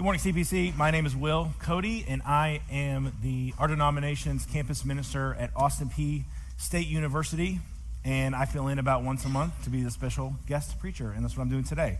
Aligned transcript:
Good 0.00 0.04
morning, 0.04 0.22
CPC. 0.22 0.74
My 0.78 0.90
name 0.90 1.04
is 1.04 1.14
Will 1.14 1.52
Cote, 1.58 1.84
and 1.84 2.22
I 2.22 2.62
am 2.72 3.12
the 3.22 3.52
Our 3.58 3.68
Denomination's 3.68 4.46
campus 4.46 4.82
minister 4.82 5.34
at 5.34 5.50
Austin 5.54 5.90
Peay 5.90 6.24
State 6.56 6.86
University. 6.86 7.60
And 8.02 8.34
I 8.34 8.46
fill 8.46 8.68
in 8.68 8.78
about 8.78 9.02
once 9.02 9.26
a 9.26 9.28
month 9.28 9.62
to 9.64 9.68
be 9.68 9.82
the 9.82 9.90
special 9.90 10.36
guest 10.46 10.80
preacher, 10.80 11.12
and 11.14 11.22
that's 11.22 11.36
what 11.36 11.42
I'm 11.42 11.50
doing 11.50 11.64
today. 11.64 11.98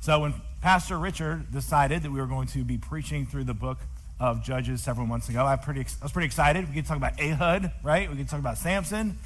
So, 0.00 0.20
when 0.20 0.34
Pastor 0.60 0.98
Richard 0.98 1.50
decided 1.50 2.02
that 2.02 2.10
we 2.10 2.20
were 2.20 2.26
going 2.26 2.48
to 2.48 2.64
be 2.64 2.76
preaching 2.76 3.24
through 3.24 3.44
the 3.44 3.54
book 3.54 3.78
of 4.20 4.44
Judges 4.44 4.82
several 4.82 5.06
months 5.06 5.30
ago, 5.30 5.46
I, 5.46 5.56
pretty, 5.56 5.80
I 5.80 5.84
was 6.02 6.12
pretty 6.12 6.26
excited. 6.26 6.68
We 6.68 6.74
could 6.74 6.84
talk 6.84 6.98
about 6.98 7.18
Ehud, 7.18 7.72
right? 7.82 8.10
We 8.10 8.16
could 8.18 8.28
talk 8.28 8.40
about 8.40 8.58
Samson. 8.58 9.18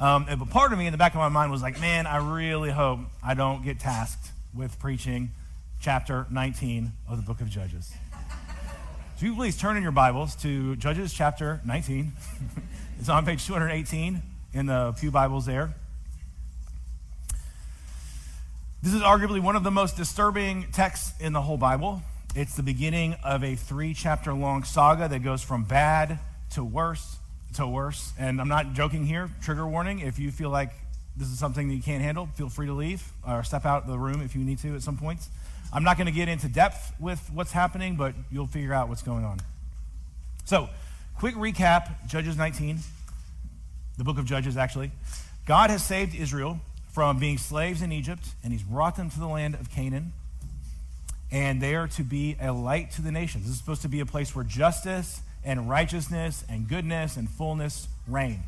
Um, 0.00 0.24
but 0.24 0.48
part 0.48 0.72
of 0.72 0.78
me 0.78 0.86
in 0.86 0.92
the 0.92 0.98
back 0.98 1.12
of 1.12 1.18
my 1.18 1.28
mind 1.28 1.52
was 1.52 1.60
like, 1.60 1.78
man, 1.82 2.06
I 2.06 2.16
really 2.34 2.70
hope 2.70 3.00
I 3.22 3.34
don't 3.34 3.62
get 3.62 3.78
tasked 3.78 4.30
with 4.54 4.78
preaching 4.78 5.32
chapter 5.80 6.26
19 6.30 6.92
of 7.08 7.16
the 7.16 7.22
book 7.22 7.40
of 7.40 7.48
Judges. 7.48 7.92
So 9.18 9.26
you 9.26 9.34
please 9.34 9.56
turn 9.56 9.76
in 9.76 9.82
your 9.82 9.92
Bibles 9.92 10.34
to 10.36 10.76
Judges 10.76 11.12
chapter 11.12 11.60
19. 11.64 12.12
it's 12.98 13.08
on 13.08 13.24
page 13.24 13.46
218 13.46 14.22
in 14.54 14.66
the 14.66 14.94
Pew 14.98 15.10
Bibles 15.10 15.46
there. 15.46 15.74
This 18.82 18.94
is 18.94 19.02
arguably 19.02 19.40
one 19.40 19.56
of 19.56 19.64
the 19.64 19.70
most 19.70 19.96
disturbing 19.96 20.66
texts 20.72 21.12
in 21.20 21.32
the 21.32 21.42
whole 21.42 21.56
Bible. 21.56 22.02
It's 22.34 22.54
the 22.54 22.62
beginning 22.62 23.16
of 23.24 23.42
a 23.42 23.56
three 23.56 23.94
chapter 23.94 24.32
long 24.32 24.64
saga 24.64 25.08
that 25.08 25.20
goes 25.20 25.42
from 25.42 25.64
bad 25.64 26.18
to 26.54 26.64
worse 26.64 27.18
to 27.54 27.66
worse. 27.66 28.12
And 28.18 28.40
I'm 28.40 28.48
not 28.48 28.74
joking 28.74 29.06
here. 29.06 29.30
Trigger 29.42 29.66
warning 29.66 30.00
if 30.00 30.18
you 30.18 30.30
feel 30.30 30.50
like 30.50 30.70
this 31.16 31.28
is 31.28 31.38
something 31.38 31.68
that 31.68 31.74
you 31.74 31.82
can't 31.82 32.02
handle, 32.02 32.28
feel 32.34 32.48
free 32.48 32.66
to 32.66 32.72
leave 32.72 33.02
or 33.26 33.42
step 33.42 33.66
out 33.66 33.82
of 33.82 33.88
the 33.88 33.98
room 33.98 34.20
if 34.22 34.36
you 34.36 34.44
need 34.44 34.58
to 34.60 34.74
at 34.76 34.82
some 34.82 34.96
points. 34.96 35.28
I'm 35.72 35.84
not 35.84 35.96
going 35.96 36.06
to 36.06 36.12
get 36.12 36.28
into 36.28 36.48
depth 36.48 36.94
with 36.98 37.30
what's 37.32 37.52
happening, 37.52 37.96
but 37.96 38.14
you'll 38.30 38.46
figure 38.46 38.72
out 38.72 38.88
what's 38.88 39.02
going 39.02 39.24
on. 39.24 39.38
So, 40.44 40.68
quick 41.18 41.34
recap 41.34 42.08
Judges 42.08 42.36
19, 42.36 42.78
the 43.98 44.04
book 44.04 44.18
of 44.18 44.24
Judges, 44.24 44.56
actually. 44.56 44.90
God 45.46 45.70
has 45.70 45.84
saved 45.84 46.14
Israel 46.14 46.60
from 46.92 47.18
being 47.18 47.36
slaves 47.36 47.82
in 47.82 47.92
Egypt, 47.92 48.26
and 48.42 48.52
he's 48.52 48.62
brought 48.62 48.96
them 48.96 49.10
to 49.10 49.18
the 49.18 49.26
land 49.26 49.54
of 49.54 49.70
Canaan. 49.70 50.12
And 51.30 51.60
they 51.60 51.74
are 51.74 51.88
to 51.88 52.02
be 52.02 52.36
a 52.40 52.52
light 52.52 52.90
to 52.92 53.02
the 53.02 53.12
nations. 53.12 53.44
This 53.44 53.52
is 53.52 53.58
supposed 53.58 53.82
to 53.82 53.88
be 53.88 54.00
a 54.00 54.06
place 54.06 54.34
where 54.34 54.44
justice 54.44 55.20
and 55.44 55.68
righteousness 55.68 56.44
and 56.48 56.66
goodness 56.66 57.16
and 57.16 57.28
fullness 57.28 57.88
reign. 58.06 58.42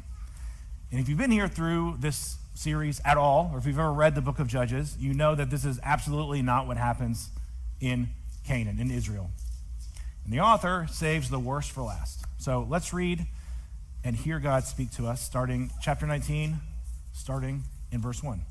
And 0.90 1.00
if 1.00 1.08
you've 1.08 1.18
been 1.18 1.30
here 1.30 1.48
through 1.48 1.96
this 2.00 2.36
series 2.54 3.00
at 3.04 3.16
all, 3.16 3.50
or 3.52 3.58
if 3.58 3.66
you've 3.66 3.78
ever 3.78 3.92
read 3.92 4.14
the 4.14 4.20
book 4.20 4.38
of 4.38 4.48
Judges, 4.48 4.96
you 4.98 5.14
know 5.14 5.34
that 5.34 5.50
this 5.50 5.64
is 5.64 5.78
absolutely 5.82 6.42
not 6.42 6.66
what 6.66 6.76
happens 6.76 7.30
in 7.80 8.08
Canaan, 8.44 8.80
in 8.80 8.90
Israel. 8.90 9.30
And 10.24 10.32
the 10.32 10.40
author 10.40 10.86
saves 10.90 11.30
the 11.30 11.38
worst 11.38 11.70
for 11.70 11.82
last. 11.82 12.24
So 12.38 12.66
let's 12.68 12.92
read 12.92 13.26
and 14.02 14.16
hear 14.16 14.40
God 14.40 14.64
speak 14.64 14.90
to 14.92 15.06
us, 15.06 15.22
starting 15.22 15.70
chapter 15.80 16.06
19, 16.06 16.56
starting 17.12 17.62
in 17.92 18.00
verse 18.00 18.22
1. 18.22 18.42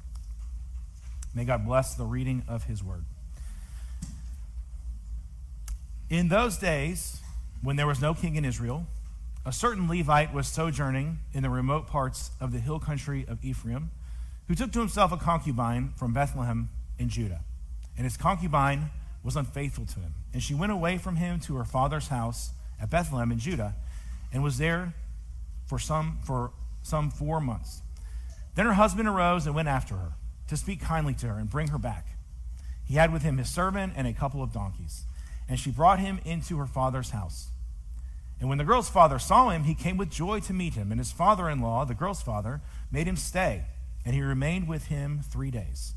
May 1.35 1.43
God 1.43 1.65
bless 1.65 1.95
the 1.95 2.05
reading 2.05 2.43
of 2.47 2.63
his 2.63 2.83
word. 2.83 3.03
In 6.09 6.29
those 6.29 6.57
days, 6.57 7.19
when 7.61 7.75
there 7.75 7.85
was 7.85 8.01
no 8.01 8.13
king 8.13 8.35
in 8.35 8.45
Israel, 8.45 8.87
a 9.45 9.51
certain 9.51 9.87
Levite 9.87 10.33
was 10.33 10.47
sojourning 10.47 11.19
in 11.33 11.43
the 11.43 11.49
remote 11.49 11.87
parts 11.87 12.31
of 12.39 12.51
the 12.51 12.59
hill 12.59 12.79
country 12.79 13.25
of 13.27 13.43
Ephraim 13.43 13.89
who 14.47 14.55
took 14.55 14.71
to 14.71 14.79
himself 14.79 15.11
a 15.11 15.17
concubine 15.17 15.93
from 15.95 16.13
Bethlehem 16.13 16.69
in 16.97 17.07
Judah. 17.07 17.41
And 17.95 18.03
his 18.03 18.17
concubine 18.17 18.89
was 19.23 19.35
unfaithful 19.35 19.85
to 19.85 19.99
him. 19.99 20.13
And 20.33 20.41
she 20.41 20.53
went 20.53 20.71
away 20.71 20.97
from 20.97 21.17
him 21.17 21.39
to 21.41 21.55
her 21.55 21.63
father's 21.63 22.07
house 22.07 22.51
at 22.81 22.89
Bethlehem 22.89 23.31
in 23.31 23.39
Judah 23.39 23.75
and 24.33 24.43
was 24.43 24.57
there 24.57 24.93
for 25.67 25.79
some, 25.79 26.17
for 26.23 26.51
some 26.81 27.09
four 27.09 27.39
months. 27.39 27.81
Then 28.55 28.65
her 28.65 28.73
husband 28.73 29.07
arose 29.07 29.45
and 29.45 29.55
went 29.55 29.67
after 29.67 29.95
her 29.95 30.13
to 30.47 30.57
speak 30.57 30.81
kindly 30.81 31.13
to 31.15 31.27
her 31.27 31.37
and 31.37 31.49
bring 31.49 31.67
her 31.67 31.77
back. 31.77 32.07
He 32.85 32.95
had 32.95 33.13
with 33.13 33.21
him 33.21 33.37
his 33.37 33.49
servant 33.49 33.93
and 33.95 34.07
a 34.07 34.13
couple 34.13 34.41
of 34.41 34.51
donkeys. 34.51 35.03
And 35.47 35.59
she 35.59 35.69
brought 35.69 35.99
him 35.99 36.19
into 36.25 36.57
her 36.57 36.65
father's 36.65 37.11
house. 37.11 37.49
And 38.39 38.47
when 38.47 38.57
the 38.57 38.63
girl's 38.63 38.89
father 38.89 39.19
saw 39.19 39.49
him, 39.49 39.63
he 39.63 39.75
came 39.75 39.97
with 39.97 40.09
joy 40.09 40.39
to 40.41 40.53
meet 40.53 40.75
him. 40.75 40.91
And 40.91 40.99
his 40.99 41.11
father 41.11 41.49
in 41.49 41.59
law, 41.59 41.83
the 41.85 41.93
girl's 41.93 42.21
father, 42.21 42.61
made 42.91 43.07
him 43.07 43.17
stay 43.17 43.65
and 44.05 44.15
he 44.15 44.21
remained 44.21 44.67
with 44.67 44.87
him 44.87 45.21
three 45.23 45.51
days. 45.51 45.93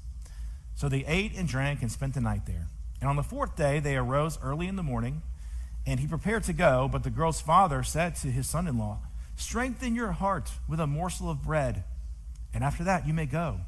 So 0.74 0.88
they 0.88 1.04
ate 1.06 1.34
and 1.36 1.48
drank 1.48 1.82
and 1.82 1.90
spent 1.90 2.14
the 2.14 2.20
night 2.20 2.46
there. 2.46 2.68
And 3.00 3.08
on 3.08 3.16
the 3.16 3.22
fourth 3.22 3.56
day, 3.56 3.80
they 3.80 3.96
arose 3.96 4.38
early 4.42 4.68
in 4.68 4.76
the 4.76 4.82
morning, 4.82 5.22
and 5.86 5.98
he 6.00 6.06
prepared 6.06 6.44
to 6.44 6.52
go. 6.52 6.88
But 6.90 7.04
the 7.04 7.10
girl's 7.10 7.40
father 7.40 7.82
said 7.82 8.16
to 8.16 8.28
his 8.28 8.48
son 8.48 8.66
in 8.66 8.78
law, 8.78 8.98
Strengthen 9.36 9.94
your 9.94 10.12
heart 10.12 10.50
with 10.68 10.78
a 10.78 10.86
morsel 10.86 11.30
of 11.30 11.42
bread, 11.42 11.84
and 12.54 12.62
after 12.62 12.84
that 12.84 13.06
you 13.06 13.14
may 13.14 13.26
go. 13.26 13.60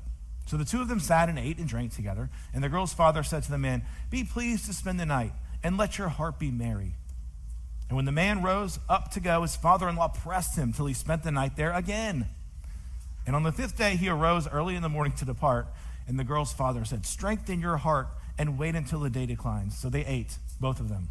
So 0.47 0.57
the 0.57 0.65
two 0.65 0.83
of 0.83 0.89
them 0.89 1.01
sat 1.01 1.29
and 1.29 1.39
ate 1.39 1.59
and 1.59 1.67
drank 1.67 1.95
together. 1.95 2.29
And 2.53 2.63
the 2.63 2.69
girl's 2.69 2.93
father 2.93 3.23
said 3.23 3.45
to 3.45 3.51
the 3.51 3.59
man, 3.59 3.83
Be 4.11 4.25
pleased 4.25 4.67
to 4.67 4.75
spend 4.75 5.01
the 5.01 5.07
night, 5.07 5.33
and 5.63 5.79
let 5.79 5.97
your 5.97 6.09
heart 6.09 6.39
be 6.39 6.51
merry. 6.51 6.97
And 7.95 7.97
when 7.97 8.07
the 8.07 8.11
man 8.11 8.43
rose 8.43 8.81
up 8.89 9.13
to 9.13 9.21
go, 9.21 9.43
his 9.43 9.55
father 9.55 9.89
in 9.89 9.95
law 9.95 10.09
pressed 10.09 10.59
him 10.59 10.73
till 10.73 10.87
he 10.87 10.95
spent 10.95 11.23
the 11.23 11.31
night 11.31 11.55
there 11.55 11.73
again. 11.73 12.27
And 13.25 13.37
on 13.37 13.45
the 13.45 13.53
fifth 13.53 13.79
day, 13.79 13.95
he 13.95 14.09
arose 14.09 14.49
early 14.49 14.75
in 14.75 14.83
the 14.83 14.89
morning 14.89 15.13
to 15.13 15.25
depart. 15.25 15.69
And 16.09 16.19
the 16.19 16.25
girl's 16.25 16.53
father 16.53 16.85
said, 16.85 17.07
Strengthen 17.07 17.61
your 17.61 17.77
heart 17.77 18.09
and 18.37 18.59
wait 18.59 18.75
until 18.75 18.99
the 18.99 19.11
day 19.11 19.27
declines. 19.27 19.79
So 19.79 19.89
they 19.91 20.05
ate, 20.05 20.39
both 20.59 20.81
of 20.81 20.89
them. 20.89 21.11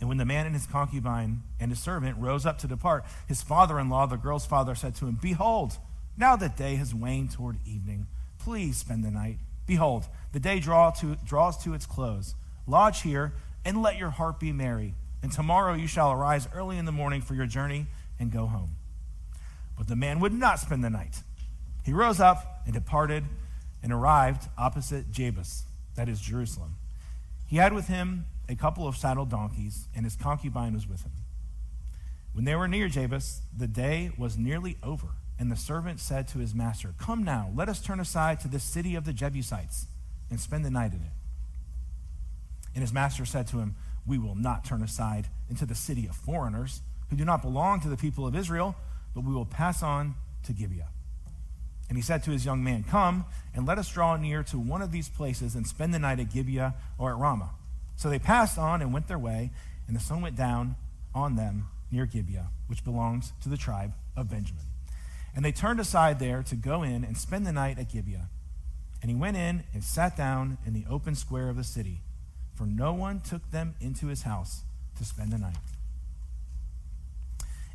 And 0.00 0.08
when 0.08 0.16
the 0.16 0.24
man 0.24 0.46
and 0.46 0.54
his 0.54 0.66
concubine 0.66 1.42
and 1.60 1.70
his 1.70 1.78
servant 1.78 2.16
rose 2.16 2.46
up 2.46 2.56
to 2.60 2.66
depart, 2.66 3.04
his 3.28 3.42
father 3.42 3.78
in 3.78 3.90
law, 3.90 4.06
the 4.06 4.16
girl's 4.16 4.46
father, 4.46 4.74
said 4.74 4.94
to 4.94 5.06
him, 5.06 5.18
Behold, 5.20 5.76
now 6.16 6.36
the 6.36 6.48
day 6.48 6.76
has 6.76 6.94
waned 6.94 7.32
toward 7.32 7.58
evening. 7.66 8.06
Please 8.38 8.78
spend 8.78 9.04
the 9.04 9.10
night. 9.10 9.36
Behold, 9.66 10.06
the 10.32 10.40
day 10.40 10.58
draw 10.58 10.90
to, 10.92 11.18
draws 11.26 11.62
to 11.64 11.74
its 11.74 11.84
close. 11.84 12.34
Lodge 12.66 13.02
here 13.02 13.34
and 13.62 13.82
let 13.82 13.98
your 13.98 14.08
heart 14.08 14.40
be 14.40 14.52
merry. 14.52 14.94
And 15.26 15.32
tomorrow 15.32 15.74
you 15.74 15.88
shall 15.88 16.12
arise 16.12 16.48
early 16.54 16.78
in 16.78 16.84
the 16.84 16.92
morning 16.92 17.20
for 17.20 17.34
your 17.34 17.46
journey 17.46 17.86
and 18.20 18.30
go 18.30 18.46
home. 18.46 18.76
But 19.76 19.88
the 19.88 19.96
man 19.96 20.20
would 20.20 20.32
not 20.32 20.60
spend 20.60 20.84
the 20.84 20.88
night. 20.88 21.16
He 21.84 21.92
rose 21.92 22.20
up 22.20 22.62
and 22.64 22.72
departed 22.72 23.24
and 23.82 23.92
arrived 23.92 24.48
opposite 24.56 25.10
Jebus, 25.10 25.64
that 25.96 26.08
is 26.08 26.20
Jerusalem. 26.20 26.76
He 27.48 27.56
had 27.56 27.72
with 27.72 27.88
him 27.88 28.26
a 28.48 28.54
couple 28.54 28.86
of 28.86 28.96
saddled 28.96 29.28
donkeys, 29.28 29.88
and 29.96 30.04
his 30.04 30.14
concubine 30.14 30.74
was 30.74 30.88
with 30.88 31.02
him. 31.02 31.10
When 32.32 32.44
they 32.44 32.54
were 32.54 32.68
near 32.68 32.88
Jebus, 32.88 33.40
the 33.52 33.66
day 33.66 34.12
was 34.16 34.38
nearly 34.38 34.76
over, 34.80 35.08
and 35.40 35.50
the 35.50 35.56
servant 35.56 35.98
said 35.98 36.28
to 36.28 36.38
his 36.38 36.54
master, 36.54 36.94
Come 37.00 37.24
now, 37.24 37.50
let 37.52 37.68
us 37.68 37.80
turn 37.80 37.98
aside 37.98 38.38
to 38.42 38.48
the 38.48 38.60
city 38.60 38.94
of 38.94 39.04
the 39.04 39.12
Jebusites 39.12 39.88
and 40.30 40.38
spend 40.38 40.64
the 40.64 40.70
night 40.70 40.92
in 40.92 41.00
it. 41.00 41.12
And 42.74 42.82
his 42.82 42.92
master 42.92 43.24
said 43.24 43.48
to 43.48 43.58
him, 43.58 43.74
We 44.06 44.18
will 44.18 44.34
not 44.34 44.64
turn 44.64 44.82
aside 44.82 45.28
into 45.48 45.66
the 45.66 45.74
city 45.74 46.06
of 46.06 46.14
foreigners 46.14 46.82
who 47.10 47.16
do 47.16 47.24
not 47.24 47.42
belong 47.42 47.80
to 47.80 47.88
the 47.88 47.96
people 47.96 48.26
of 48.26 48.34
Israel 48.34 48.76
but 49.16 49.24
we 49.24 49.32
will 49.32 49.46
pass 49.46 49.82
on 49.82 50.14
to 50.44 50.52
Gibeah. 50.52 50.90
And 51.88 51.96
he 51.96 52.02
said 52.02 52.22
to 52.24 52.32
his 52.32 52.44
young 52.44 52.62
man, 52.62 52.84
Come 52.84 53.24
and 53.54 53.66
let 53.66 53.78
us 53.78 53.90
draw 53.90 54.16
near 54.16 54.42
to 54.44 54.58
one 54.58 54.82
of 54.82 54.92
these 54.92 55.08
places 55.08 55.54
and 55.54 55.66
spend 55.66 55.94
the 55.94 55.98
night 55.98 56.20
at 56.20 56.30
Gibeah 56.30 56.74
or 56.98 57.10
at 57.10 57.16
Ramah. 57.16 57.52
So 57.96 58.10
they 58.10 58.18
passed 58.18 58.58
on 58.58 58.82
and 58.82 58.92
went 58.92 59.08
their 59.08 59.18
way, 59.18 59.52
and 59.86 59.96
the 59.96 60.00
sun 60.00 60.20
went 60.20 60.36
down 60.36 60.76
on 61.14 61.36
them 61.36 61.68
near 61.90 62.04
Gibeah, 62.04 62.48
which 62.66 62.84
belongs 62.84 63.32
to 63.42 63.48
the 63.48 63.56
tribe 63.56 63.94
of 64.14 64.28
Benjamin. 64.28 64.64
And 65.34 65.42
they 65.42 65.52
turned 65.52 65.80
aside 65.80 66.18
there 66.18 66.42
to 66.42 66.54
go 66.54 66.82
in 66.82 67.02
and 67.02 67.16
spend 67.16 67.46
the 67.46 67.52
night 67.52 67.78
at 67.78 67.90
Gibeah. 67.90 68.28
And 69.00 69.10
he 69.10 69.16
went 69.16 69.38
in 69.38 69.64
and 69.72 69.82
sat 69.82 70.14
down 70.14 70.58
in 70.66 70.74
the 70.74 70.84
open 70.90 71.14
square 71.14 71.48
of 71.48 71.56
the 71.56 71.64
city, 71.64 72.02
for 72.56 72.66
no 72.66 72.92
one 72.92 73.20
took 73.20 73.50
them 73.50 73.74
into 73.80 74.06
his 74.06 74.22
house 74.22 74.62
to 74.98 75.04
spend 75.04 75.30
the 75.30 75.38
night. 75.38 75.56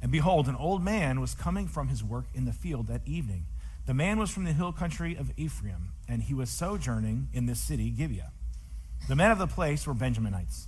And 0.01 0.11
behold, 0.11 0.47
an 0.47 0.55
old 0.55 0.83
man 0.83 1.21
was 1.21 1.35
coming 1.35 1.67
from 1.67 1.89
his 1.89 2.03
work 2.03 2.25
in 2.33 2.45
the 2.45 2.51
field 2.51 2.87
that 2.87 3.01
evening. 3.05 3.45
The 3.85 3.93
man 3.93 4.17
was 4.17 4.31
from 4.31 4.45
the 4.45 4.53
hill 4.53 4.71
country 4.71 5.15
of 5.15 5.31
Ephraim, 5.37 5.93
and 6.07 6.23
he 6.23 6.33
was 6.33 6.49
sojourning 6.49 7.29
in 7.33 7.45
this 7.45 7.59
city, 7.59 7.91
Gibeah. 7.91 8.31
The 9.07 9.15
men 9.15 9.31
of 9.31 9.37
the 9.37 9.47
place 9.47 9.85
were 9.85 9.93
Benjaminites. 9.93 10.65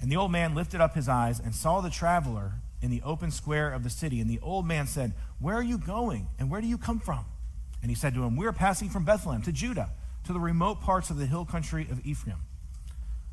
And 0.00 0.10
the 0.10 0.16
old 0.16 0.32
man 0.32 0.54
lifted 0.54 0.80
up 0.80 0.94
his 0.94 1.08
eyes 1.08 1.38
and 1.40 1.54
saw 1.54 1.80
the 1.80 1.90
traveler 1.90 2.54
in 2.80 2.90
the 2.90 3.02
open 3.02 3.30
square 3.30 3.70
of 3.70 3.82
the 3.84 3.90
city. 3.90 4.20
And 4.20 4.30
the 4.30 4.40
old 4.40 4.66
man 4.66 4.86
said, 4.86 5.12
Where 5.38 5.56
are 5.56 5.62
you 5.62 5.78
going, 5.78 6.28
and 6.38 6.50
where 6.50 6.60
do 6.60 6.66
you 6.66 6.78
come 6.78 7.00
from? 7.00 7.24
And 7.82 7.90
he 7.90 7.94
said 7.94 8.14
to 8.14 8.24
him, 8.24 8.36
We 8.36 8.46
are 8.46 8.52
passing 8.52 8.88
from 8.88 9.04
Bethlehem 9.04 9.42
to 9.42 9.52
Judah, 9.52 9.90
to 10.24 10.32
the 10.32 10.40
remote 10.40 10.80
parts 10.80 11.10
of 11.10 11.18
the 11.18 11.26
hill 11.26 11.44
country 11.44 11.86
of 11.90 12.04
Ephraim, 12.06 12.38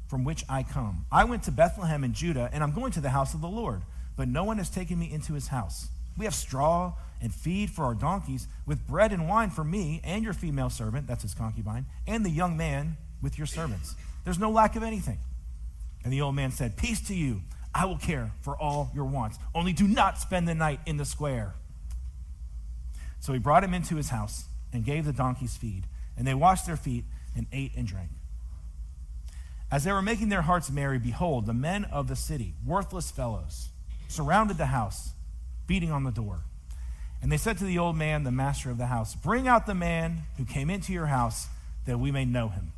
from 0.08 0.24
which 0.24 0.44
I 0.50 0.64
come. 0.64 1.06
I 1.12 1.26
went 1.26 1.44
to 1.44 1.52
Bethlehem 1.52 2.04
in 2.04 2.14
Judah, 2.14 2.50
and 2.52 2.64
I'm 2.64 2.72
going 2.72 2.92
to 2.94 3.02
the 3.02 3.10
house 3.10 3.34
of 3.34 3.42
the 3.42 3.48
Lord 3.48 3.82
but 4.18 4.28
no 4.28 4.44
one 4.44 4.58
has 4.58 4.70
taken 4.70 5.00
me 5.00 5.10
into 5.10 5.34
his 5.34 5.48
house. 5.48 5.88
We 6.18 6.26
have 6.26 6.34
straw 6.34 6.94
and 7.22 7.34
feed 7.34 7.70
for 7.70 7.86
our 7.86 7.94
donkeys, 7.94 8.48
with 8.66 8.86
bread 8.86 9.14
and 9.14 9.30
wine 9.30 9.52
for 9.52 9.64
me 9.64 10.02
and 10.04 10.24
your 10.24 10.34
female 10.34 10.70
servant, 10.70 11.08
that's 11.08 11.22
his 11.22 11.34
concubine, 11.34 11.86
and 12.06 12.26
the 12.26 12.30
young 12.30 12.58
man 12.58 12.98
with 13.22 13.38
your 13.38 13.48
servants. 13.48 13.96
There's 14.26 14.40
no 14.40 14.50
lack 14.50 14.76
of 14.76 14.84
anything. 14.84 15.20
And 16.04 16.12
the 16.12 16.22
old 16.22 16.36
man 16.36 16.52
said, 16.52 16.76
Peace 16.76 17.08
to 17.08 17.16
you. 17.16 17.42
I 17.74 17.86
will 17.86 17.98
care 17.98 18.32
for 18.42 18.58
all 18.58 18.92
your 18.96 19.06
wants. 19.06 19.38
Only 19.54 19.72
do 19.72 19.88
not 19.88 20.18
spend 20.18 20.48
the 20.48 20.56
night 20.56 20.80
in 20.88 20.98
the 20.98 21.06
square. 21.06 21.54
So 23.20 23.34
he 23.34 23.40
brought 23.40 23.64
him 23.64 23.74
into 23.74 23.96
his 23.96 24.10
house 24.10 24.46
and 24.74 24.84
gave 24.84 25.06
the 25.06 25.14
donkeys 25.14 25.56
feed. 25.56 25.84
And 26.18 26.26
they 26.26 26.34
washed 26.34 26.66
their 26.66 26.78
feet 26.78 27.04
and 27.36 27.46
ate 27.52 27.74
and 27.76 27.86
drank. 27.86 28.10
As 29.70 29.84
they 29.84 29.92
were 29.92 30.02
making 30.02 30.30
their 30.30 30.44
hearts 30.44 30.72
merry, 30.72 30.98
behold, 30.98 31.46
the 31.46 31.54
men 31.54 31.86
of 31.86 32.08
the 32.08 32.16
city, 32.16 32.54
worthless 32.66 33.12
fellows, 33.12 33.70
surrounded 34.08 34.58
the 34.58 34.68
house, 34.68 35.12
beating 35.66 35.92
on 35.92 36.04
the 36.04 36.12
door. 36.12 36.42
And 37.22 37.32
they 37.32 37.38
said 37.38 37.58
to 37.58 37.66
the 37.66 37.78
old 37.78 37.98
man, 37.98 38.24
the 38.24 38.32
master 38.32 38.70
of 38.70 38.78
the 38.78 38.86
house, 38.86 39.16
Bring 39.16 39.48
out 39.48 39.66
the 39.66 39.76
man 39.76 40.22
who 40.38 40.46
came 40.46 40.70
into 40.70 40.94
your 40.94 41.08
house, 41.08 41.48
that 41.86 42.00
we 42.00 42.12
may 42.12 42.26
know 42.26 42.48
him. 42.48 42.72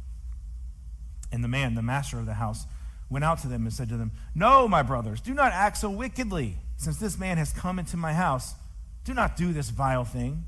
And 1.31 1.43
the 1.43 1.47
man, 1.47 1.75
the 1.75 1.81
master 1.81 2.17
of 2.17 2.25
the 2.25 2.35
house, 2.35 2.65
went 3.09 3.25
out 3.25 3.39
to 3.39 3.47
them 3.47 3.63
and 3.63 3.73
said 3.73 3.89
to 3.89 3.97
them, 3.97 4.11
No, 4.33 4.67
my 4.67 4.81
brothers, 4.81 5.21
do 5.21 5.33
not 5.33 5.51
act 5.51 5.77
so 5.77 5.89
wickedly. 5.89 6.57
Since 6.77 6.97
this 6.97 7.19
man 7.19 7.37
has 7.37 7.51
come 7.51 7.77
into 7.77 7.97
my 7.97 8.13
house, 8.13 8.55
do 9.03 9.13
not 9.13 9.35
do 9.35 9.51
this 9.53 9.69
vile 9.69 10.05
thing. 10.05 10.45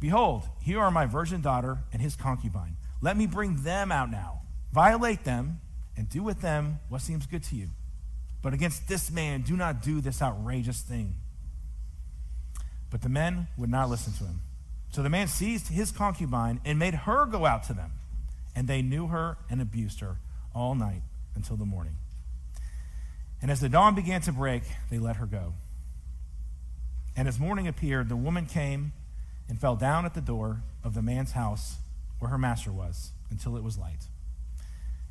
Behold, 0.00 0.42
here 0.60 0.80
are 0.80 0.90
my 0.90 1.06
virgin 1.06 1.40
daughter 1.40 1.78
and 1.92 2.02
his 2.02 2.16
concubine. 2.16 2.76
Let 3.00 3.16
me 3.16 3.26
bring 3.26 3.62
them 3.62 3.92
out 3.92 4.10
now. 4.10 4.42
Violate 4.72 5.24
them 5.24 5.60
and 6.00 6.08
do 6.08 6.22
with 6.22 6.40
them 6.40 6.80
what 6.88 7.02
seems 7.02 7.26
good 7.26 7.42
to 7.42 7.54
you. 7.54 7.68
But 8.40 8.54
against 8.54 8.88
this 8.88 9.10
man, 9.10 9.42
do 9.42 9.54
not 9.54 9.82
do 9.82 10.00
this 10.00 10.22
outrageous 10.22 10.80
thing. 10.80 11.16
But 12.88 13.02
the 13.02 13.10
men 13.10 13.48
would 13.58 13.68
not 13.68 13.90
listen 13.90 14.14
to 14.14 14.24
him. 14.24 14.40
So 14.92 15.02
the 15.02 15.10
man 15.10 15.28
seized 15.28 15.68
his 15.68 15.92
concubine 15.92 16.58
and 16.64 16.78
made 16.78 16.94
her 16.94 17.26
go 17.26 17.44
out 17.44 17.64
to 17.64 17.74
them. 17.74 17.92
And 18.56 18.66
they 18.66 18.80
knew 18.80 19.08
her 19.08 19.36
and 19.50 19.60
abused 19.60 20.00
her 20.00 20.16
all 20.54 20.74
night 20.74 21.02
until 21.34 21.56
the 21.56 21.66
morning. 21.66 21.96
And 23.42 23.50
as 23.50 23.60
the 23.60 23.68
dawn 23.68 23.94
began 23.94 24.22
to 24.22 24.32
break, 24.32 24.62
they 24.90 24.98
let 24.98 25.16
her 25.16 25.26
go. 25.26 25.52
And 27.14 27.28
as 27.28 27.38
morning 27.38 27.68
appeared, 27.68 28.08
the 28.08 28.16
woman 28.16 28.46
came 28.46 28.94
and 29.50 29.60
fell 29.60 29.76
down 29.76 30.06
at 30.06 30.14
the 30.14 30.22
door 30.22 30.62
of 30.82 30.94
the 30.94 31.02
man's 31.02 31.32
house 31.32 31.76
where 32.20 32.30
her 32.30 32.38
master 32.38 32.72
was 32.72 33.10
until 33.30 33.54
it 33.58 33.62
was 33.62 33.76
light. 33.76 34.06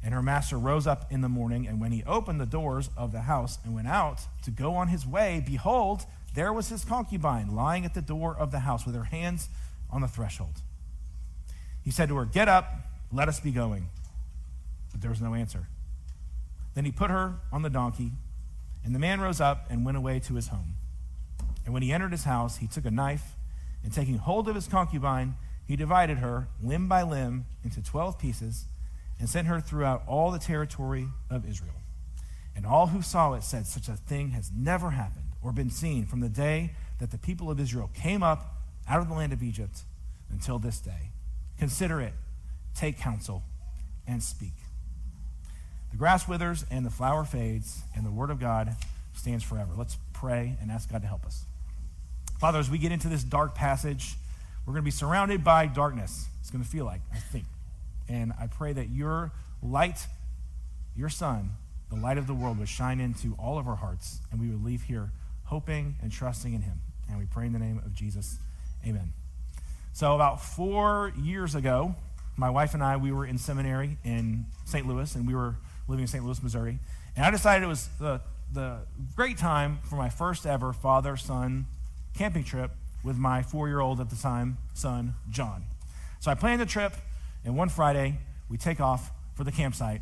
And 0.03 0.13
her 0.13 0.21
master 0.21 0.57
rose 0.57 0.87
up 0.87 1.11
in 1.11 1.21
the 1.21 1.29
morning, 1.29 1.67
and 1.67 1.81
when 1.81 1.91
he 1.91 2.03
opened 2.05 2.39
the 2.39 2.45
doors 2.45 2.89
of 2.95 3.11
the 3.11 3.21
house 3.21 3.59
and 3.63 3.75
went 3.75 3.87
out 3.87 4.21
to 4.43 4.51
go 4.51 4.75
on 4.75 4.87
his 4.87 5.05
way, 5.05 5.43
behold, 5.45 6.05
there 6.33 6.53
was 6.53 6.69
his 6.69 6.85
concubine 6.85 7.53
lying 7.53 7.85
at 7.85 7.93
the 7.93 8.01
door 8.01 8.35
of 8.37 8.51
the 8.51 8.59
house 8.59 8.85
with 8.85 8.95
her 8.95 9.05
hands 9.05 9.49
on 9.91 10.01
the 10.01 10.07
threshold. 10.07 10.61
He 11.83 11.91
said 11.91 12.07
to 12.09 12.15
her, 12.17 12.25
Get 12.25 12.47
up, 12.47 12.71
let 13.11 13.27
us 13.27 13.39
be 13.39 13.51
going. 13.51 13.89
But 14.91 15.01
there 15.01 15.09
was 15.09 15.21
no 15.21 15.33
answer. 15.33 15.67
Then 16.75 16.85
he 16.85 16.91
put 16.91 17.09
her 17.09 17.35
on 17.51 17.61
the 17.61 17.69
donkey, 17.69 18.11
and 18.85 18.95
the 18.95 18.99
man 18.99 19.19
rose 19.19 19.41
up 19.41 19.65
and 19.69 19.83
went 19.83 19.97
away 19.97 20.19
to 20.19 20.35
his 20.35 20.47
home. 20.47 20.75
And 21.65 21.73
when 21.73 21.83
he 21.83 21.91
entered 21.91 22.11
his 22.11 22.23
house, 22.23 22.57
he 22.57 22.67
took 22.67 22.85
a 22.85 22.91
knife, 22.91 23.35
and 23.83 23.93
taking 23.93 24.17
hold 24.17 24.47
of 24.47 24.55
his 24.55 24.67
concubine, 24.67 25.35
he 25.65 25.75
divided 25.75 26.19
her 26.19 26.47
limb 26.63 26.87
by 26.87 27.03
limb 27.03 27.45
into 27.63 27.81
twelve 27.81 28.17
pieces, 28.17 28.65
and 29.19 29.29
sent 29.29 29.47
her 29.47 29.59
throughout 29.59 30.03
all 30.07 30.31
the 30.31 30.39
territory 30.39 31.07
of 31.29 31.47
Israel. 31.47 31.73
And 32.55 32.65
all 32.65 32.87
who 32.87 33.01
saw 33.01 33.33
it 33.33 33.43
said, 33.43 33.67
Such 33.67 33.87
a 33.87 33.95
thing 33.95 34.31
has 34.31 34.51
never 34.55 34.91
happened 34.91 35.25
or 35.41 35.51
been 35.51 35.69
seen 35.69 36.05
from 36.05 36.19
the 36.19 36.29
day 36.29 36.71
that 36.99 37.11
the 37.11 37.17
people 37.17 37.49
of 37.49 37.59
Israel 37.59 37.89
came 37.93 38.23
up 38.23 38.55
out 38.87 38.99
of 38.99 39.07
the 39.07 39.13
land 39.13 39.33
of 39.33 39.43
Egypt 39.43 39.83
until 40.31 40.59
this 40.59 40.79
day. 40.79 41.11
Consider 41.57 42.01
it, 42.01 42.13
take 42.75 42.97
counsel, 42.97 43.43
and 44.07 44.23
speak. 44.23 44.53
The 45.91 45.97
grass 45.97 46.27
withers 46.27 46.65
and 46.69 46.85
the 46.85 46.89
flower 46.89 47.23
fades, 47.23 47.81
and 47.95 48.05
the 48.05 48.11
word 48.11 48.29
of 48.29 48.39
God 48.39 48.75
stands 49.13 49.43
forever. 49.43 49.71
Let's 49.75 49.97
pray 50.13 50.57
and 50.61 50.71
ask 50.71 50.91
God 50.91 51.01
to 51.01 51.07
help 51.07 51.25
us. 51.25 51.43
Father, 52.39 52.59
as 52.59 52.69
we 52.69 52.77
get 52.77 52.91
into 52.91 53.09
this 53.09 53.23
dark 53.23 53.55
passage, 53.55 54.15
we're 54.65 54.73
going 54.73 54.83
to 54.83 54.85
be 54.85 54.91
surrounded 54.91 55.43
by 55.43 55.65
darkness. 55.65 56.27
It's 56.39 56.51
going 56.51 56.63
to 56.63 56.69
feel 56.69 56.85
like, 56.85 57.01
I 57.13 57.17
think. 57.17 57.45
And 58.09 58.33
I 58.39 58.47
pray 58.47 58.73
that 58.73 58.89
your 58.89 59.31
light, 59.61 60.07
your 60.95 61.09
sun, 61.09 61.51
the 61.89 61.95
light 61.95 62.17
of 62.17 62.27
the 62.27 62.33
world, 62.33 62.59
would 62.59 62.67
shine 62.67 62.99
into 62.99 63.35
all 63.39 63.57
of 63.57 63.67
our 63.67 63.75
hearts, 63.75 64.19
and 64.31 64.41
we 64.41 64.47
would 64.47 64.63
leave 64.63 64.83
here 64.83 65.11
hoping 65.45 65.95
and 66.01 66.11
trusting 66.11 66.53
in 66.53 66.63
him. 66.63 66.81
And 67.07 67.17
we 67.17 67.25
pray 67.25 67.45
in 67.45 67.53
the 67.53 67.59
name 67.59 67.81
of 67.85 67.93
Jesus. 67.93 68.37
Amen. 68.85 69.13
So, 69.93 70.15
about 70.15 70.41
four 70.41 71.13
years 71.17 71.55
ago, 71.55 71.95
my 72.35 72.49
wife 72.49 72.73
and 72.73 72.83
I, 72.83 72.97
we 72.97 73.11
were 73.11 73.25
in 73.25 73.37
seminary 73.37 73.97
in 74.03 74.45
St. 74.65 74.87
Louis, 74.87 75.13
and 75.15 75.27
we 75.27 75.35
were 75.35 75.55
living 75.87 76.03
in 76.03 76.07
St. 76.07 76.23
Louis, 76.23 76.41
Missouri. 76.41 76.79
And 77.15 77.25
I 77.25 77.31
decided 77.31 77.65
it 77.65 77.67
was 77.67 77.89
the, 77.99 78.21
the 78.53 78.79
great 79.15 79.37
time 79.37 79.79
for 79.83 79.95
my 79.95 80.09
first 80.09 80.45
ever 80.45 80.71
father 80.71 81.17
son 81.17 81.65
camping 82.17 82.43
trip 82.43 82.71
with 83.03 83.17
my 83.17 83.41
four 83.41 83.67
year 83.67 83.79
old 83.79 83.99
at 83.99 84.09
the 84.09 84.15
time 84.15 84.57
son, 84.73 85.15
John. 85.29 85.63
So 86.19 86.31
I 86.31 86.35
planned 86.35 86.61
the 86.61 86.65
trip, 86.65 86.93
and 87.43 87.55
one 87.55 87.69
Friday, 87.69 88.19
we 88.49 88.57
take 88.57 88.79
off 88.79 89.11
for 89.35 89.43
the 89.43 89.51
campsite, 89.51 90.01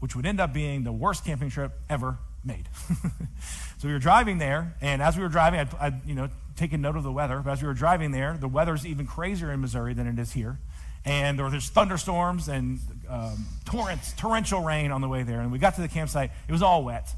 which 0.00 0.16
would 0.16 0.26
end 0.26 0.40
up 0.40 0.52
being 0.52 0.84
the 0.84 0.92
worst 0.92 1.24
camping 1.24 1.50
trip 1.50 1.72
ever 1.88 2.18
made. 2.44 2.68
so 3.78 3.88
we 3.88 3.92
were 3.92 3.98
driving 3.98 4.38
there, 4.38 4.74
and 4.80 5.02
as 5.02 5.16
we 5.16 5.22
were 5.22 5.28
driving, 5.28 5.60
I'd, 5.60 5.74
I'd, 5.80 6.06
you 6.06 6.14
know 6.14 6.28
taken 6.56 6.82
note 6.82 6.96
of 6.96 7.02
the 7.02 7.12
weather. 7.12 7.40
But 7.44 7.52
as 7.52 7.62
we 7.62 7.68
were 7.68 7.74
driving 7.74 8.10
there, 8.10 8.36
the 8.38 8.48
weather's 8.48 8.86
even 8.86 9.06
crazier 9.06 9.50
in 9.50 9.60
Missouri 9.60 9.94
than 9.94 10.06
it 10.06 10.18
is 10.18 10.32
here, 10.32 10.58
and 11.04 11.38
there 11.38 11.44
were 11.44 11.50
there's 11.50 11.68
thunderstorms 11.68 12.48
and 12.48 12.80
um, 13.08 13.46
torrents, 13.64 14.12
torrential 14.12 14.62
rain 14.62 14.92
on 14.92 15.00
the 15.00 15.08
way 15.08 15.22
there. 15.22 15.40
And 15.40 15.52
we 15.52 15.58
got 15.58 15.74
to 15.76 15.80
the 15.80 15.88
campsite; 15.88 16.30
it 16.48 16.52
was 16.52 16.62
all 16.62 16.84
wet. 16.84 17.14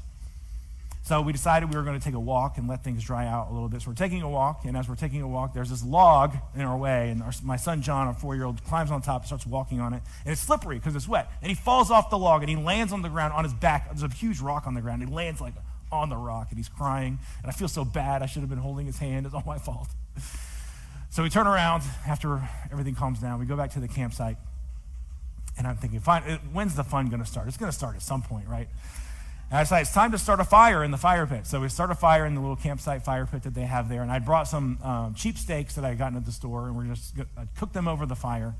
So 1.05 1.21
we 1.21 1.33
decided 1.33 1.69
we 1.69 1.75
were 1.75 1.83
going 1.83 1.99
to 1.99 2.03
take 2.03 2.15
a 2.15 2.19
walk 2.19 2.57
and 2.57 2.67
let 2.67 2.83
things 2.83 3.03
dry 3.03 3.27
out 3.27 3.51
a 3.51 3.53
little 3.53 3.69
bit. 3.69 3.83
So 3.83 3.91
we're 3.91 3.95
taking 3.95 4.23
a 4.23 4.29
walk, 4.29 4.65
and 4.65 4.75
as 4.75 4.89
we're 4.89 4.95
taking 4.95 5.21
a 5.21 5.27
walk, 5.27 5.53
there's 5.53 5.69
this 5.69 5.85
log 5.85 6.35
in 6.55 6.61
our 6.61 6.75
way, 6.75 7.11
and 7.11 7.21
our, 7.21 7.31
my 7.43 7.57
son 7.57 7.83
John, 7.83 8.07
our 8.07 8.13
four-year-old, 8.15 8.63
climbs 8.63 8.89
on 8.89 9.03
top, 9.03 9.21
and 9.21 9.27
starts 9.27 9.45
walking 9.45 9.79
on 9.79 9.93
it, 9.93 10.01
and 10.25 10.31
it's 10.31 10.41
slippery 10.41 10.79
because 10.79 10.95
it's 10.95 11.07
wet. 11.07 11.29
And 11.43 11.49
he 11.49 11.55
falls 11.55 11.91
off 11.91 12.09
the 12.09 12.17
log, 12.17 12.41
and 12.41 12.49
he 12.49 12.55
lands 12.55 12.91
on 12.91 13.03
the 13.03 13.09
ground 13.09 13.33
on 13.33 13.43
his 13.43 13.53
back. 13.53 13.87
There's 13.95 14.01
a 14.01 14.15
huge 14.15 14.39
rock 14.39 14.65
on 14.65 14.73
the 14.73 14.81
ground. 14.81 15.07
He 15.07 15.13
lands 15.13 15.39
like 15.39 15.53
on 15.91 16.09
the 16.09 16.17
rock, 16.17 16.47
and 16.49 16.57
he's 16.57 16.69
crying, 16.69 17.19
and 17.43 17.51
I 17.51 17.53
feel 17.53 17.67
so 17.67 17.85
bad. 17.85 18.23
I 18.23 18.25
should 18.25 18.39
have 18.39 18.49
been 18.49 18.57
holding 18.57 18.87
his 18.87 18.97
hand. 18.97 19.27
It's 19.27 19.35
all 19.35 19.43
my 19.45 19.59
fault. 19.59 19.89
So 21.11 21.23
we 21.23 21.29
turn 21.29 21.47
around 21.47 21.83
after 22.05 22.41
everything 22.73 22.93
calms 22.93 23.19
down. 23.19 23.39
We 23.39 23.45
go 23.45 23.55
back 23.55 23.71
to 23.71 23.79
the 23.79 23.87
campsite, 23.87 24.35
and 25.57 25.65
I'm 25.65 25.77
thinking, 25.77 26.01
fine, 26.01 26.23
when's 26.51 26.75
the 26.75 26.83
fun 26.83 27.07
going 27.07 27.21
to 27.21 27.25
start? 27.25 27.47
It's 27.47 27.55
going 27.55 27.71
to 27.71 27.77
start 27.77 27.95
at 27.95 28.01
some 28.01 28.21
point, 28.21 28.49
right? 28.49 28.67
And 29.49 29.59
I 29.59 29.63
decided 29.63 29.81
it's 29.83 29.93
time 29.93 30.11
to 30.11 30.17
start 30.17 30.39
a 30.39 30.43
fire 30.43 30.83
in 30.83 30.91
the 30.91 30.97
fire 30.97 31.27
pit. 31.27 31.45
So 31.45 31.61
we 31.61 31.69
start 31.69 31.91
a 31.91 31.95
fire 31.95 32.25
in 32.25 32.33
the 32.33 32.41
little 32.41 32.55
campsite 32.55 33.05
fire 33.05 33.25
pit 33.25 33.43
that 33.43 33.53
they 33.53 33.63
have 33.65 33.89
there. 33.89 34.01
And 34.01 34.11
I 34.11 34.19
brought 34.19 34.47
some 34.47 34.79
um, 34.81 35.13
cheap 35.13 35.37
steaks 35.37 35.75
that 35.75 35.85
I 35.85 35.89
had 35.89 35.97
gotten 35.97 36.17
at 36.17 36.25
the 36.25 36.31
store, 36.31 36.67
and 36.67 36.75
we're 36.75 36.85
just 36.85 37.13
I 37.37 37.45
cooked 37.57 37.73
them 37.73 37.87
over 37.87 38.05
the 38.05 38.15
fire. 38.15 38.55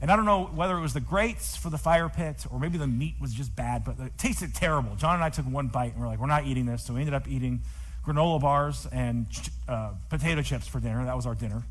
And 0.00 0.10
I 0.10 0.16
don't 0.16 0.24
know 0.24 0.50
whether 0.54 0.76
it 0.76 0.80
was 0.80 0.92
the 0.92 1.00
grates 1.00 1.56
for 1.56 1.70
the 1.70 1.78
fire 1.78 2.08
pit 2.08 2.44
or 2.50 2.58
maybe 2.58 2.78
the 2.78 2.86
meat 2.86 3.14
was 3.20 3.32
just 3.32 3.54
bad, 3.54 3.84
but 3.84 3.98
it 3.98 4.18
tasted 4.18 4.54
terrible. 4.54 4.96
John 4.96 5.14
and 5.14 5.24
I 5.24 5.30
took 5.30 5.46
one 5.46 5.68
bite 5.68 5.92
and 5.92 6.00
we're 6.00 6.08
like, 6.08 6.18
we're 6.18 6.26
not 6.26 6.46
eating 6.46 6.66
this. 6.66 6.84
So 6.84 6.94
we 6.94 7.00
ended 7.00 7.14
up 7.14 7.28
eating 7.28 7.62
granola 8.04 8.40
bars 8.40 8.86
and 8.92 9.26
uh, 9.68 9.92
potato 10.10 10.42
chips 10.42 10.66
for 10.66 10.80
dinner. 10.80 11.04
That 11.04 11.16
was 11.16 11.26
our 11.26 11.34
dinner. 11.34 11.62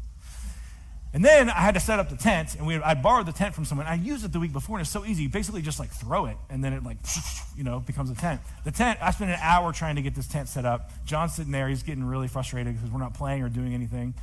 And 1.13 1.23
then 1.23 1.47
I 1.51 1.59
had 1.61 1.75
to 1.75 1.79
set 1.79 1.99
up 1.99 2.09
the 2.09 2.15
tent, 2.15 2.55
and 2.55 2.65
we, 2.65 2.77
I 2.77 2.95
borrowed 2.95 3.27
the 3.27 3.31
tent 3.31 3.53
from 3.53 3.65
someone. 3.65 3.85
I 3.85 3.93
used 3.93 4.25
it 4.25 4.31
the 4.31 4.39
week 4.39 4.51
before, 4.51 4.77
and 4.77 4.81
it's 4.81 4.89
so 4.89 5.05
easy. 5.05 5.23
You 5.23 5.29
basically 5.29 5.61
just 5.61 5.79
like 5.79 5.91
throw 5.91 6.25
it, 6.25 6.37
and 6.49 6.63
then 6.63 6.73
it 6.73 6.83
like, 6.83 6.97
you 7.55 7.63
know, 7.63 7.79
becomes 7.79 8.09
a 8.09 8.15
tent. 8.15 8.41
The 8.63 8.71
tent, 8.71 8.97
I 8.99 9.11
spent 9.11 9.29
an 9.29 9.37
hour 9.39 9.71
trying 9.73 9.95
to 9.97 10.01
get 10.01 10.15
this 10.15 10.27
tent 10.27 10.49
set 10.49 10.65
up. 10.65 10.89
John's 11.05 11.35
sitting 11.35 11.51
there, 11.51 11.69
he's 11.69 11.83
getting 11.83 12.03
really 12.03 12.27
frustrated 12.27 12.73
because 12.73 12.89
we're 12.89 12.99
not 12.99 13.13
playing 13.13 13.43
or 13.43 13.49
doing 13.49 13.75
anything. 13.75 14.15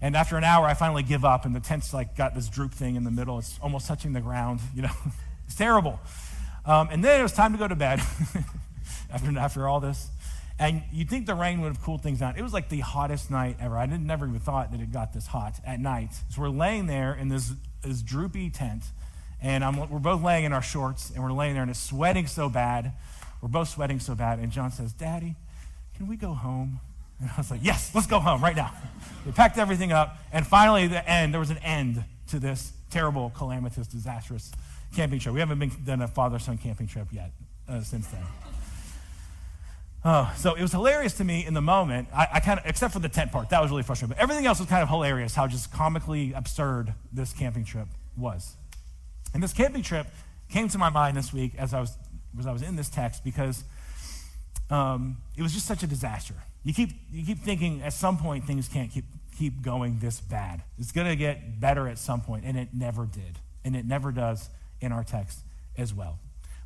And 0.00 0.16
after 0.16 0.36
an 0.36 0.44
hour, 0.44 0.66
I 0.66 0.74
finally 0.74 1.02
give 1.02 1.24
up, 1.24 1.44
and 1.44 1.56
the 1.56 1.60
tent's 1.60 1.92
like 1.92 2.16
got 2.16 2.36
this 2.36 2.48
droop 2.48 2.72
thing 2.72 2.94
in 2.94 3.02
the 3.02 3.10
middle. 3.10 3.40
It's 3.40 3.58
almost 3.60 3.88
touching 3.88 4.12
the 4.12 4.20
ground, 4.20 4.60
you 4.76 4.82
know. 4.82 4.94
it's 5.46 5.56
terrible. 5.56 5.98
Um, 6.64 6.88
and 6.92 7.02
then 7.04 7.18
it 7.18 7.22
was 7.24 7.32
time 7.32 7.50
to 7.52 7.58
go 7.58 7.66
to 7.66 7.74
bed 7.74 8.00
after, 9.10 9.36
after 9.36 9.68
all 9.68 9.80
this. 9.80 10.08
And 10.58 10.82
you'd 10.92 11.08
think 11.08 11.26
the 11.26 11.34
rain 11.34 11.60
would 11.60 11.68
have 11.68 11.82
cooled 11.82 12.02
things 12.02 12.20
down. 12.20 12.36
It 12.36 12.42
was 12.42 12.52
like 12.52 12.68
the 12.68 12.80
hottest 12.80 13.30
night 13.30 13.56
ever. 13.60 13.76
I 13.76 13.86
didn't, 13.86 14.06
never 14.06 14.26
even 14.26 14.40
thought 14.40 14.70
that 14.72 14.80
it 14.80 14.92
got 14.92 15.12
this 15.12 15.26
hot 15.26 15.54
at 15.64 15.80
night. 15.80 16.10
So 16.30 16.42
we're 16.42 16.50
laying 16.50 16.86
there 16.86 17.14
in 17.14 17.28
this, 17.28 17.52
this 17.82 18.02
droopy 18.02 18.50
tent, 18.50 18.84
and 19.40 19.64
I'm, 19.64 19.76
we're 19.90 19.98
both 19.98 20.22
laying 20.22 20.44
in 20.44 20.52
our 20.52 20.62
shorts, 20.62 21.10
and 21.10 21.22
we're 21.22 21.32
laying 21.32 21.54
there, 21.54 21.62
and 21.62 21.70
it's 21.70 21.80
sweating 21.80 22.26
so 22.26 22.48
bad. 22.48 22.92
We're 23.40 23.48
both 23.48 23.68
sweating 23.68 23.98
so 23.98 24.14
bad. 24.14 24.38
And 24.38 24.52
John 24.52 24.70
says, 24.70 24.92
Daddy, 24.92 25.34
can 25.96 26.06
we 26.06 26.16
go 26.16 26.32
home? 26.34 26.80
And 27.20 27.30
I 27.30 27.34
was 27.38 27.50
like, 27.50 27.60
Yes, 27.62 27.94
let's 27.94 28.06
go 28.06 28.20
home 28.20 28.42
right 28.42 28.56
now. 28.56 28.72
we 29.26 29.32
packed 29.32 29.58
everything 29.58 29.92
up, 29.92 30.18
and 30.32 30.46
finally, 30.46 30.86
the 30.86 31.08
end, 31.08 31.32
there 31.32 31.40
was 31.40 31.50
an 31.50 31.58
end 31.58 32.04
to 32.28 32.38
this 32.38 32.72
terrible, 32.90 33.30
calamitous, 33.30 33.86
disastrous 33.86 34.52
camping 34.94 35.18
trip. 35.18 35.34
We 35.34 35.40
haven't 35.40 35.58
been 35.58 35.72
done 35.84 36.02
a 36.02 36.08
father 36.08 36.38
son 36.38 36.58
camping 36.58 36.86
trip 36.86 37.08
yet 37.10 37.30
uh, 37.68 37.80
since 37.80 38.06
then. 38.08 38.22
Oh, 40.04 40.32
so 40.36 40.54
it 40.54 40.62
was 40.62 40.72
hilarious 40.72 41.14
to 41.14 41.24
me 41.24 41.46
in 41.46 41.54
the 41.54 41.60
moment. 41.60 42.08
I, 42.12 42.26
I 42.34 42.40
kind 42.40 42.58
of, 42.58 42.66
except 42.66 42.92
for 42.92 42.98
the 42.98 43.08
tent 43.08 43.30
part, 43.30 43.50
that 43.50 43.62
was 43.62 43.70
really 43.70 43.84
frustrating. 43.84 44.14
But 44.16 44.22
everything 44.22 44.46
else 44.46 44.58
was 44.58 44.68
kind 44.68 44.82
of 44.82 44.88
hilarious. 44.88 45.34
How 45.34 45.46
just 45.46 45.72
comically 45.72 46.32
absurd 46.32 46.94
this 47.12 47.32
camping 47.32 47.64
trip 47.64 47.86
was. 48.16 48.56
And 49.32 49.42
this 49.42 49.52
camping 49.52 49.82
trip 49.82 50.08
came 50.48 50.68
to 50.68 50.78
my 50.78 50.90
mind 50.90 51.16
this 51.16 51.32
week 51.32 51.52
as 51.56 51.72
I 51.72 51.80
was 51.80 51.96
as 52.38 52.46
I 52.46 52.52
was 52.52 52.62
in 52.62 52.76
this 52.76 52.88
text 52.88 53.24
because 53.24 53.62
um, 54.70 55.18
it 55.36 55.42
was 55.42 55.52
just 55.52 55.66
such 55.66 55.82
a 55.82 55.86
disaster. 55.86 56.34
You 56.64 56.72
keep, 56.72 56.90
you 57.12 57.24
keep 57.24 57.40
thinking 57.40 57.82
at 57.82 57.92
some 57.92 58.16
point 58.16 58.46
things 58.46 58.68
can't 58.68 58.90
keep, 58.90 59.04
keep 59.36 59.62
going 59.62 59.98
this 59.98 60.20
bad. 60.20 60.62
It's 60.78 60.92
going 60.92 61.08
to 61.08 61.16
get 61.16 61.60
better 61.60 61.88
at 61.88 61.98
some 61.98 62.20
point, 62.20 62.44
and 62.46 62.56
it 62.56 62.68
never 62.72 63.04
did. 63.04 63.38
And 63.64 63.76
it 63.76 63.84
never 63.84 64.12
does 64.12 64.48
in 64.80 64.92
our 64.92 65.04
text 65.04 65.40
as 65.76 65.92
well. 65.92 66.18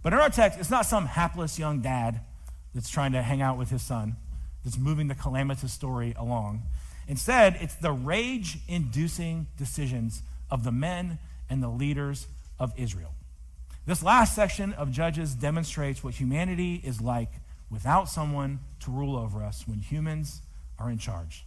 But 0.02 0.12
in 0.12 0.18
our 0.18 0.30
text, 0.30 0.58
it's 0.60 0.70
not 0.70 0.86
some 0.86 1.06
hapless 1.06 1.58
young 1.58 1.80
dad 1.80 2.20
that's 2.76 2.90
trying 2.90 3.12
to 3.12 3.22
hang 3.22 3.40
out 3.40 3.56
with 3.56 3.70
his 3.70 3.80
son, 3.80 4.16
that's 4.62 4.76
moving 4.76 5.08
the 5.08 5.14
calamitous 5.14 5.72
story 5.72 6.14
along. 6.16 6.62
Instead, 7.08 7.56
it's 7.60 7.74
the 7.74 7.90
rage 7.90 8.58
inducing 8.68 9.46
decisions 9.56 10.22
of 10.50 10.62
the 10.62 10.70
men 10.70 11.18
and 11.48 11.62
the 11.62 11.68
leaders 11.68 12.26
of 12.60 12.74
Israel. 12.76 13.14
This 13.86 14.02
last 14.02 14.34
section 14.34 14.74
of 14.74 14.90
Judges 14.90 15.34
demonstrates 15.34 16.04
what 16.04 16.14
humanity 16.14 16.82
is 16.84 17.00
like 17.00 17.30
without 17.70 18.08
someone 18.08 18.60
to 18.80 18.90
rule 18.90 19.16
over 19.16 19.42
us 19.42 19.64
when 19.66 19.78
humans 19.78 20.42
are 20.78 20.90
in 20.90 20.98
charge. 20.98 21.44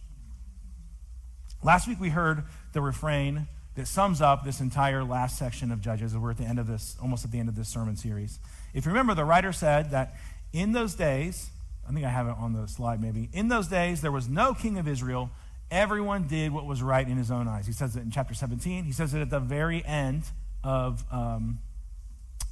Last 1.62 1.86
week 1.86 2.00
we 2.00 2.08
heard 2.08 2.42
the 2.72 2.80
refrain 2.80 3.46
that 3.76 3.86
sums 3.86 4.20
up 4.20 4.44
this 4.44 4.60
entire 4.60 5.04
last 5.04 5.38
section 5.38 5.70
of 5.70 5.80
Judges. 5.80 6.16
We're 6.16 6.32
at 6.32 6.38
the 6.38 6.44
end 6.44 6.58
of 6.58 6.66
this, 6.66 6.96
almost 7.00 7.24
at 7.24 7.30
the 7.30 7.38
end 7.38 7.48
of 7.48 7.54
this 7.54 7.68
sermon 7.68 7.96
series. 7.96 8.40
If 8.74 8.84
you 8.84 8.90
remember, 8.90 9.14
the 9.14 9.24
writer 9.24 9.52
said 9.52 9.90
that 9.92 10.16
in 10.52 10.72
those 10.72 10.94
days, 10.94 11.50
I 11.88 11.92
think 11.92 12.04
I 12.04 12.10
have 12.10 12.26
it 12.26 12.34
on 12.38 12.52
the 12.52 12.66
slide 12.66 13.00
maybe, 13.00 13.28
in 13.32 13.48
those 13.48 13.68
days 13.68 14.00
there 14.00 14.12
was 14.12 14.28
no 14.28 14.54
king 14.54 14.78
of 14.78 14.88
Israel. 14.88 15.30
Everyone 15.70 16.26
did 16.26 16.52
what 16.52 16.66
was 16.66 16.82
right 16.82 17.06
in 17.06 17.16
his 17.16 17.30
own 17.30 17.46
eyes. 17.46 17.66
He 17.66 17.72
says 17.72 17.94
it 17.94 18.00
in 18.00 18.10
chapter 18.10 18.34
17. 18.34 18.84
He 18.84 18.92
says 18.92 19.14
it 19.14 19.20
at 19.20 19.30
the 19.30 19.38
very 19.38 19.84
end 19.84 20.24
of, 20.64 21.04
um, 21.12 21.58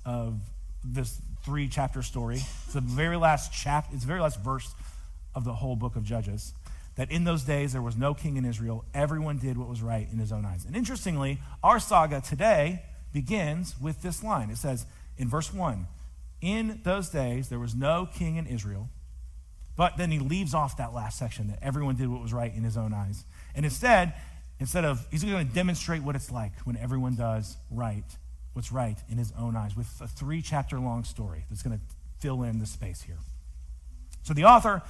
of 0.05 0.40
this 0.85 1.21
three 1.45 1.69
chapter 1.69 2.02
story. 2.02 2.37
It's 2.37 2.75
the 2.75 2.81
very 2.81 3.17
last 3.17 3.52
chapter, 3.52 3.95
it's 3.95 4.05
the 4.05 4.09
very 4.09 4.21
last 4.21 4.40
verse 4.40 4.73
of 5.35 5.45
the 5.45 5.55
whole 5.55 5.76
book 5.76 5.97
of 5.97 6.05
Judges. 6.05 6.52
That 6.97 7.11
in 7.11 7.25
those 7.25 7.43
days 7.43 7.73
there 7.73 7.83
was 7.83 7.97
no 7.97 8.14
king 8.14 8.37
in 8.37 8.45
Israel. 8.45 8.85
Everyone 8.95 9.38
did 9.38 9.57
what 9.57 9.69
was 9.69 9.83
right 9.83 10.07
in 10.11 10.19
his 10.19 10.33
own 10.33 10.45
eyes. 10.45 10.64
And 10.64 10.76
interestingly, 10.76 11.38
our 11.62 11.78
saga 11.78 12.21
today 12.21 12.83
begins 13.12 13.75
with 13.81 14.02
this 14.02 14.23
line. 14.23 14.50
It 14.50 14.59
says 14.59 14.87
in 15.17 15.28
verse 15.28 15.52
1 15.52 15.87
In 16.40 16.80
those 16.85 17.09
days 17.09 17.49
there 17.49 17.59
was 17.59 17.75
no 17.75 18.09
king 18.12 18.37
in 18.37 18.47
Israel. 18.47 18.88
But 19.76 19.97
then 19.97 20.11
he 20.11 20.18
leaves 20.18 20.54
off 20.54 20.76
that 20.78 20.92
last 20.92 21.18
section 21.18 21.49
that 21.49 21.61
everyone 21.62 21.95
did 21.95 22.09
what 22.09 22.21
was 22.21 22.33
right 22.33 22.52
in 22.52 22.64
his 22.64 22.76
own 22.76 22.92
eyes. 22.92 23.25
And 23.54 23.64
instead, 23.64 24.12
instead 24.59 24.85
of, 24.85 25.07
he's 25.11 25.23
going 25.23 25.47
to 25.47 25.54
demonstrate 25.54 26.02
what 26.02 26.16
it's 26.16 26.33
like 26.33 26.52
when 26.64 26.76
everyone 26.76 27.14
does 27.14 27.57
right 27.71 28.04
what's 28.59 28.73
right 28.73 28.99
in 29.09 29.18
his 29.18 29.33
own 29.38 29.54
eyes 29.54 29.76
with 29.76 29.87
a 30.00 30.09
three 30.09 30.42
chapter 30.42 30.80
long 30.80 31.04
story 31.04 31.45
that's 31.49 31.62
going 31.62 31.78
to 31.78 31.85
fill 32.18 32.42
in 32.42 32.59
the 32.59 32.66
space 32.66 33.02
here. 33.02 33.18
So 34.25 34.35
the 34.35 34.47
author, 34.47 34.83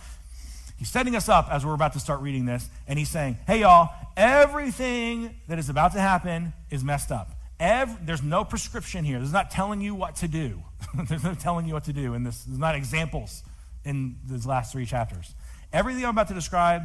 he's 0.78 0.88
setting 0.88 1.14
us 1.14 1.28
up 1.28 1.48
as 1.50 1.66
we're 1.66 1.74
about 1.74 1.92
to 1.92 2.00
start 2.00 2.22
reading 2.22 2.46
this, 2.46 2.66
and 2.86 2.98
he's 2.98 3.10
saying, 3.10 3.36
hey, 3.46 3.60
y'all, 3.60 3.90
everything 4.16 5.34
that 5.48 5.58
is 5.58 5.68
about 5.68 5.92
to 5.92 6.00
happen 6.00 6.54
is 6.70 6.82
messed 6.82 7.12
up. 7.12 7.28
Every, 7.60 7.96
there's 8.04 8.22
no 8.22 8.44
prescription 8.44 9.04
here. 9.04 9.18
There's 9.18 9.32
not 9.32 9.50
telling 9.50 9.80
you 9.80 9.94
what 9.94 10.16
to 10.16 10.28
do. 10.28 10.62
there's 11.08 11.24
no 11.24 11.34
telling 11.34 11.66
you 11.66 11.74
what 11.74 11.84
to 11.84 11.92
do 11.92 12.14
in 12.14 12.22
this. 12.22 12.44
There's 12.44 12.58
not 12.58 12.74
examples 12.74 13.42
in 13.84 14.16
these 14.24 14.46
last 14.46 14.72
three 14.72 14.86
chapters. 14.86 15.34
Everything 15.72 16.04
I'm 16.04 16.10
about 16.10 16.28
to 16.28 16.34
describe 16.34 16.82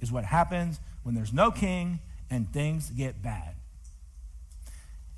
is 0.00 0.12
what 0.12 0.24
happens 0.24 0.78
when 1.02 1.14
there's 1.14 1.32
no 1.32 1.50
king 1.50 2.00
and 2.28 2.52
things 2.52 2.90
get 2.90 3.22
bad. 3.22 3.54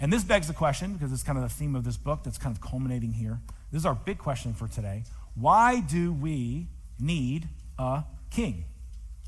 And 0.01 0.13
this 0.13 0.25
begs 0.25 0.49
the 0.49 0.55
question, 0.55 0.95
because 0.95 1.13
it's 1.13 1.23
kind 1.23 1.39
of 1.39 1.45
the 1.45 1.51
theme 1.51 1.77
of 1.77 1.85
this 1.85 1.97
book 1.97 2.25
that's 2.25 2.39
kind 2.39 2.55
of 2.55 2.61
culminating 2.61 3.13
here. 3.13 3.41
This 3.71 3.83
is 3.83 3.87
our 3.87 3.95
big 3.95 4.19
question 4.19 4.53
for 4.53 4.67
today. 4.67 5.05
Why 5.35 5.81
do 5.81 6.13
we 6.13 6.67
need 6.99 7.49
a 7.79 8.05
king? 8.31 8.65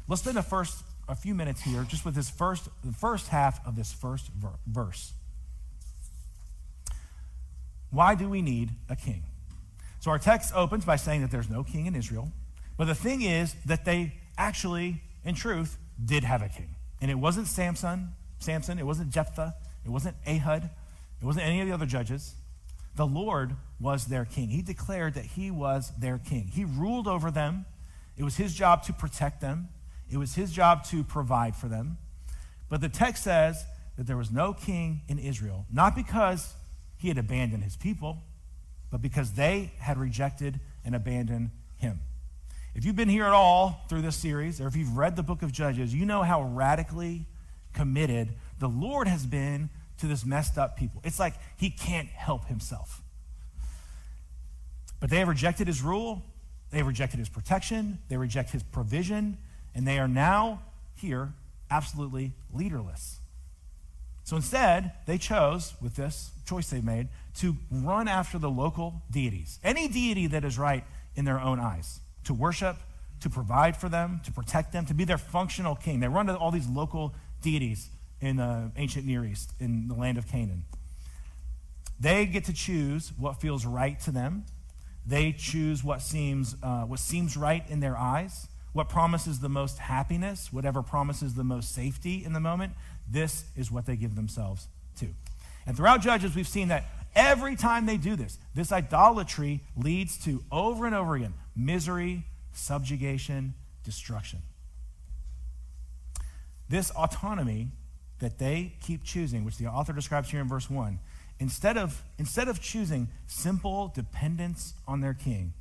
Let's 0.09 0.23
spend 0.23 0.37
a 0.37 0.43
first 0.43 0.85
a 1.09 1.15
few 1.15 1.35
minutes 1.35 1.61
here 1.63 1.85
just 1.87 2.05
with 2.05 2.15
this 2.15 2.31
first 2.31 2.69
the 2.83 2.93
first 2.93 3.29
half 3.29 3.65
of 3.67 3.77
this 3.77 3.93
first 3.93 4.29
ver- 4.29 4.59
verse. 4.67 5.13
Why 7.95 8.15
do 8.15 8.29
we 8.29 8.43
need 8.43 8.71
a 8.89 8.97
king? 8.97 9.23
So 10.01 10.11
our 10.11 10.19
text 10.19 10.53
opens 10.55 10.85
by 10.85 10.97
saying 10.97 11.23
that 11.23 11.31
there's 11.31 11.49
no 11.49 11.65
king 11.65 11.87
in 11.87 11.95
Israel, 11.95 12.31
but 12.77 12.87
the 12.87 12.95
thing 12.95 13.23
is 13.23 13.55
that 13.65 13.85
they 13.85 14.15
actually 14.37 15.01
in 15.25 15.35
truth 15.35 15.79
did 16.05 16.25
have 16.25 16.43
a 16.43 16.49
king. 16.49 16.75
And 17.01 17.11
it 17.11 17.15
wasn't 17.15 17.47
Samson, 17.47 18.11
Samson, 18.39 18.79
it 18.79 18.85
wasn't 18.85 19.11
Jephthah, 19.11 19.55
it 19.85 19.91
wasn't 19.91 20.17
Ehud. 20.27 20.71
It 21.21 21.25
wasn't 21.25 21.47
any 21.47 21.61
of 21.61 21.67
the 21.67 21.73
other 21.73 21.87
judges. 21.87 22.35
The 22.97 23.07
Lord 23.07 23.57
was 23.81 24.07
their 24.07 24.25
king. 24.25 24.49
He 24.49 24.63
declared 24.63 25.15
that 25.15 25.25
he 25.25 25.51
was 25.51 25.91
their 25.99 26.19
king. 26.19 26.51
He 26.53 26.65
ruled 26.65 27.09
over 27.09 27.31
them. 27.31 27.65
It 28.17 28.25
was 28.25 28.37
his 28.37 28.55
job 28.55 28.83
to 28.85 28.93
protect 28.93 29.41
them, 29.41 29.69
it 30.11 30.19
was 30.19 30.35
his 30.35 30.53
job 30.53 30.85
to 30.87 31.03
provide 31.03 31.57
for 31.57 31.67
them. 31.67 31.97
But 32.69 32.81
the 32.81 32.89
text 32.89 33.25
says 33.25 33.65
that 33.97 34.07
there 34.07 34.17
was 34.17 34.31
no 34.31 34.53
king 34.53 35.01
in 35.09 35.19
Israel, 35.19 35.67
not 35.73 35.97
because 35.97 36.55
he 37.05 37.09
had 37.09 37.19
abandoned 37.19 37.63
his 37.63 37.77
people, 37.77 38.23
but 38.91 39.03
because 39.03 39.33
they 39.33 39.71
had 39.79 39.99
rejected 39.99 40.59
and 40.87 40.95
abandoned 40.95 41.51
him. 41.77 42.01
If 42.75 42.87
you've 42.87 42.97
been 42.97 43.11
here 43.11 43.27
at 43.27 43.35
all 43.35 43.85
through 43.91 44.01
this 44.01 44.17
series, 44.17 44.59
or 44.59 44.69
if 44.69 44.75
you've 44.75 44.97
read 44.97 45.15
the 45.15 45.23
book 45.23 45.43
of 45.43 45.53
Judges, 45.53 45.95
you 45.95 46.07
know 46.07 46.23
how 46.23 46.43
radically 46.45 47.27
committed 47.75 48.31
the 48.59 48.71
Lord 48.71 49.07
has 49.07 49.27
been 49.27 49.69
to 49.99 50.07
this 50.07 50.25
messed 50.25 50.57
up 50.57 50.79
people. 50.79 51.03
It's 51.05 51.21
like 51.21 51.35
he 51.59 51.69
can't 51.69 52.09
help 52.09 52.47
himself. 52.47 53.03
But 54.99 55.11
they 55.11 55.19
have 55.19 55.29
rejected 55.29 55.67
his 55.67 55.83
rule, 55.83 56.23
they 56.71 56.79
have 56.79 56.87
rejected 56.87 57.19
his 57.19 57.29
protection, 57.29 57.99
they 58.09 58.17
reject 58.17 58.49
his 58.49 58.63
provision, 58.63 59.37
and 59.75 59.87
they 59.87 59.99
are 59.99 60.09
now 60.09 60.63
here 60.95 61.35
absolutely 61.71 62.33
leaderless. 62.51 63.21
So 64.25 64.37
instead, 64.37 64.93
they 65.07 65.19
chose, 65.19 65.75
with 65.81 65.97
this 65.97 66.31
choice 66.47 66.71
they've 66.71 66.83
made, 66.83 67.09
to 67.37 67.57
run 67.71 68.09
after 68.09 68.39
the 68.39 68.51
local 68.51 69.03
deities. 69.11 69.59
Any 69.63 69.87
deity 69.87 70.27
that 70.29 70.45
is 70.45 70.59
right 70.59 70.85
in 71.15 71.25
their 71.25 71.39
own 71.39 71.61
eyes, 71.61 72.01
to 72.25 72.35
worship, 72.35 72.77
to 73.21 73.31
provide 73.31 73.77
for 73.77 73.89
them, 73.89 74.21
to 74.25 74.33
protect 74.33 74.73
them, 74.73 74.87
to 74.87 74.95
be 74.95 75.05
their 75.05 75.19
functional 75.19 75.75
king. 75.75 76.01
They 76.01 76.09
run 76.09 76.27
to 76.27 76.37
all 76.37 76.51
these 76.51 76.67
local 76.67 77.15
deities 77.43 77.89
in 78.21 78.37
the 78.37 78.73
ancient 78.77 79.07
Near 79.07 79.25
East, 79.25 79.53
in 79.61 79.89
the 79.89 79.95
land 79.95 80.17
of 80.19 80.27
Canaan. 80.27 80.65
They 82.01 82.27
get 82.27 82.45
to 82.47 82.53
choose 82.53 83.13
what 83.19 83.41
feels 83.41 83.67
right 83.67 84.01
to 84.01 84.11
them. 84.11 84.45
They 85.07 85.33
choose 85.33 85.85
what 85.85 86.01
seems, 86.01 86.57
uh, 86.63 86.83
what 86.83 86.99
seems 86.99 87.37
right 87.37 87.63
in 87.69 87.81
their 87.81 87.97
eyes, 87.97 88.49
what 88.73 88.89
promises 88.89 89.41
the 89.41 89.49
most 89.49 89.79
happiness, 89.79 90.53
whatever 90.53 90.83
promises 90.83 91.35
the 91.35 91.45
most 91.45 91.75
safety 91.75 92.25
in 92.25 92.33
the 92.33 92.41
moment. 92.41 92.73
This 93.09 93.45
is 93.57 93.71
what 93.71 93.87
they 93.87 93.97
give 93.97 94.15
themselves 94.15 94.69
to. 94.99 95.09
And 95.67 95.77
throughout 95.77 96.01
Judges, 96.01 96.35
we've 96.35 96.49
seen 96.49 96.69
that 96.69 96.85
every 97.15 97.57
time 97.57 97.87
they 97.87 97.97
do 97.97 98.17
this, 98.17 98.39
this 98.55 98.73
idolatry 98.73 99.61
leads 99.77 100.23
to 100.25 100.43
over 100.51 100.87
and 100.87 100.95
over 100.95 101.15
again 101.17 101.35
misery, 101.57 102.25
subjugation, 102.53 103.55
destruction. 103.85 104.41
This 106.69 106.91
autonomy 106.91 107.69
that 108.21 108.39
they 108.39 108.75
keep 108.81 109.05
choosing, 109.05 109.45
which 109.45 109.59
the 109.59 109.67
author 109.67 109.93
describes 109.93 110.31
here 110.31 110.41
in 110.41 110.49
verse 110.49 110.71
1, 110.71 110.99
instead 111.39 111.77
of, 111.77 112.03
instead 112.19 112.49
of 112.49 112.61
choosing 112.61 113.09
simple 113.27 113.93
dependence 113.95 114.75
on 114.87 115.01
their 115.01 115.15
king, 115.15 115.53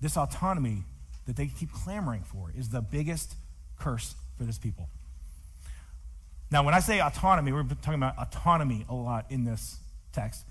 this 0.00 0.16
autonomy 0.16 0.84
that 1.26 1.36
they 1.36 1.46
keep 1.46 1.72
clamoring 1.72 2.22
for 2.22 2.52
is 2.56 2.68
the 2.70 2.80
biggest 2.80 3.34
curse 3.78 4.14
for 4.36 4.44
this 4.44 4.58
people. 4.58 4.88
Now, 6.52 6.62
when 6.62 6.74
I 6.74 6.80
say 6.80 7.00
autonomy, 7.00 7.50
we're 7.50 7.62
talking 7.62 7.94
about 7.94 8.18
autonomy 8.18 8.84
a 8.86 8.94
lot 8.94 9.24
in 9.30 9.44
this 9.44 9.78
text, 10.12 10.44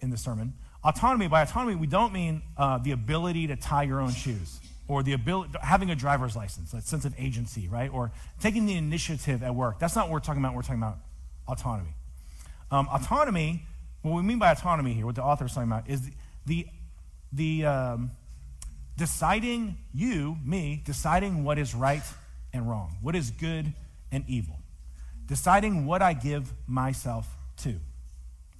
in 0.00 0.10
the 0.10 0.16
sermon. 0.16 0.54
Autonomy, 0.84 1.26
by 1.26 1.42
autonomy, 1.42 1.74
we 1.74 1.88
don't 1.88 2.12
mean 2.12 2.42
uh, 2.56 2.78
the 2.78 2.92
ability 2.92 3.48
to 3.48 3.56
tie 3.56 3.82
your 3.82 4.00
own 4.00 4.12
shoes 4.12 4.60
or 4.86 5.02
the 5.02 5.14
ability, 5.14 5.52
having 5.60 5.90
a 5.90 5.96
driver's 5.96 6.36
license, 6.36 6.70
that 6.70 6.84
sense 6.84 7.04
of 7.04 7.12
agency, 7.18 7.66
right? 7.66 7.92
Or 7.92 8.12
taking 8.40 8.66
the 8.66 8.76
initiative 8.76 9.42
at 9.42 9.52
work. 9.52 9.80
That's 9.80 9.96
not 9.96 10.06
what 10.06 10.12
we're 10.12 10.20
talking 10.20 10.40
about. 10.40 10.54
We're 10.54 10.62
talking 10.62 10.80
about 10.80 10.98
autonomy. 11.48 11.90
Um, 12.70 12.88
autonomy, 12.92 13.64
what 14.02 14.14
we 14.14 14.22
mean 14.22 14.38
by 14.38 14.52
autonomy 14.52 14.94
here, 14.94 15.06
what 15.06 15.16
the 15.16 15.24
author 15.24 15.46
is 15.46 15.54
talking 15.54 15.68
about, 15.68 15.90
is 15.90 16.02
the, 16.02 16.12
the, 16.46 16.66
the 17.32 17.66
um, 17.66 18.10
deciding, 18.96 19.76
you, 19.92 20.36
me, 20.44 20.80
deciding 20.86 21.42
what 21.42 21.58
is 21.58 21.74
right 21.74 22.04
and 22.52 22.68
wrong, 22.70 22.96
what 23.02 23.16
is 23.16 23.32
good 23.32 23.72
and 24.12 24.24
evil, 24.28 24.57
deciding 25.28 25.86
what 25.86 26.02
I 26.02 26.14
give 26.14 26.52
myself 26.66 27.28
to. 27.58 27.76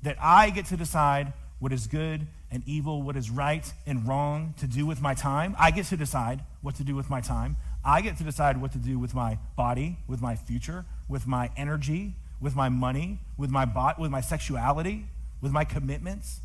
That 0.03 0.17
I 0.21 0.51
get 0.51 0.67
to 0.67 0.77
decide 0.77 1.33
what 1.59 1.73
is 1.73 1.89
good 1.89 2.29
and 2.53 2.63
evil, 2.67 3.03
what 3.03 3.17
is 3.17 3.31
right 3.31 3.73
and 3.87 4.07
wrong 4.07 4.55
to 4.59 4.69
do 4.69 4.87
with 4.87 5.01
my 5.01 5.15
time. 5.15 5.57
I 5.59 5.73
get 5.73 5.87
to 5.87 5.97
decide 5.97 6.45
what 6.63 6.77
to 6.77 6.85
do 6.85 6.95
with 6.95 7.11
my 7.11 7.21
time. 7.21 7.57
I 7.85 8.01
get 8.01 8.17
to 8.19 8.25
decide 8.25 8.61
what 8.61 8.71
to 8.73 8.79
do 8.79 8.99
with 8.99 9.15
my 9.15 9.39
body, 9.57 9.99
with 10.07 10.21
my 10.23 10.37
future, 10.37 10.85
with 11.09 11.27
my 11.27 11.51
energy, 11.57 12.15
with 12.41 12.55
my 12.55 12.69
money, 12.69 13.19
with 13.37 13.51
my 13.51 13.65
bot, 13.65 13.99
with 13.99 14.13
my 14.13 14.21
sexuality, 14.21 15.07
with 15.41 15.51
my 15.51 15.65
commitments, 15.65 16.41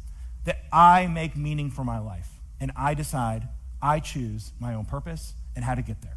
that 0.46 0.64
I 0.72 1.06
make 1.08 1.36
meaning 1.38 1.70
for 1.70 1.84
my 1.84 2.00
life. 2.00 2.30
and 2.64 2.72
I 2.78 2.94
decide, 2.94 3.50
I 3.82 4.00
choose 4.00 4.54
my 4.58 4.74
own 4.74 4.86
purpose 4.86 5.34
and 5.54 5.66
how 5.66 5.76
to 5.76 5.82
get 5.82 6.02
there. 6.02 6.16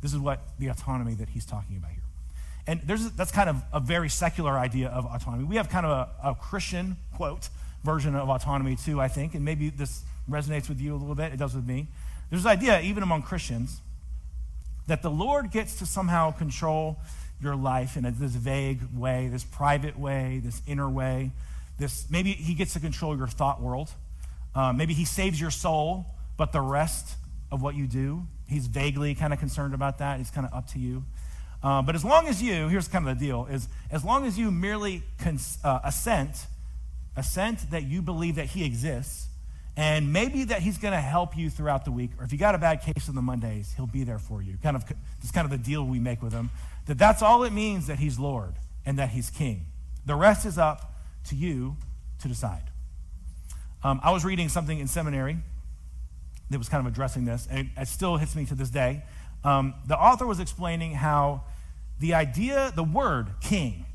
This 0.00 0.14
is 0.14 0.18
what 0.18 0.40
the 0.58 0.68
autonomy 0.68 1.12
that 1.16 1.28
he's 1.28 1.44
talking 1.44 1.76
about 1.76 1.90
here. 1.90 2.03
And 2.66 2.80
that's 2.82 3.30
kind 3.30 3.50
of 3.50 3.62
a 3.72 3.80
very 3.80 4.08
secular 4.08 4.58
idea 4.58 4.88
of 4.88 5.04
autonomy. 5.04 5.44
We 5.44 5.56
have 5.56 5.68
kind 5.68 5.84
of 5.84 6.08
a, 6.22 6.30
a 6.30 6.34
Christian, 6.34 6.96
quote, 7.14 7.50
version 7.84 8.14
of 8.14 8.30
autonomy 8.30 8.76
too, 8.76 9.00
I 9.00 9.08
think, 9.08 9.34
and 9.34 9.44
maybe 9.44 9.68
this 9.68 10.02
resonates 10.28 10.68
with 10.68 10.80
you 10.80 10.94
a 10.94 10.96
little 10.96 11.14
bit. 11.14 11.32
It 11.32 11.36
does 11.36 11.54
with 11.54 11.66
me. 11.66 11.88
There's 12.30 12.44
this 12.44 12.50
idea, 12.50 12.80
even 12.80 13.02
among 13.02 13.22
Christians, 13.22 13.80
that 14.86 15.02
the 15.02 15.10
Lord 15.10 15.50
gets 15.50 15.78
to 15.78 15.86
somehow 15.86 16.30
control 16.30 16.98
your 17.40 17.54
life 17.54 17.96
in 17.96 18.04
a, 18.04 18.10
this 18.10 18.32
vague 18.32 18.80
way, 18.96 19.28
this 19.28 19.44
private 19.44 19.98
way, 19.98 20.40
this 20.42 20.62
inner 20.66 20.88
way. 20.88 21.32
This 21.78 22.06
maybe 22.10 22.32
He 22.32 22.54
gets 22.54 22.72
to 22.74 22.80
control 22.80 23.16
your 23.16 23.26
thought 23.26 23.60
world. 23.60 23.90
Uh, 24.54 24.72
maybe 24.72 24.94
He 24.94 25.04
saves 25.04 25.40
your 25.40 25.50
soul, 25.50 26.06
but 26.36 26.52
the 26.52 26.60
rest 26.60 27.16
of 27.50 27.62
what 27.62 27.74
you 27.74 27.86
do, 27.86 28.26
He's 28.48 28.66
vaguely 28.66 29.14
kind 29.14 29.32
of 29.32 29.38
concerned 29.38 29.74
about 29.74 29.98
that. 29.98 30.18
He's 30.18 30.30
kind 30.30 30.46
of 30.46 30.54
up 30.54 30.68
to 30.68 30.78
you. 30.78 31.04
Uh, 31.64 31.80
but 31.82 31.94
as 31.94 32.04
long 32.04 32.28
as 32.28 32.42
you, 32.42 32.68
here's 32.68 32.86
kind 32.86 33.08
of 33.08 33.18
the 33.18 33.26
deal: 33.26 33.46
is 33.50 33.68
as 33.90 34.04
long 34.04 34.26
as 34.26 34.38
you 34.38 34.50
merely 34.50 35.02
cons- 35.18 35.58
uh, 35.64 35.80
assent, 35.82 36.46
assent 37.16 37.70
that 37.70 37.84
you 37.84 38.02
believe 38.02 38.36
that 38.36 38.46
He 38.46 38.64
exists, 38.64 39.28
and 39.76 40.12
maybe 40.12 40.44
that 40.44 40.60
he's 40.60 40.78
going 40.78 40.92
to 40.92 41.00
help 41.00 41.36
you 41.36 41.50
throughout 41.50 41.84
the 41.84 41.90
week, 41.90 42.10
or 42.18 42.24
if 42.24 42.32
you 42.32 42.38
got 42.38 42.54
a 42.54 42.58
bad 42.58 42.82
case 42.82 43.08
on 43.08 43.16
the 43.16 43.22
Mondays, 43.22 43.72
he'll 43.76 43.86
be 43.86 44.04
there 44.04 44.18
for 44.18 44.40
you. 44.40 44.56
Kind 44.62 44.76
of, 44.76 44.84
it's 45.20 45.32
kind 45.32 45.44
of 45.44 45.50
the 45.50 45.58
deal 45.58 45.84
we 45.84 45.98
make 45.98 46.22
with 46.22 46.32
him. 46.32 46.50
That 46.86 46.98
that's 46.98 47.22
all 47.22 47.42
it 47.44 47.52
means 47.52 47.86
that 47.88 47.98
he's 47.98 48.18
Lord 48.18 48.54
and 48.86 48.98
that 48.98 49.08
he's 49.08 49.30
King. 49.30 49.66
The 50.06 50.14
rest 50.14 50.46
is 50.46 50.58
up 50.58 50.94
to 51.28 51.34
you 51.34 51.76
to 52.20 52.28
decide. 52.28 52.62
Um, 53.82 54.00
I 54.04 54.12
was 54.12 54.24
reading 54.24 54.48
something 54.48 54.78
in 54.78 54.86
seminary 54.86 55.38
that 56.50 56.58
was 56.58 56.68
kind 56.68 56.86
of 56.86 56.92
addressing 56.92 57.24
this, 57.24 57.48
and 57.50 57.70
it 57.76 57.88
still 57.88 58.16
hits 58.16 58.36
me 58.36 58.44
to 58.46 58.54
this 58.54 58.70
day. 58.70 59.02
Um, 59.42 59.74
the 59.86 59.98
author 59.98 60.26
was 60.26 60.40
explaining 60.40 60.92
how 60.92 61.42
the 62.00 62.14
idea, 62.14 62.72
the 62.74 62.84
word 62.84 63.28
king, 63.40 63.86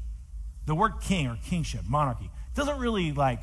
the 0.66 0.76
word 0.76 0.94
king 1.02 1.28
or 1.28 1.38
kingship, 1.46 1.82
monarchy, 1.88 2.30
doesn't 2.56 2.80
really 2.80 3.12
like 3.12 3.42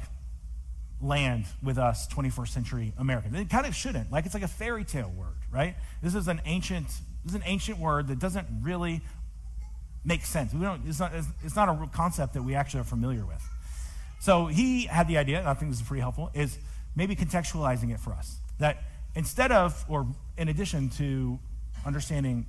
land 1.00 1.44
with 1.62 1.78
us 1.78 2.08
21st 2.08 2.48
century 2.48 2.92
Americans. 2.98 3.36
It 3.36 3.50
kind 3.50 3.66
of 3.66 3.74
shouldn't. 3.74 4.10
Like 4.10 4.24
it's 4.24 4.34
like 4.34 4.42
a 4.42 4.48
fairy 4.48 4.84
tale 4.84 5.12
word, 5.16 5.36
right? 5.50 5.76
This 6.02 6.14
is 6.14 6.28
an 6.28 6.40
ancient 6.44 6.88
this 7.24 7.34
is 7.34 7.34
an 7.34 7.42
ancient 7.44 7.78
word 7.78 8.06
that 8.08 8.20
doesn't 8.20 8.46
really 8.62 9.02
make 10.04 10.24
sense. 10.24 10.54
We 10.54 10.60
don't, 10.60 10.82
it's, 10.86 11.00
not, 11.00 11.12
it's 11.42 11.56
not 11.56 11.68
a 11.68 11.88
concept 11.88 12.34
that 12.34 12.42
we 12.42 12.54
actually 12.54 12.80
are 12.80 12.84
familiar 12.84 13.26
with. 13.26 13.42
So 14.20 14.46
he 14.46 14.86
had 14.86 15.08
the 15.08 15.18
idea, 15.18 15.40
and 15.40 15.48
I 15.48 15.54
think 15.54 15.72
this 15.72 15.80
is 15.80 15.86
pretty 15.86 16.00
helpful, 16.00 16.30
is 16.32 16.56
maybe 16.94 17.16
contextualizing 17.16 17.92
it 17.92 17.98
for 17.98 18.12
us. 18.12 18.38
That 18.60 18.84
instead 19.16 19.50
of, 19.50 19.84
or 19.88 20.06
in 20.38 20.48
addition 20.48 20.88
to 20.90 21.40
understanding 21.84 22.46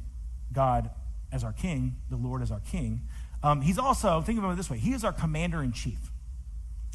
God 0.54 0.92
as 1.32 1.44
our 1.44 1.54
king, 1.54 1.96
the 2.10 2.16
Lord 2.16 2.42
as 2.42 2.52
our 2.52 2.60
king, 2.60 3.02
um, 3.44 3.62
he's 3.62 3.78
also, 3.78 4.22
think 4.22 4.40
about 4.40 4.52
it 4.52 4.58
this 4.58 4.70
way, 4.70 4.78
he 4.78 4.94
is 4.94 5.04
our 5.04 5.14
commander 5.14 5.62
in 5.62 5.72
chief. 5.72 6.00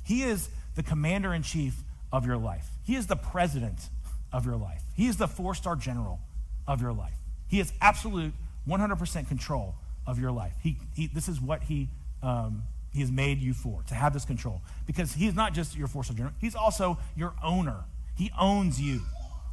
He 0.05 0.23
is 0.23 0.49
the 0.75 0.83
commander 0.83 1.33
in 1.33 1.43
chief 1.43 1.75
of 2.13 2.27
your 2.27 2.37
life. 2.37 2.67
He 2.83 2.97
is 2.97 3.07
the 3.07 3.17
president 3.17 3.89
of 4.33 4.45
your 4.45 4.57
life. 4.57 4.83
He 4.95 5.07
is 5.07 5.17
the 5.17 5.29
four 5.29 5.55
star 5.55 5.77
general 5.77 6.21
of 6.67 6.81
your 6.81 6.93
life. 6.93 7.15
He 7.49 7.59
has 7.59 7.73
absolute 7.81 8.33
100% 8.69 9.29
control 9.29 9.75
of 10.07 10.19
your 10.19 10.33
life. 10.33 10.55
He, 10.63 10.79
he, 10.95 11.07
this 11.07 11.29
is 11.29 11.41
what 11.41 11.63
he, 11.63 11.89
um, 12.23 12.65
he 12.93 13.01
has 13.01 13.11
made 13.11 13.39
you 13.39 13.55
for, 13.55 13.83
to 13.89 13.95
have 13.95 14.13
this 14.13 14.25
control. 14.25 14.63
Because 14.87 15.13
he 15.13 15.27
is 15.27 15.35
not 15.35 15.55
just 15.55 15.77
your 15.77 15.87
four 15.87 16.03
star 16.03 16.17
general, 16.17 16.35
he's 16.41 16.55
also 16.55 16.99
your 17.17 17.35
owner. 17.43 17.85
He 18.17 18.31
owns 18.39 18.81
you. 18.81 19.03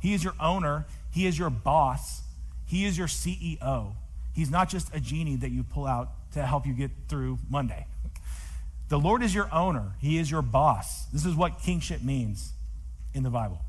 He 0.02 0.14
is 0.14 0.24
your 0.24 0.34
owner, 0.40 0.86
he 1.12 1.28
is 1.28 1.38
your 1.38 1.50
boss, 1.50 2.22
he 2.66 2.86
is 2.86 2.98
your 2.98 3.08
CEO. 3.08 3.96
He's 4.39 4.49
not 4.49 4.69
just 4.69 4.95
a 4.95 5.02
genie 5.02 5.36
that 5.36 5.52
you 5.52 5.63
pull 5.63 5.86
out 5.86 6.12
to 6.32 6.45
help 6.45 6.65
you 6.65 6.71
get 6.71 6.91
through 7.10 7.39
Monday. 7.49 7.86
The 8.88 8.97
Lord 8.97 9.21
is 9.21 9.36
your 9.36 9.54
owner, 9.54 9.95
He 9.99 10.17
is 10.17 10.32
your 10.32 10.41
boss. 10.41 11.08
This 11.08 11.25
is 11.25 11.36
what 11.36 11.60
kingship 11.60 12.02
means 12.02 12.54
in 13.13 13.23
the 13.23 13.30
Bible. 13.30 13.60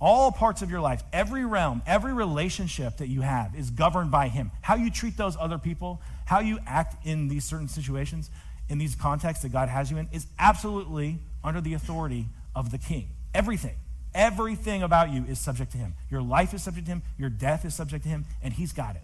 All 0.00 0.30
parts 0.30 0.62
of 0.62 0.70
your 0.70 0.80
life, 0.80 1.02
every 1.12 1.44
realm, 1.44 1.82
every 1.88 2.12
relationship 2.12 2.98
that 2.98 3.08
you 3.08 3.22
have 3.22 3.56
is 3.56 3.70
governed 3.70 4.12
by 4.12 4.28
Him. 4.28 4.52
How 4.60 4.76
you 4.76 4.92
treat 4.92 5.16
those 5.16 5.36
other 5.40 5.58
people, 5.58 6.00
how 6.24 6.38
you 6.38 6.60
act 6.68 7.04
in 7.04 7.26
these 7.26 7.44
certain 7.44 7.66
situations, 7.66 8.30
in 8.68 8.78
these 8.78 8.94
contexts 8.94 9.42
that 9.42 9.50
God 9.50 9.68
has 9.68 9.90
you 9.90 9.96
in, 9.96 10.08
is 10.12 10.28
absolutely 10.38 11.18
under 11.42 11.60
the 11.60 11.74
authority 11.74 12.26
of 12.54 12.70
the 12.70 12.78
King. 12.78 13.08
Everything. 13.34 13.74
Everything 14.14 14.84
about 14.84 15.10
you 15.10 15.24
is 15.24 15.40
subject 15.40 15.72
to 15.72 15.78
him. 15.78 15.94
Your 16.10 16.22
life 16.22 16.54
is 16.54 16.62
subject 16.62 16.86
to 16.86 16.92
him, 16.92 17.02
your 17.18 17.30
death 17.30 17.64
is 17.64 17.74
subject 17.74 18.04
to 18.04 18.08
him, 18.08 18.24
and 18.40 18.54
he's 18.54 18.72
got 18.72 18.94
it. 18.94 19.02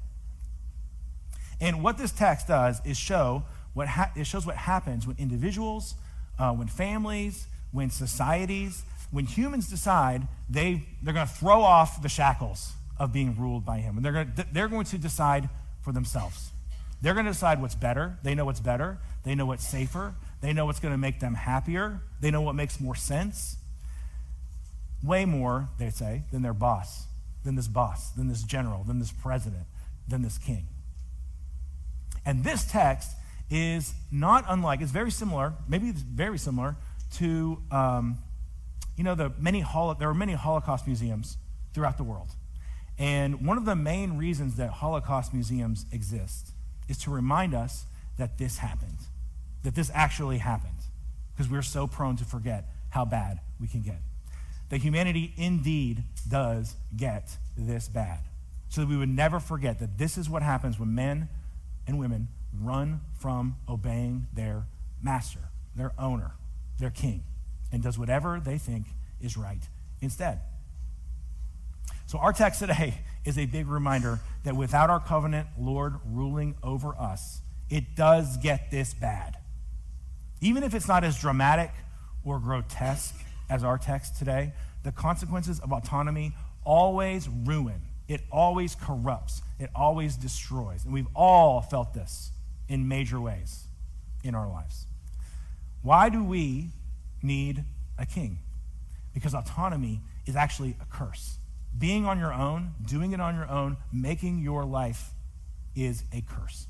And 1.61 1.83
what 1.83 1.99
this 1.99 2.12
text 2.12 2.49
does 2.49 2.81
is 2.85 2.97
show 2.97 3.44
what 3.75 3.88
ha- 3.88 4.12
it 4.16 4.27
shows 4.27 4.47
what 4.47 4.57
happens 4.57 5.07
when 5.07 5.16
individuals, 5.18 5.94
uh, 6.38 6.53
when 6.53 6.68
families, 6.68 7.47
when 7.73 7.90
societies, 7.90 8.85
when 9.11 9.27
humans 9.27 9.68
decide 9.68 10.27
they, 10.49 10.87
they're 11.03 11.14
going 11.14 11.27
to 11.27 11.33
throw 11.33 11.62
off 11.62 12.03
the 12.03 12.09
shackles 12.09 12.73
of 12.99 13.12
being 13.12 13.37
ruled 13.37 13.64
by 13.64 13.79
him. 13.79 13.97
And 13.97 14.05
they're 14.05 14.12
going, 14.12 14.33
to, 14.35 14.47
they're 14.53 14.68
going 14.68 14.87
to 14.87 14.99
decide 14.99 15.49
for 15.83 15.92
themselves. 15.92 16.51
They're 17.01 17.14
going 17.14 17.27
to 17.27 17.33
decide 17.33 17.62
what's 17.62 17.75
better. 17.75 18.18
They 18.23 18.35
know 18.35 18.44
what's 18.44 18.61
better. 18.61 18.99
They 19.25 19.35
know 19.35 19.47
what's 19.47 19.66
safer. 19.66 20.14
They 20.40 20.53
know 20.53 20.66
what's 20.66 20.81
going 20.81 20.92
to 20.92 20.99
make 20.99 21.21
them 21.21 21.35
happier. 21.35 22.01
They 22.21 22.31
know 22.31 22.40
what 22.40 22.55
makes 22.55 22.81
more 22.81 22.97
sense. 22.97 23.57
Way 25.03 25.25
more, 25.25 25.68
they 25.79 25.90
say, 25.90 26.25
than 26.33 26.42
their 26.42 26.55
boss, 26.55 27.07
than 27.44 27.55
this 27.55 27.68
boss, 27.68 28.11
than 28.11 28.27
this 28.27 28.42
general, 28.42 28.83
than 28.83 28.99
this 28.99 29.12
president, 29.12 29.66
than 30.09 30.23
this 30.23 30.38
king. 30.38 30.66
And 32.29 32.45
this 32.45 32.71
text 32.71 33.12
is 33.49 33.95
not 34.12 34.45
unlike, 34.49 34.83
it's 34.83 34.93
very 34.93 35.11
similar, 35.11 35.55
maybe 35.67 35.88
it's 35.88 36.03
very 36.03 36.37
similar 36.37 36.77
to, 37.14 37.62
um, 37.71 38.19
you 38.99 39.03
know, 39.03 39.14
the 39.14 39.33
many 39.38 39.61
holo- 39.61 39.95
there 39.95 40.11
are 40.11 40.14
many 40.14 40.35
Holocaust 40.35 40.87
museums 40.87 41.38
throughout 41.73 41.97
the 41.97 42.05
world. 42.05 42.29
And 42.99 43.47
one 43.47 43.57
of 43.57 43.64
the 43.64 43.75
main 43.75 44.19
reasons 44.19 44.57
that 44.57 44.69
Holocaust 44.69 45.33
museums 45.33 45.87
exist 45.91 46.51
is 46.87 46.99
to 46.99 47.11
remind 47.11 47.55
us 47.55 47.87
that 48.19 48.37
this 48.37 48.59
happened, 48.59 48.99
that 49.62 49.75
this 49.75 49.91
actually 49.95 50.37
happened, 50.37 50.83
because 51.35 51.51
we're 51.51 51.62
so 51.62 51.87
prone 51.87 52.17
to 52.17 52.27
forget 52.27 52.67
how 52.91 53.07
bad 53.07 53.41
we 53.59 53.69
can 53.69 53.81
get. 53.81 54.01
That 54.69 54.83
humanity 54.83 55.33
indeed 55.38 56.05
does 56.29 56.77
get 56.95 57.38
this 57.57 57.88
bad. 57.88 58.19
So 58.69 58.83
that 58.83 58.87
we 58.87 58.99
would 58.99 59.09
never 59.09 59.41
forget 59.41 59.79
that 59.79 59.97
this 59.97 60.19
is 60.19 60.29
what 60.29 60.43
happens 60.43 60.79
when 60.79 60.95
men 60.95 61.31
and 61.88 61.98
women 61.98 62.29
run 62.53 63.01
from 63.18 63.57
obeying 63.68 64.29
their 64.33 64.66
master, 65.03 65.40
their 65.74 65.92
owner, 65.98 66.33
their 66.79 66.90
king, 66.90 67.24
and 67.72 67.83
does 67.83 67.98
whatever 67.98 68.40
they 68.40 68.59
think 68.59 68.87
is 69.20 69.37
right 69.37 69.68
instead. 70.01 70.40
So, 72.07 72.18
our 72.18 72.33
text 72.33 72.61
today 72.61 73.03
is 73.24 73.37
a 73.37 73.46
big 73.46 73.66
reminder 73.66 74.20
that 74.44 74.55
without 74.55 74.90
our 74.90 75.01
covenant 75.01 75.48
Lord 75.59 75.94
ruling 76.07 76.55
over 76.62 76.94
us, 76.94 77.40
it 77.68 77.96
does 77.96 78.37
get 78.37 78.70
this 78.70 78.94
bad. 78.94 79.37
Even 80.40 80.62
if 80.62 80.74
it's 80.74 80.88
not 80.88 81.05
as 81.05 81.18
dramatic 81.18 81.70
or 82.24 82.38
grotesque 82.38 83.16
as 83.51 83.64
our 83.64 83.77
text 83.77 84.18
today, 84.18 84.53
the 84.85 84.92
consequences 84.92 85.59
of 85.61 85.72
autonomy 85.72 86.33
always 86.64 87.29
ruin, 87.29 87.81
it 88.09 88.23
always 88.33 88.75
corrupts, 88.75 89.42
it 89.59 89.71
always 89.75 90.16
destroys. 90.16 90.85
And 90.85 90.92
we've 90.92 91.09
all 91.14 91.61
felt 91.61 91.92
this 91.92 92.33
in 92.68 92.88
major 92.88 93.21
ways 93.21 93.64
in 94.25 94.35
our 94.35 94.49
lives. 94.49 94.87
Why 95.83 96.09
do 96.09 96.25
we 96.25 96.71
need 97.23 97.64
a 97.99 98.07
king? 98.07 98.38
Because 99.14 99.35
autonomy 99.35 100.01
is 100.27 100.37
actually 100.37 100.77
a 100.81 100.87
curse. 100.94 101.37
Being 101.77 102.07
on 102.07 102.18
your 102.18 102.33
own, 102.33 102.73
doing 102.85 103.12
it 103.12 103.21
on 103.21 103.35
your 103.35 103.49
own, 103.49 103.77
making 103.92 104.38
your 104.38 104.64
life 104.64 105.11
is 105.77 106.03
a 106.12 106.23
curse. 106.23 106.66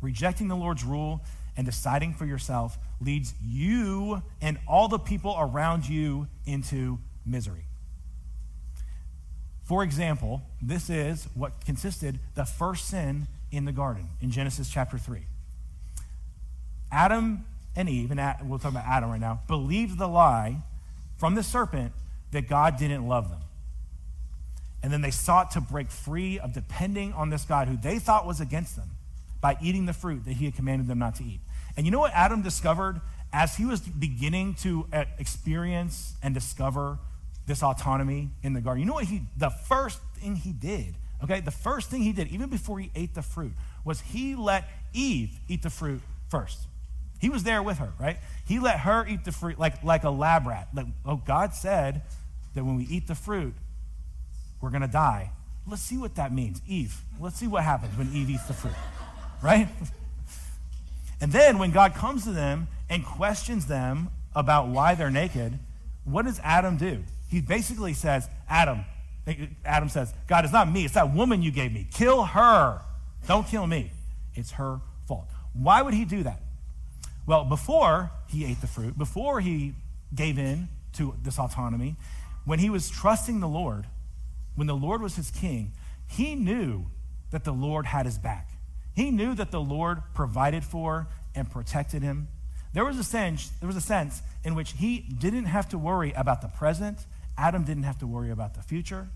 Rejecting 0.00 0.48
the 0.48 0.56
Lord's 0.56 0.84
rule 0.84 1.22
and 1.56 1.64
deciding 1.64 2.12
for 2.12 2.26
yourself 2.26 2.76
leads 3.00 3.34
you 3.42 4.22
and 4.40 4.58
all 4.68 4.88
the 4.88 4.98
people 4.98 5.36
around 5.38 5.88
you 5.88 6.28
into 6.44 6.98
misery. 7.24 7.65
For 9.66 9.82
example, 9.82 10.42
this 10.62 10.88
is 10.88 11.28
what 11.34 11.64
consisted 11.64 12.20
the 12.36 12.44
first 12.44 12.86
sin 12.86 13.26
in 13.50 13.64
the 13.64 13.72
garden 13.72 14.08
in 14.20 14.30
Genesis 14.30 14.70
chapter 14.70 14.96
3. 14.96 15.22
Adam 16.92 17.44
and 17.74 17.88
Eve, 17.88 18.12
and 18.12 18.48
we'll 18.48 18.60
talk 18.60 18.70
about 18.70 18.86
Adam 18.86 19.10
right 19.10 19.20
now, 19.20 19.40
believed 19.48 19.98
the 19.98 20.06
lie 20.06 20.62
from 21.18 21.34
the 21.34 21.42
serpent 21.42 21.92
that 22.30 22.48
God 22.48 22.76
didn't 22.76 23.08
love 23.08 23.28
them. 23.28 23.40
And 24.84 24.92
then 24.92 25.00
they 25.00 25.10
sought 25.10 25.50
to 25.52 25.60
break 25.60 25.90
free 25.90 26.38
of 26.38 26.52
depending 26.52 27.12
on 27.12 27.30
this 27.30 27.44
God 27.44 27.66
who 27.66 27.76
they 27.76 27.98
thought 27.98 28.24
was 28.24 28.40
against 28.40 28.76
them 28.76 28.90
by 29.40 29.56
eating 29.60 29.86
the 29.86 29.92
fruit 29.92 30.24
that 30.26 30.34
he 30.34 30.44
had 30.44 30.54
commanded 30.54 30.86
them 30.86 31.00
not 31.00 31.16
to 31.16 31.24
eat. 31.24 31.40
And 31.76 31.84
you 31.84 31.90
know 31.90 31.98
what 31.98 32.12
Adam 32.14 32.40
discovered 32.40 33.00
as 33.32 33.56
he 33.56 33.64
was 33.64 33.80
beginning 33.80 34.54
to 34.54 34.86
uh, 34.92 35.04
experience 35.18 36.14
and 36.22 36.32
discover 36.32 36.98
this 37.46 37.62
autonomy 37.62 38.30
in 38.42 38.52
the 38.52 38.60
garden. 38.60 38.82
You 38.82 38.86
know 38.86 38.94
what 38.94 39.04
he, 39.04 39.22
the 39.36 39.50
first 39.50 40.00
thing 40.16 40.36
he 40.36 40.52
did, 40.52 40.94
okay, 41.22 41.40
the 41.40 41.50
first 41.50 41.90
thing 41.90 42.02
he 42.02 42.12
did, 42.12 42.28
even 42.28 42.48
before 42.48 42.78
he 42.78 42.90
ate 42.94 43.14
the 43.14 43.22
fruit, 43.22 43.52
was 43.84 44.00
he 44.00 44.34
let 44.34 44.68
Eve 44.92 45.38
eat 45.48 45.62
the 45.62 45.70
fruit 45.70 46.00
first. 46.28 46.58
He 47.20 47.30
was 47.30 47.44
there 47.44 47.62
with 47.62 47.78
her, 47.78 47.92
right? 47.98 48.18
He 48.46 48.58
let 48.58 48.80
her 48.80 49.06
eat 49.06 49.24
the 49.24 49.32
fruit 49.32 49.58
like, 49.58 49.82
like 49.82 50.04
a 50.04 50.10
lab 50.10 50.46
rat. 50.46 50.68
Like, 50.74 50.86
oh, 51.04 51.16
God 51.16 51.54
said 51.54 52.02
that 52.54 52.64
when 52.64 52.76
we 52.76 52.84
eat 52.84 53.06
the 53.06 53.14
fruit, 53.14 53.54
we're 54.60 54.70
going 54.70 54.82
to 54.82 54.88
die. 54.88 55.30
Let's 55.66 55.82
see 55.82 55.96
what 55.96 56.16
that 56.16 56.32
means. 56.32 56.60
Eve, 56.66 57.00
let's 57.20 57.36
see 57.36 57.46
what 57.46 57.64
happens 57.64 57.96
when 57.96 58.12
Eve 58.12 58.30
eats 58.30 58.46
the 58.46 58.54
fruit, 58.54 58.74
right? 59.42 59.68
And 61.20 61.32
then 61.32 61.58
when 61.58 61.70
God 61.70 61.94
comes 61.94 62.24
to 62.24 62.30
them 62.30 62.68
and 62.90 63.04
questions 63.04 63.66
them 63.66 64.10
about 64.34 64.68
why 64.68 64.94
they're 64.94 65.10
naked, 65.10 65.58
what 66.04 66.26
does 66.26 66.38
Adam 66.44 66.76
do? 66.76 67.02
He 67.28 67.40
basically 67.40 67.92
says, 67.92 68.28
Adam, 68.48 68.84
Adam 69.64 69.88
says, 69.88 70.14
God, 70.26 70.44
it's 70.44 70.52
not 70.52 70.70
me, 70.70 70.84
it's 70.84 70.94
that 70.94 71.12
woman 71.12 71.42
you 71.42 71.50
gave 71.50 71.72
me. 71.72 71.86
Kill 71.92 72.24
her. 72.24 72.80
Don't 73.26 73.46
kill 73.46 73.66
me. 73.66 73.90
It's 74.34 74.52
her 74.52 74.80
fault. 75.06 75.28
Why 75.52 75.82
would 75.82 75.94
he 75.94 76.04
do 76.04 76.22
that? 76.22 76.40
Well, 77.26 77.44
before 77.44 78.12
he 78.28 78.44
ate 78.44 78.60
the 78.60 78.66
fruit, 78.66 78.96
before 78.96 79.40
he 79.40 79.74
gave 80.14 80.38
in 80.38 80.68
to 80.94 81.14
this 81.22 81.38
autonomy, 81.38 81.96
when 82.44 82.60
he 82.60 82.70
was 82.70 82.88
trusting 82.88 83.40
the 83.40 83.48
Lord, 83.48 83.86
when 84.54 84.68
the 84.68 84.76
Lord 84.76 85.02
was 85.02 85.16
his 85.16 85.30
king, 85.30 85.72
he 86.06 86.36
knew 86.36 86.86
that 87.30 87.42
the 87.42 87.52
Lord 87.52 87.86
had 87.86 88.06
his 88.06 88.18
back. 88.18 88.50
He 88.94 89.10
knew 89.10 89.34
that 89.34 89.50
the 89.50 89.60
Lord 89.60 90.02
provided 90.14 90.64
for 90.64 91.08
and 91.34 91.50
protected 91.50 92.02
him. 92.02 92.28
There 92.72 92.84
was 92.84 92.98
a 92.98 93.04
sense, 93.04 93.50
there 93.60 93.66
was 93.66 93.76
a 93.76 93.80
sense 93.80 94.22
in 94.44 94.54
which 94.54 94.72
he 94.72 95.00
didn't 95.00 95.46
have 95.46 95.68
to 95.70 95.78
worry 95.78 96.12
about 96.12 96.42
the 96.42 96.48
present. 96.48 97.00
Adam 97.38 97.64
didn't 97.64 97.82
have 97.84 97.98
to 97.98 98.06
worry 98.06 98.30
about 98.30 98.54
the 98.54 98.62
future. 98.62 99.08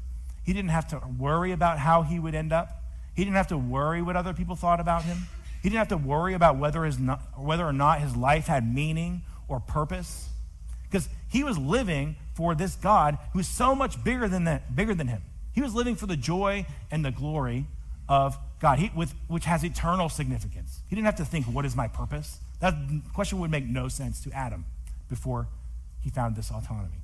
He 0.42 0.52
didn't 0.52 0.70
have 0.70 0.88
to 0.88 1.00
worry 1.18 1.52
about 1.52 1.78
how 1.78 2.02
he 2.02 2.18
would 2.18 2.34
end 2.34 2.52
up. 2.52 2.82
He 3.14 3.24
didn't 3.24 3.36
have 3.36 3.48
to 3.48 3.58
worry 3.58 4.02
what 4.02 4.16
other 4.16 4.32
people 4.32 4.56
thought 4.56 4.80
about 4.80 5.04
him. 5.04 5.18
He 5.62 5.68
didn't 5.68 5.78
have 5.78 5.88
to 5.88 5.96
worry 5.96 6.34
about 6.34 6.56
whether, 6.56 6.84
his 6.84 6.98
not, 6.98 7.20
whether 7.38 7.66
or 7.66 7.72
not 7.72 8.00
his 8.00 8.16
life 8.16 8.46
had 8.46 8.72
meaning 8.72 9.22
or 9.48 9.60
purpose. 9.60 10.28
Because 10.90 11.08
he 11.28 11.44
was 11.44 11.58
living 11.58 12.16
for 12.34 12.54
this 12.54 12.74
God 12.76 13.18
who's 13.32 13.46
so 13.46 13.74
much 13.74 14.02
bigger 14.02 14.26
than, 14.26 14.44
that, 14.44 14.74
bigger 14.74 14.94
than 14.94 15.08
him. 15.08 15.22
He 15.52 15.60
was 15.60 15.74
living 15.74 15.96
for 15.96 16.06
the 16.06 16.16
joy 16.16 16.66
and 16.90 17.04
the 17.04 17.10
glory 17.10 17.66
of 18.08 18.38
God, 18.60 18.78
he, 18.78 18.90
with, 18.94 19.14
which 19.28 19.44
has 19.44 19.64
eternal 19.64 20.08
significance. 20.08 20.80
He 20.88 20.96
didn't 20.96 21.06
have 21.06 21.16
to 21.16 21.24
think, 21.24 21.46
what 21.46 21.64
is 21.64 21.76
my 21.76 21.88
purpose? 21.88 22.40
That 22.60 22.74
question 23.14 23.38
would 23.40 23.50
make 23.50 23.66
no 23.66 23.88
sense 23.88 24.22
to 24.24 24.32
Adam 24.32 24.64
before 25.08 25.48
he 26.00 26.10
found 26.10 26.36
this 26.36 26.50
autonomy. 26.50 27.02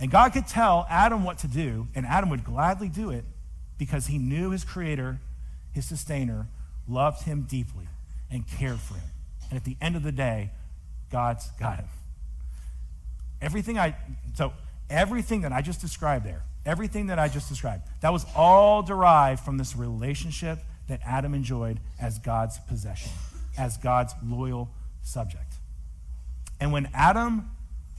And 0.00 0.10
God 0.10 0.32
could 0.32 0.46
tell 0.46 0.86
Adam 0.88 1.24
what 1.24 1.38
to 1.38 1.48
do, 1.48 1.88
and 1.94 2.06
Adam 2.06 2.30
would 2.30 2.44
gladly 2.44 2.88
do 2.88 3.10
it 3.10 3.24
because 3.78 4.06
he 4.06 4.18
knew 4.18 4.50
his 4.50 4.64
creator, 4.64 5.18
his 5.72 5.86
sustainer, 5.86 6.46
loved 6.88 7.24
him 7.24 7.42
deeply 7.42 7.88
and 8.30 8.46
cared 8.46 8.78
for 8.78 8.94
him. 8.94 9.10
And 9.50 9.56
at 9.56 9.64
the 9.64 9.76
end 9.80 9.96
of 9.96 10.02
the 10.02 10.12
day, 10.12 10.50
God's 11.10 11.50
got 11.52 11.78
him. 11.78 11.88
Everything 13.40 13.78
I, 13.78 13.96
so 14.34 14.52
everything 14.90 15.42
that 15.42 15.52
I 15.52 15.62
just 15.62 15.80
described 15.80 16.24
there, 16.24 16.42
everything 16.66 17.06
that 17.06 17.18
I 17.18 17.28
just 17.28 17.48
described, 17.48 17.82
that 18.00 18.12
was 18.12 18.26
all 18.36 18.82
derived 18.82 19.40
from 19.40 19.58
this 19.58 19.76
relationship 19.76 20.58
that 20.88 21.00
Adam 21.04 21.34
enjoyed 21.34 21.80
as 22.00 22.18
God's 22.18 22.58
possession, 22.58 23.12
as 23.56 23.76
God's 23.76 24.14
loyal 24.24 24.70
subject. 25.02 25.54
And 26.60 26.72
when 26.72 26.88
Adam 26.92 27.50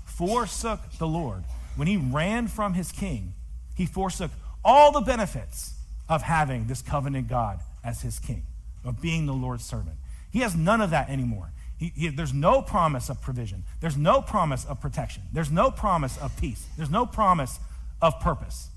forsook 0.05 0.81
the 0.97 1.07
Lord, 1.07 1.43
when 1.79 1.87
he 1.87 1.95
ran 1.95 2.49
from 2.49 2.73
his 2.73 2.91
king, 2.91 3.33
he 3.73 3.85
forsook 3.85 4.31
all 4.65 4.91
the 4.91 4.99
benefits 4.99 5.75
of 6.09 6.21
having 6.23 6.67
this 6.67 6.81
covenant 6.81 7.29
God 7.29 7.61
as 7.85 8.01
his 8.01 8.19
king, 8.19 8.43
of 8.83 9.01
being 9.01 9.25
the 9.25 9.33
Lord's 9.33 9.63
servant. 9.63 9.95
He 10.29 10.39
has 10.39 10.57
none 10.57 10.81
of 10.81 10.89
that 10.89 11.09
anymore. 11.09 11.53
He, 11.77 11.93
he, 11.95 12.09
there's 12.09 12.33
no 12.33 12.61
promise 12.61 13.09
of 13.09 13.21
provision. 13.21 13.63
There's 13.79 13.95
no 13.95 14.21
promise 14.21 14.65
of 14.65 14.81
protection. 14.81 15.23
There's 15.31 15.49
no 15.49 15.71
promise 15.71 16.17
of 16.17 16.35
peace. 16.35 16.67
There's 16.75 16.89
no 16.89 17.05
promise 17.05 17.61
of 18.01 18.19
purpose. 18.19 18.67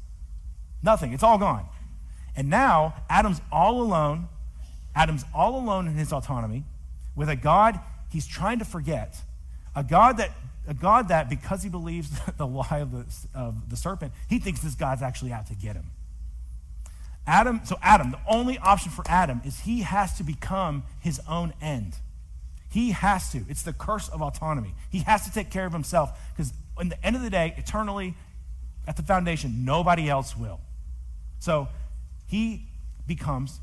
Nothing. 0.80 1.12
It's 1.12 1.24
all 1.24 1.38
gone. 1.38 1.66
And 2.36 2.48
now 2.48 2.94
Adam's 3.10 3.40
all 3.50 3.82
alone. 3.82 4.28
Adam's 4.94 5.24
all 5.34 5.56
alone 5.56 5.88
in 5.88 5.94
his 5.94 6.12
autonomy 6.12 6.62
with 7.16 7.28
a 7.28 7.34
God 7.34 7.80
he's 8.12 8.28
trying 8.28 8.60
to 8.60 8.64
forget. 8.64 9.20
A 9.74 9.82
God 9.82 10.18
that, 10.18 10.30
a 10.66 10.74
God 10.74 11.08
that 11.08 11.28
because 11.28 11.62
he 11.62 11.68
believes 11.68 12.10
the 12.36 12.46
lie 12.46 12.78
of 12.78 12.92
the, 12.92 13.04
of 13.34 13.70
the 13.70 13.76
serpent, 13.76 14.12
he 14.28 14.38
thinks 14.38 14.60
this 14.60 14.74
God's 14.74 15.02
actually 15.02 15.32
out 15.32 15.46
to 15.48 15.54
get 15.54 15.76
him. 15.76 15.86
Adam, 17.26 17.60
so 17.64 17.76
Adam, 17.82 18.10
the 18.10 18.18
only 18.26 18.58
option 18.58 18.90
for 18.90 19.04
Adam 19.08 19.40
is 19.44 19.60
he 19.60 19.82
has 19.82 20.16
to 20.18 20.24
become 20.24 20.82
his 21.00 21.20
own 21.28 21.52
end. 21.60 21.94
He 22.68 22.90
has 22.92 23.30
to. 23.32 23.44
It's 23.48 23.62
the 23.62 23.72
curse 23.72 24.08
of 24.08 24.22
autonomy. 24.22 24.74
He 24.90 25.00
has 25.00 25.24
to 25.26 25.32
take 25.32 25.50
care 25.50 25.66
of 25.66 25.72
himself 25.72 26.18
because, 26.34 26.52
in 26.80 26.88
the 26.88 27.06
end 27.06 27.14
of 27.16 27.22
the 27.22 27.30
day, 27.30 27.54
eternally, 27.56 28.14
at 28.88 28.96
the 28.96 29.02
foundation, 29.02 29.64
nobody 29.64 30.08
else 30.08 30.36
will. 30.36 30.60
So 31.38 31.68
he 32.26 32.66
becomes 33.06 33.60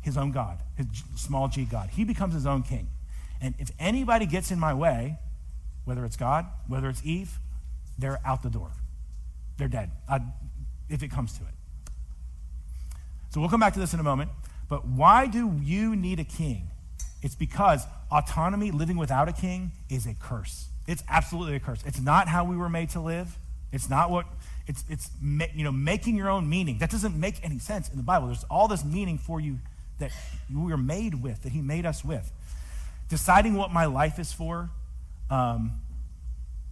his 0.00 0.16
own 0.16 0.30
God, 0.30 0.58
his 0.76 0.86
small 1.16 1.48
g 1.48 1.64
God. 1.64 1.90
He 1.90 2.04
becomes 2.04 2.34
his 2.34 2.46
own 2.46 2.62
king. 2.62 2.88
And 3.40 3.54
if 3.58 3.70
anybody 3.78 4.26
gets 4.26 4.50
in 4.50 4.60
my 4.60 4.74
way, 4.74 5.18
whether 5.86 6.04
it's 6.04 6.16
God, 6.16 6.44
whether 6.68 6.90
it's 6.90 7.00
Eve, 7.04 7.38
they're 7.98 8.20
out 8.26 8.42
the 8.42 8.50
door. 8.50 8.72
They're 9.56 9.68
dead, 9.68 9.90
uh, 10.08 10.18
if 10.90 11.02
it 11.02 11.10
comes 11.10 11.32
to 11.38 11.44
it. 11.44 11.54
So 13.30 13.40
we'll 13.40 13.48
come 13.48 13.60
back 13.60 13.72
to 13.74 13.80
this 13.80 13.94
in 13.94 14.00
a 14.00 14.02
moment. 14.02 14.30
But 14.68 14.86
why 14.86 15.26
do 15.26 15.58
you 15.62 15.96
need 15.96 16.20
a 16.20 16.24
king? 16.24 16.68
It's 17.22 17.34
because 17.34 17.86
autonomy, 18.10 18.70
living 18.70 18.96
without 18.96 19.28
a 19.28 19.32
king, 19.32 19.72
is 19.88 20.06
a 20.06 20.14
curse. 20.14 20.66
It's 20.86 21.02
absolutely 21.08 21.56
a 21.56 21.60
curse. 21.60 21.82
It's 21.86 22.00
not 22.00 22.28
how 22.28 22.44
we 22.44 22.56
were 22.56 22.68
made 22.68 22.90
to 22.90 23.00
live. 23.00 23.38
It's 23.72 23.88
not 23.88 24.10
what 24.10 24.26
it's 24.66 24.84
it's 24.88 25.10
you 25.20 25.64
know 25.64 25.72
making 25.72 26.16
your 26.16 26.28
own 26.28 26.48
meaning. 26.48 26.78
That 26.78 26.90
doesn't 26.90 27.18
make 27.18 27.44
any 27.44 27.58
sense 27.58 27.88
in 27.88 27.96
the 27.96 28.02
Bible. 28.02 28.28
There's 28.28 28.44
all 28.44 28.68
this 28.68 28.84
meaning 28.84 29.18
for 29.18 29.40
you 29.40 29.58
that 29.98 30.12
we 30.50 30.70
were 30.70 30.76
made 30.76 31.22
with, 31.22 31.42
that 31.42 31.52
He 31.52 31.60
made 31.60 31.86
us 31.86 32.04
with. 32.04 32.30
Deciding 33.08 33.54
what 33.54 33.72
my 33.72 33.86
life 33.86 34.18
is 34.18 34.32
for 34.32 34.70
um, 35.30 35.80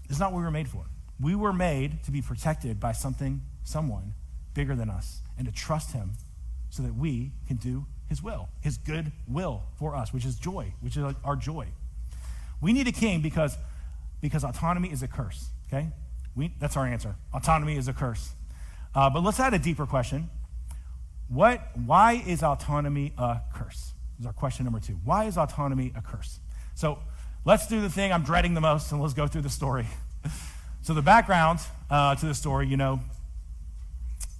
is 0.08 0.20
not 0.20 0.32
what 0.32 0.38
we 0.38 0.44
were 0.44 0.50
made 0.50 0.68
for. 0.68 0.84
We 1.20 1.34
were 1.34 1.52
made 1.52 2.02
to 2.04 2.10
be 2.10 2.22
protected 2.22 2.80
by 2.80 2.92
something, 2.92 3.42
someone 3.62 4.14
bigger 4.52 4.74
than 4.74 4.90
us, 4.90 5.20
and 5.38 5.46
to 5.46 5.52
trust 5.52 5.92
Him 5.92 6.12
so 6.70 6.82
that 6.82 6.94
we 6.94 7.32
can 7.46 7.56
do 7.56 7.86
His 8.08 8.22
will, 8.22 8.48
His 8.60 8.76
good 8.76 9.12
will 9.28 9.62
for 9.78 9.94
us, 9.94 10.12
which 10.12 10.24
is 10.24 10.36
joy, 10.36 10.72
which 10.80 10.96
is 10.96 11.04
our 11.24 11.36
joy. 11.36 11.68
We 12.60 12.72
need 12.72 12.88
a 12.88 12.92
king 12.92 13.20
because, 13.20 13.56
because 14.20 14.44
autonomy 14.44 14.90
is 14.90 15.02
a 15.02 15.08
curse, 15.08 15.48
okay? 15.68 15.88
We, 16.34 16.52
that's 16.58 16.76
our 16.76 16.86
answer. 16.86 17.14
Autonomy 17.32 17.76
is 17.76 17.88
a 17.88 17.92
curse. 17.92 18.32
Uh, 18.94 19.10
but 19.10 19.22
let's 19.22 19.38
add 19.40 19.54
a 19.54 19.58
deeper 19.58 19.86
question. 19.86 20.30
What, 21.28 21.60
why 21.74 22.22
is 22.26 22.42
autonomy 22.42 23.12
a 23.18 23.40
curse? 23.54 23.92
Is 24.20 24.26
our 24.26 24.32
question 24.32 24.64
number 24.64 24.80
two. 24.80 24.94
Why 25.04 25.24
is 25.24 25.36
autonomy 25.36 25.92
a 25.96 26.02
curse? 26.02 26.38
So 26.74 26.98
let's 27.44 27.66
do 27.66 27.80
the 27.80 27.90
thing 27.90 28.12
I'm 28.12 28.22
dreading 28.22 28.54
the 28.54 28.60
most 28.60 28.92
and 28.92 29.00
let's 29.00 29.14
go 29.14 29.26
through 29.26 29.42
the 29.42 29.50
story. 29.50 29.86
so, 30.82 30.94
the 30.94 31.02
background 31.02 31.60
uh, 31.90 32.14
to 32.16 32.26
the 32.26 32.34
story, 32.34 32.66
you 32.66 32.76
know, 32.76 33.00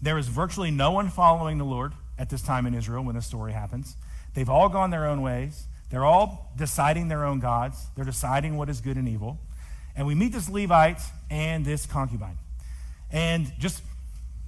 there 0.00 0.18
is 0.18 0.28
virtually 0.28 0.70
no 0.70 0.90
one 0.90 1.08
following 1.08 1.58
the 1.58 1.64
Lord 1.64 1.92
at 2.18 2.30
this 2.30 2.42
time 2.42 2.66
in 2.66 2.74
Israel 2.74 3.04
when 3.04 3.14
this 3.14 3.26
story 3.26 3.52
happens. 3.52 3.96
They've 4.34 4.50
all 4.50 4.68
gone 4.68 4.90
their 4.90 5.06
own 5.06 5.22
ways. 5.22 5.66
They're 5.90 6.04
all 6.04 6.52
deciding 6.56 7.08
their 7.08 7.24
own 7.24 7.40
gods. 7.40 7.86
They're 7.94 8.04
deciding 8.04 8.56
what 8.56 8.68
is 8.68 8.80
good 8.80 8.96
and 8.96 9.08
evil. 9.08 9.38
And 9.96 10.06
we 10.06 10.14
meet 10.14 10.32
this 10.32 10.48
Levite 10.48 11.00
and 11.30 11.64
this 11.64 11.86
concubine. 11.86 12.38
And 13.10 13.52
just 13.58 13.82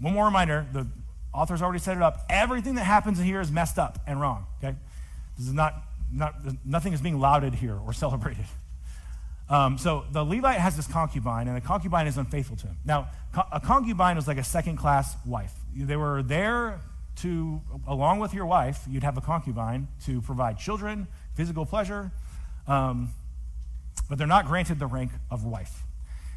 one 0.00 0.12
more 0.12 0.24
reminder 0.24 0.66
the 0.72 0.86
author's 1.32 1.62
already 1.62 1.78
set 1.78 1.96
it 1.96 2.02
up. 2.02 2.24
Everything 2.28 2.74
that 2.74 2.84
happens 2.84 3.20
in 3.20 3.24
here 3.24 3.40
is 3.40 3.50
messed 3.50 3.78
up 3.78 3.98
and 4.06 4.20
wrong, 4.20 4.46
okay? 4.58 4.76
This 5.38 5.46
is 5.46 5.52
not, 5.52 5.74
not 6.12 6.34
nothing 6.64 6.92
is 6.92 7.00
being 7.00 7.18
lauded 7.18 7.54
here 7.54 7.76
or 7.76 7.92
celebrated. 8.04 8.46
Um, 9.48 9.78
so 9.78 10.04
the 10.10 10.24
Levite 10.24 10.58
has 10.58 10.76
this 10.76 10.88
concubine, 10.88 11.46
and 11.46 11.56
the 11.56 11.60
concubine 11.60 12.08
is 12.08 12.18
unfaithful 12.18 12.56
to 12.56 12.66
him. 12.66 12.78
Now, 12.84 13.08
a 13.52 13.60
concubine 13.60 14.16
was 14.16 14.26
like 14.26 14.38
a 14.38 14.44
second 14.44 14.76
class 14.76 15.16
wife. 15.24 15.52
They 15.74 15.96
were 15.96 16.22
there 16.22 16.80
to, 17.16 17.60
along 17.86 18.18
with 18.18 18.34
your 18.34 18.46
wife, 18.46 18.80
you'd 18.88 19.04
have 19.04 19.16
a 19.16 19.20
concubine 19.20 19.88
to 20.04 20.20
provide 20.20 20.58
children, 20.58 21.06
physical 21.34 21.64
pleasure, 21.64 22.10
um, 22.66 23.10
but 24.08 24.18
they're 24.18 24.26
not 24.26 24.46
granted 24.46 24.78
the 24.78 24.86
rank 24.86 25.12
of 25.30 25.44
wife. 25.44 25.82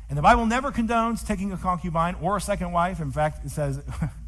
And 0.08 0.18
the 0.18 0.22
Bible 0.22 0.46
never 0.46 0.72
condones 0.72 1.26
taking 1.26 1.52
a 1.52 1.58
concubine 1.58 2.16
or 2.22 2.38
a 2.38 2.42
second 2.42 2.72
wife. 2.72 3.00
In 3.00 3.12
fact, 3.12 3.46
it 3.46 3.52
says, 3.52 3.82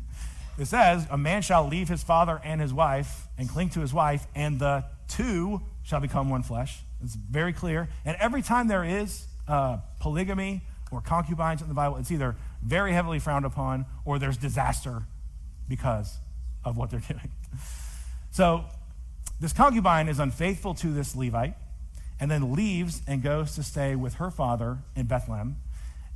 it 0.57 0.65
says, 0.65 1.07
a 1.09 1.17
man 1.17 1.41
shall 1.41 1.67
leave 1.67 1.87
his 1.87 2.03
father 2.03 2.39
and 2.43 2.61
his 2.61 2.73
wife 2.73 3.27
and 3.37 3.49
cling 3.49 3.69
to 3.69 3.79
his 3.79 3.93
wife, 3.93 4.25
and 4.35 4.59
the 4.59 4.85
two 5.11 5.61
shall 5.83 5.99
become 5.99 6.29
one 6.29 6.43
flesh. 6.43 6.79
It's 7.03 7.15
very 7.15 7.53
clear. 7.53 7.89
And 8.05 8.17
every 8.19 8.41
time 8.41 8.67
there 8.67 8.83
is 8.83 9.27
uh, 9.47 9.77
polygamy 9.99 10.61
or 10.91 11.01
concubines 11.01 11.61
in 11.61 11.67
the 11.67 11.73
Bible, 11.73 11.97
it's 11.97 12.11
either 12.11 12.35
very 12.63 12.93
heavily 12.93 13.19
frowned 13.19 13.45
upon 13.45 13.85
or 14.05 14.19
there's 14.19 14.37
disaster 14.37 15.03
because 15.67 16.17
of 16.63 16.77
what 16.77 16.89
they're 16.91 16.99
doing. 17.07 17.31
So 18.31 18.65
this 19.39 19.53
concubine 19.53 20.07
is 20.07 20.19
unfaithful 20.19 20.73
to 20.75 20.87
this 20.87 21.15
Levite 21.15 21.55
and 22.19 22.29
then 22.29 22.53
leaves 22.53 23.01
and 23.07 23.23
goes 23.23 23.55
to 23.55 23.63
stay 23.63 23.95
with 23.95 24.15
her 24.15 24.29
father 24.29 24.79
in 24.95 25.07
Bethlehem. 25.07 25.57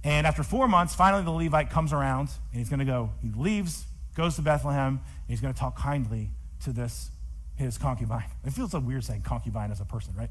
And 0.03 0.27
after 0.27 0.43
four 0.43 0.67
months, 0.67 0.93
finally 0.93 1.23
the 1.23 1.31
Levite 1.31 1.71
comes 1.71 1.91
around 1.91 2.29
and 2.51 2.59
he's 2.59 2.69
going 2.69 2.79
to 2.79 2.85
go. 2.85 3.11
He 3.23 3.31
leaves, 3.35 3.85
goes 4.15 4.35
to 4.35 4.43
Bethlehem, 4.43 4.87
and 4.87 5.27
he's 5.27 5.41
going 5.41 5.53
to 5.53 5.59
talk 5.59 5.75
kindly 5.75 6.29
to 6.63 6.71
this, 6.71 7.09
his 7.55 7.77
concubine. 7.77 8.25
It 8.45 8.51
feels 8.51 8.71
so 8.71 8.79
weird 8.79 9.03
saying 9.03 9.21
concubine 9.21 9.71
as 9.71 9.79
a 9.79 9.85
person, 9.85 10.13
right? 10.17 10.29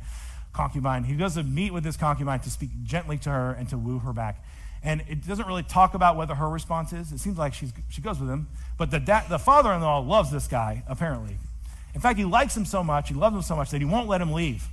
Concubine. 0.52 1.04
He 1.04 1.14
goes 1.14 1.34
to 1.34 1.42
meet 1.42 1.72
with 1.72 1.84
this 1.84 1.96
concubine 1.96 2.40
to 2.40 2.50
speak 2.50 2.70
gently 2.84 3.18
to 3.18 3.30
her 3.30 3.52
and 3.52 3.68
to 3.70 3.78
woo 3.78 3.98
her 4.00 4.12
back. 4.12 4.44
And 4.82 5.02
it 5.08 5.26
doesn't 5.26 5.46
really 5.46 5.62
talk 5.62 5.94
about 5.94 6.16
whether 6.16 6.34
her 6.34 6.48
response 6.48 6.92
is. 6.92 7.10
It 7.10 7.18
seems 7.18 7.38
like 7.38 7.54
she's, 7.54 7.72
she 7.88 8.02
goes 8.02 8.20
with 8.20 8.28
him. 8.28 8.48
But 8.76 8.90
the, 8.90 9.00
da- 9.00 9.26
the 9.28 9.38
father 9.38 9.72
in 9.72 9.80
law 9.80 9.98
loves 9.98 10.30
this 10.30 10.46
guy, 10.46 10.84
apparently. 10.86 11.38
In 11.94 12.00
fact, 12.00 12.18
he 12.18 12.24
likes 12.24 12.56
him 12.56 12.66
so 12.66 12.84
much, 12.84 13.08
he 13.08 13.14
loves 13.14 13.34
him 13.34 13.42
so 13.42 13.56
much 13.56 13.70
that 13.70 13.78
he 13.78 13.84
won't 13.84 14.08
let 14.08 14.20
him 14.20 14.32
leave. 14.32 14.68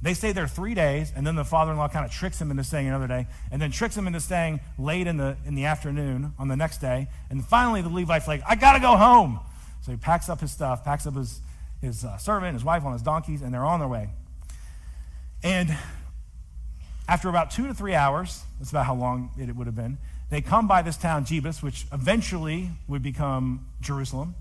They 0.00 0.14
stay 0.14 0.30
there 0.30 0.46
three 0.46 0.74
days, 0.74 1.12
and 1.16 1.26
then 1.26 1.34
the 1.34 1.44
father-in-law 1.44 1.88
kind 1.88 2.04
of 2.04 2.12
tricks 2.12 2.40
him 2.40 2.52
into 2.52 2.62
staying 2.62 2.86
another 2.86 3.08
day, 3.08 3.26
and 3.50 3.60
then 3.60 3.72
tricks 3.72 3.96
him 3.96 4.06
into 4.06 4.20
staying 4.20 4.60
late 4.78 5.08
in 5.08 5.16
the, 5.16 5.36
in 5.44 5.56
the 5.56 5.64
afternoon 5.64 6.34
on 6.38 6.46
the 6.46 6.54
next 6.54 6.78
day. 6.78 7.08
And 7.30 7.44
finally, 7.44 7.82
the 7.82 7.88
Levite's 7.88 8.28
like, 8.28 8.42
I 8.46 8.54
got 8.54 8.74
to 8.74 8.80
go 8.80 8.96
home. 8.96 9.40
So 9.80 9.90
he 9.90 9.96
packs 9.96 10.28
up 10.28 10.40
his 10.40 10.52
stuff, 10.52 10.84
packs 10.84 11.06
up 11.06 11.16
his, 11.16 11.40
his 11.80 12.04
uh, 12.04 12.16
servant, 12.18 12.54
his 12.54 12.64
wife 12.64 12.84
on 12.84 12.92
his 12.92 13.02
donkeys, 13.02 13.42
and 13.42 13.52
they're 13.52 13.64
on 13.64 13.80
their 13.80 13.88
way. 13.88 14.10
And 15.42 15.76
after 17.08 17.28
about 17.28 17.50
two 17.50 17.66
to 17.66 17.74
three 17.74 17.94
hours, 17.94 18.42
that's 18.58 18.70
about 18.70 18.86
how 18.86 18.94
long 18.94 19.30
it 19.38 19.54
would 19.54 19.66
have 19.66 19.76
been, 19.76 19.98
they 20.30 20.40
come 20.42 20.68
by 20.68 20.82
this 20.82 20.96
town, 20.96 21.24
Jebus, 21.24 21.62
which 21.62 21.86
eventually 21.92 22.70
would 22.86 23.02
become 23.02 23.66
Jerusalem 23.80 24.34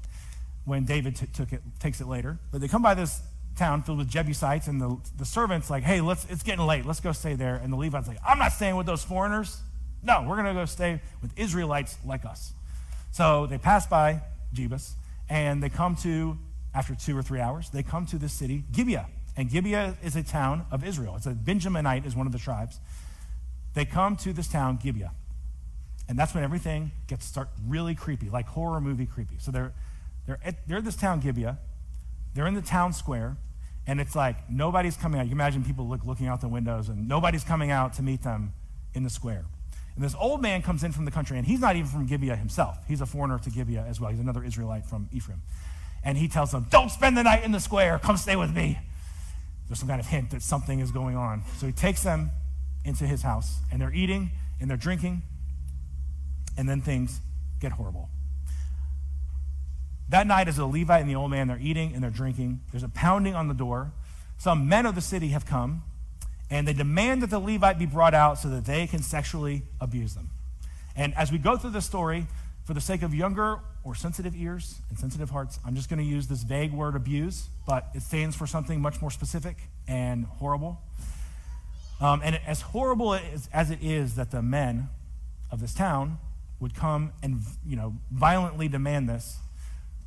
when 0.65 0.83
David 0.83 1.15
t- 1.15 1.27
took 1.27 1.53
it, 1.53 1.61
takes 1.79 2.01
it 2.01 2.07
later. 2.07 2.37
But 2.51 2.59
they 2.59 2.67
come 2.67 2.81
by 2.81 2.93
this 2.93 3.21
town 3.57 3.83
filled 3.83 3.99
with 3.99 4.09
Jebusites, 4.09 4.67
and 4.67 4.81
the, 4.81 4.97
the 5.17 5.23
servant's 5.23 5.69
like, 5.69 5.83
hey, 5.83 6.01
let's, 6.01 6.25
it's 6.29 6.43
getting 6.43 6.65
late. 6.65 6.85
Let's 6.85 6.99
go 6.99 7.13
stay 7.13 7.35
there. 7.35 7.55
And 7.55 7.71
the 7.71 7.77
Levite's 7.77 8.07
like, 8.07 8.19
I'm 8.27 8.37
not 8.37 8.51
staying 8.51 8.75
with 8.75 8.85
those 8.85 9.03
foreigners. 9.03 9.61
No, 10.03 10.25
we're 10.27 10.35
going 10.35 10.47
to 10.47 10.53
go 10.53 10.65
stay 10.65 11.01
with 11.21 11.31
Israelites 11.37 11.97
like 12.05 12.25
us. 12.25 12.51
So 13.11 13.47
they 13.47 13.57
pass 13.57 13.87
by 13.87 14.21
Jebus, 14.53 14.91
and 15.29 15.63
they 15.63 15.69
come 15.69 15.95
to, 15.97 16.37
after 16.77 16.93
two 16.95 17.17
or 17.17 17.23
three 17.23 17.39
hours, 17.39 17.69
they 17.71 17.83
come 17.83 18.05
to 18.07 18.17
this 18.17 18.33
city, 18.33 18.63
Gibeah. 18.71 19.07
And 19.35 19.49
Gibeah 19.49 19.97
is 20.03 20.15
a 20.15 20.23
town 20.23 20.65
of 20.71 20.83
Israel. 20.83 21.15
It's 21.17 21.25
a 21.25 21.31
Benjaminite 21.31 22.05
is 22.05 22.15
one 22.15 22.27
of 22.27 22.33
the 22.33 22.39
tribes. 22.39 22.79
They 23.73 23.85
come 23.85 24.15
to 24.17 24.33
this 24.33 24.47
town, 24.47 24.79
Gibeah. 24.81 25.11
And 26.07 26.17
that's 26.17 26.33
when 26.33 26.43
everything 26.43 26.91
gets 27.07 27.25
start 27.25 27.49
really 27.67 27.95
creepy, 27.95 28.29
like 28.29 28.47
horror 28.47 28.79
movie 28.79 29.05
creepy. 29.05 29.35
So 29.39 29.51
they're, 29.51 29.73
they're, 30.25 30.39
at, 30.43 30.67
they're 30.67 30.77
at 30.77 30.85
this 30.85 30.95
town, 30.95 31.19
Gibeah. 31.19 31.57
They're 32.33 32.47
in 32.47 32.53
the 32.53 32.61
town 32.61 32.93
square 32.93 33.37
and 33.87 34.01
it's 34.01 34.15
like 34.15 34.49
nobody's 34.49 34.97
coming 34.97 35.19
out. 35.19 35.27
You 35.27 35.31
imagine 35.31 35.63
people 35.63 35.87
look, 35.87 36.05
looking 36.05 36.27
out 36.27 36.41
the 36.41 36.49
windows, 36.49 36.89
and 36.89 37.07
nobody's 37.07 37.45
coming 37.45 37.71
out 37.71 37.93
to 37.93 38.03
meet 38.03 38.21
them 38.21 38.53
in 38.93 39.03
the 39.03 39.09
square. 39.09 39.45
And 39.95 40.03
this 40.03 40.13
old 40.19 40.41
man 40.41 40.61
comes 40.61 40.83
in 40.83 40.91
from 40.91 41.05
the 41.05 41.11
country, 41.11 41.37
and 41.37 41.47
he's 41.47 41.61
not 41.61 41.75
even 41.77 41.87
from 41.87 42.05
Gibeah 42.05 42.35
himself. 42.35 42.77
He's 42.87 43.01
a 43.01 43.05
foreigner 43.05 43.39
to 43.39 43.49
Gibeah 43.49 43.85
as 43.87 43.99
well. 43.99 44.11
He's 44.11 44.19
another 44.19 44.43
Israelite 44.43 44.85
from 44.85 45.09
Ephraim. 45.11 45.41
And 46.03 46.17
he 46.17 46.27
tells 46.27 46.51
them, 46.51 46.67
Don't 46.69 46.89
spend 46.89 47.17
the 47.17 47.23
night 47.23 47.43
in 47.43 47.51
the 47.51 47.59
square. 47.59 47.99
Come 47.99 48.17
stay 48.17 48.35
with 48.35 48.55
me. 48.55 48.79
There's 49.67 49.79
some 49.79 49.87
kind 49.87 49.99
of 49.99 50.07
hint 50.07 50.31
that 50.31 50.41
something 50.41 50.79
is 50.79 50.91
going 50.91 51.17
on. 51.17 51.43
So 51.57 51.65
he 51.65 51.73
takes 51.73 52.03
them 52.03 52.31
into 52.85 53.05
his 53.05 53.21
house, 53.21 53.59
and 53.71 53.81
they're 53.81 53.93
eating 53.93 54.31
and 54.59 54.69
they're 54.69 54.77
drinking, 54.77 55.21
and 56.57 56.67
then 56.67 56.81
things 56.81 57.19
get 57.59 57.73
horrible. 57.73 58.09
That 60.09 60.25
night, 60.25 60.47
as 60.47 60.55
the 60.55 60.65
Levite 60.65 61.01
and 61.01 61.09
the 61.09 61.15
old 61.15 61.29
man, 61.29 61.47
they're 61.47 61.59
eating 61.61 61.93
and 61.93 62.01
they're 62.01 62.09
drinking. 62.09 62.61
There's 62.71 62.83
a 62.83 62.89
pounding 62.89 63.35
on 63.35 63.49
the 63.49 63.53
door. 63.53 63.91
Some 64.37 64.69
men 64.69 64.85
of 64.85 64.95
the 64.95 65.01
city 65.01 65.29
have 65.29 65.45
come, 65.45 65.83
and 66.49 66.67
they 66.67 66.73
demand 66.73 67.21
that 67.23 67.29
the 67.29 67.39
Levite 67.39 67.77
be 67.77 67.85
brought 67.85 68.13
out 68.13 68.39
so 68.39 68.47
that 68.49 68.65
they 68.65 68.87
can 68.87 69.03
sexually 69.03 69.63
abuse 69.81 70.13
them. 70.15 70.29
And 70.95 71.13
as 71.15 71.31
we 71.31 71.37
go 71.37 71.57
through 71.57 71.71
the 71.71 71.81
story, 71.81 72.25
for 72.63 72.73
the 72.73 72.81
sake 72.81 73.01
of 73.01 73.13
younger 73.13 73.59
or 73.87 73.95
sensitive 73.95 74.35
ears 74.35 74.81
and 74.89 74.99
sensitive 74.99 75.29
hearts, 75.29 75.59
I'm 75.65 75.73
just 75.73 75.89
going 75.89 75.99
to 75.99 76.05
use 76.05 76.27
this 76.27 76.43
vague 76.43 76.73
word 76.73 76.93
abuse, 76.93 77.47
but 77.65 77.87
it 77.95 78.01
stands 78.01 78.35
for 78.35 78.45
something 78.45 78.81
much 78.81 79.01
more 79.01 79.09
specific 79.09 79.55
and 79.87 80.25
horrible. 80.25 80.81
Um, 82.01 82.21
and 82.21 82.37
as 82.45 82.59
horrible 82.59 83.13
as, 83.13 83.49
as 83.53 83.71
it 83.71 83.79
is 83.81 84.15
that 84.15 84.29
the 84.29 84.41
men 84.41 84.89
of 85.49 85.61
this 85.61 85.73
town 85.73 86.17
would 86.59 86.75
come 86.75 87.13
and 87.23 87.39
you 87.65 87.77
know 87.77 87.95
violently 88.11 88.67
demand 88.67 89.07
this, 89.07 89.37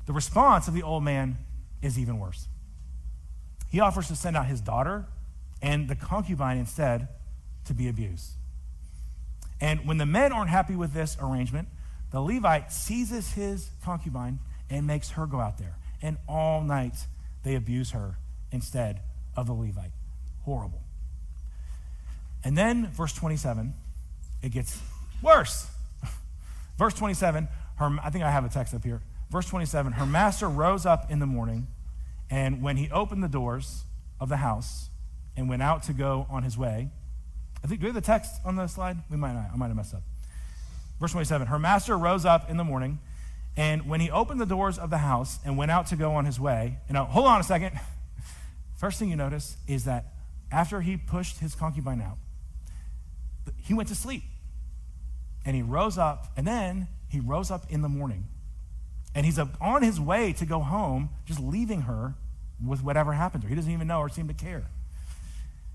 the 0.05 0.13
response 0.13 0.69
of 0.69 0.75
the 0.75 0.83
old 0.83 1.03
man 1.03 1.39
is 1.81 1.99
even 1.99 2.19
worse. 2.19 2.49
He 3.71 3.81
offers 3.81 4.09
to 4.09 4.17
send 4.17 4.37
out 4.37 4.45
his 4.45 4.61
daughter 4.61 5.07
and 5.63 5.89
the 5.89 5.97
concubine 5.97 6.59
instead 6.59 7.09
to 7.65 7.73
be 7.73 7.89
abused. 7.89 8.33
And 9.59 9.87
when 9.87 9.97
the 9.97 10.07
men 10.07 10.33
aren't 10.33 10.51
happy 10.51 10.77
with 10.77 10.93
this 10.93 11.17
arrangement, 11.19 11.69
the 12.11 12.21
Levite 12.21 12.73
seizes 12.73 13.33
his 13.33 13.71
concubine 13.85 14.41
and 14.69 14.87
makes 14.87 15.11
her 15.11 15.27
go 15.27 15.41
out 15.41 15.59
there. 15.59 15.77
And 16.03 16.17
all 16.29 16.63
night 16.63 16.95
they 17.43 17.55
abuse 17.55 17.91
her 17.91 18.17
instead 18.51 19.01
of 19.37 19.47
the 19.47 19.53
Levite. 19.53 19.93
Horrible. 20.43 20.83
And 22.43 22.57
then, 22.57 22.89
verse 22.89 23.13
27, 23.13 23.75
it 24.43 24.51
gets 24.51 24.81
worse. 25.23 25.69
verse 26.79 26.95
27, 26.95 27.49
her, 27.77 27.99
I 28.03 28.11
think 28.11 28.25
I 28.25 28.31
have 28.31 28.45
a 28.45 28.49
text 28.49 28.75
up 28.75 28.85
here. 28.85 29.03
Verse 29.31 29.47
27 29.47 29.93
Her 29.93 30.07
master 30.07 30.49
rose 30.49 30.87
up 30.87 31.11
in 31.11 31.19
the 31.19 31.27
morning, 31.27 31.69
and 32.31 32.63
when 32.63 32.77
he 32.77 32.91
opened 32.91 33.23
the 33.23 33.29
doors 33.29 33.85
of 34.19 34.29
the 34.29 34.39
house 34.39 34.89
and 35.37 35.49
went 35.49 35.63
out 35.63 35.83
to 35.85 35.93
go 35.93 36.27
on 36.31 36.43
his 36.43 36.59
way, 36.59 36.91
I 37.63 37.67
think, 37.67 37.81
do 37.81 37.85
we 37.85 37.89
have 37.89 37.95
the 37.95 38.01
text 38.01 38.41
on 38.45 38.57
the 38.57 38.67
slide? 38.67 38.99
We 39.11 39.17
might 39.17 39.35
not. 39.35 39.51
I 39.53 39.57
might 39.57 39.69
have 39.69 39.77
messed 39.77 39.95
up. 39.95 40.03
Verse 41.01 41.13
27 41.13 41.49
Her 41.49 41.59
master 41.59 41.99
rose 41.99 42.25
up 42.25 42.49
in 42.51 42.57
the 42.57 42.65
morning, 42.65 43.01
and 43.57 43.89
when 43.89 44.01
he 44.01 44.11
opened 44.11 44.41
the 44.41 44.47
doors 44.47 44.79
of 44.79 44.91
the 44.91 44.99
house 44.99 45.39
and 45.45 45.57
went 45.57 45.71
out 45.71 45.87
to 45.89 45.97
go 45.97 46.13
on 46.13 46.25
his 46.25 46.39
way, 46.39 46.79
you 46.87 46.95
know, 46.95 47.05
hold 47.05 47.27
on 47.27 47.41
a 47.41 47.45
second. 47.45 47.79
First 48.77 48.99
thing 48.99 49.11
you 49.11 49.17
notice 49.17 49.57
is 49.67 49.85
that 49.85 50.07
after 50.53 50.81
he 50.81 50.97
pushed 50.97 51.39
his 51.39 51.55
concubine 51.55 52.01
out, 52.01 52.19
he 53.57 53.75
went 53.75 53.89
to 53.89 53.95
sleep. 53.95 54.23
And 55.45 55.57
he 55.57 55.63
rose 55.63 55.97
up, 55.97 56.27
and 56.37 56.47
then 56.47 56.87
he 57.09 57.19
rose 57.19 57.51
up 57.51 57.65
in 57.71 57.81
the 57.81 57.89
morning 57.89 58.29
and 59.15 59.27
he's 59.27 59.39
on 59.39 59.83
his 59.83 60.01
way 60.01 60.33
to 60.35 60.47
go 60.47 60.61
home, 60.61 61.11
just 61.27 61.41
leaving 61.41 61.83
her 61.83 62.15
with 62.65 62.83
whatever 62.83 63.13
happened 63.13 63.43
to 63.43 63.47
her. 63.47 63.51
He 63.51 63.57
doesn't 63.57 63.73
even 63.73 63.87
know 63.87 63.99
or 63.99 64.09
seem 64.09 64.29
to 64.29 64.35
care. 64.35 64.65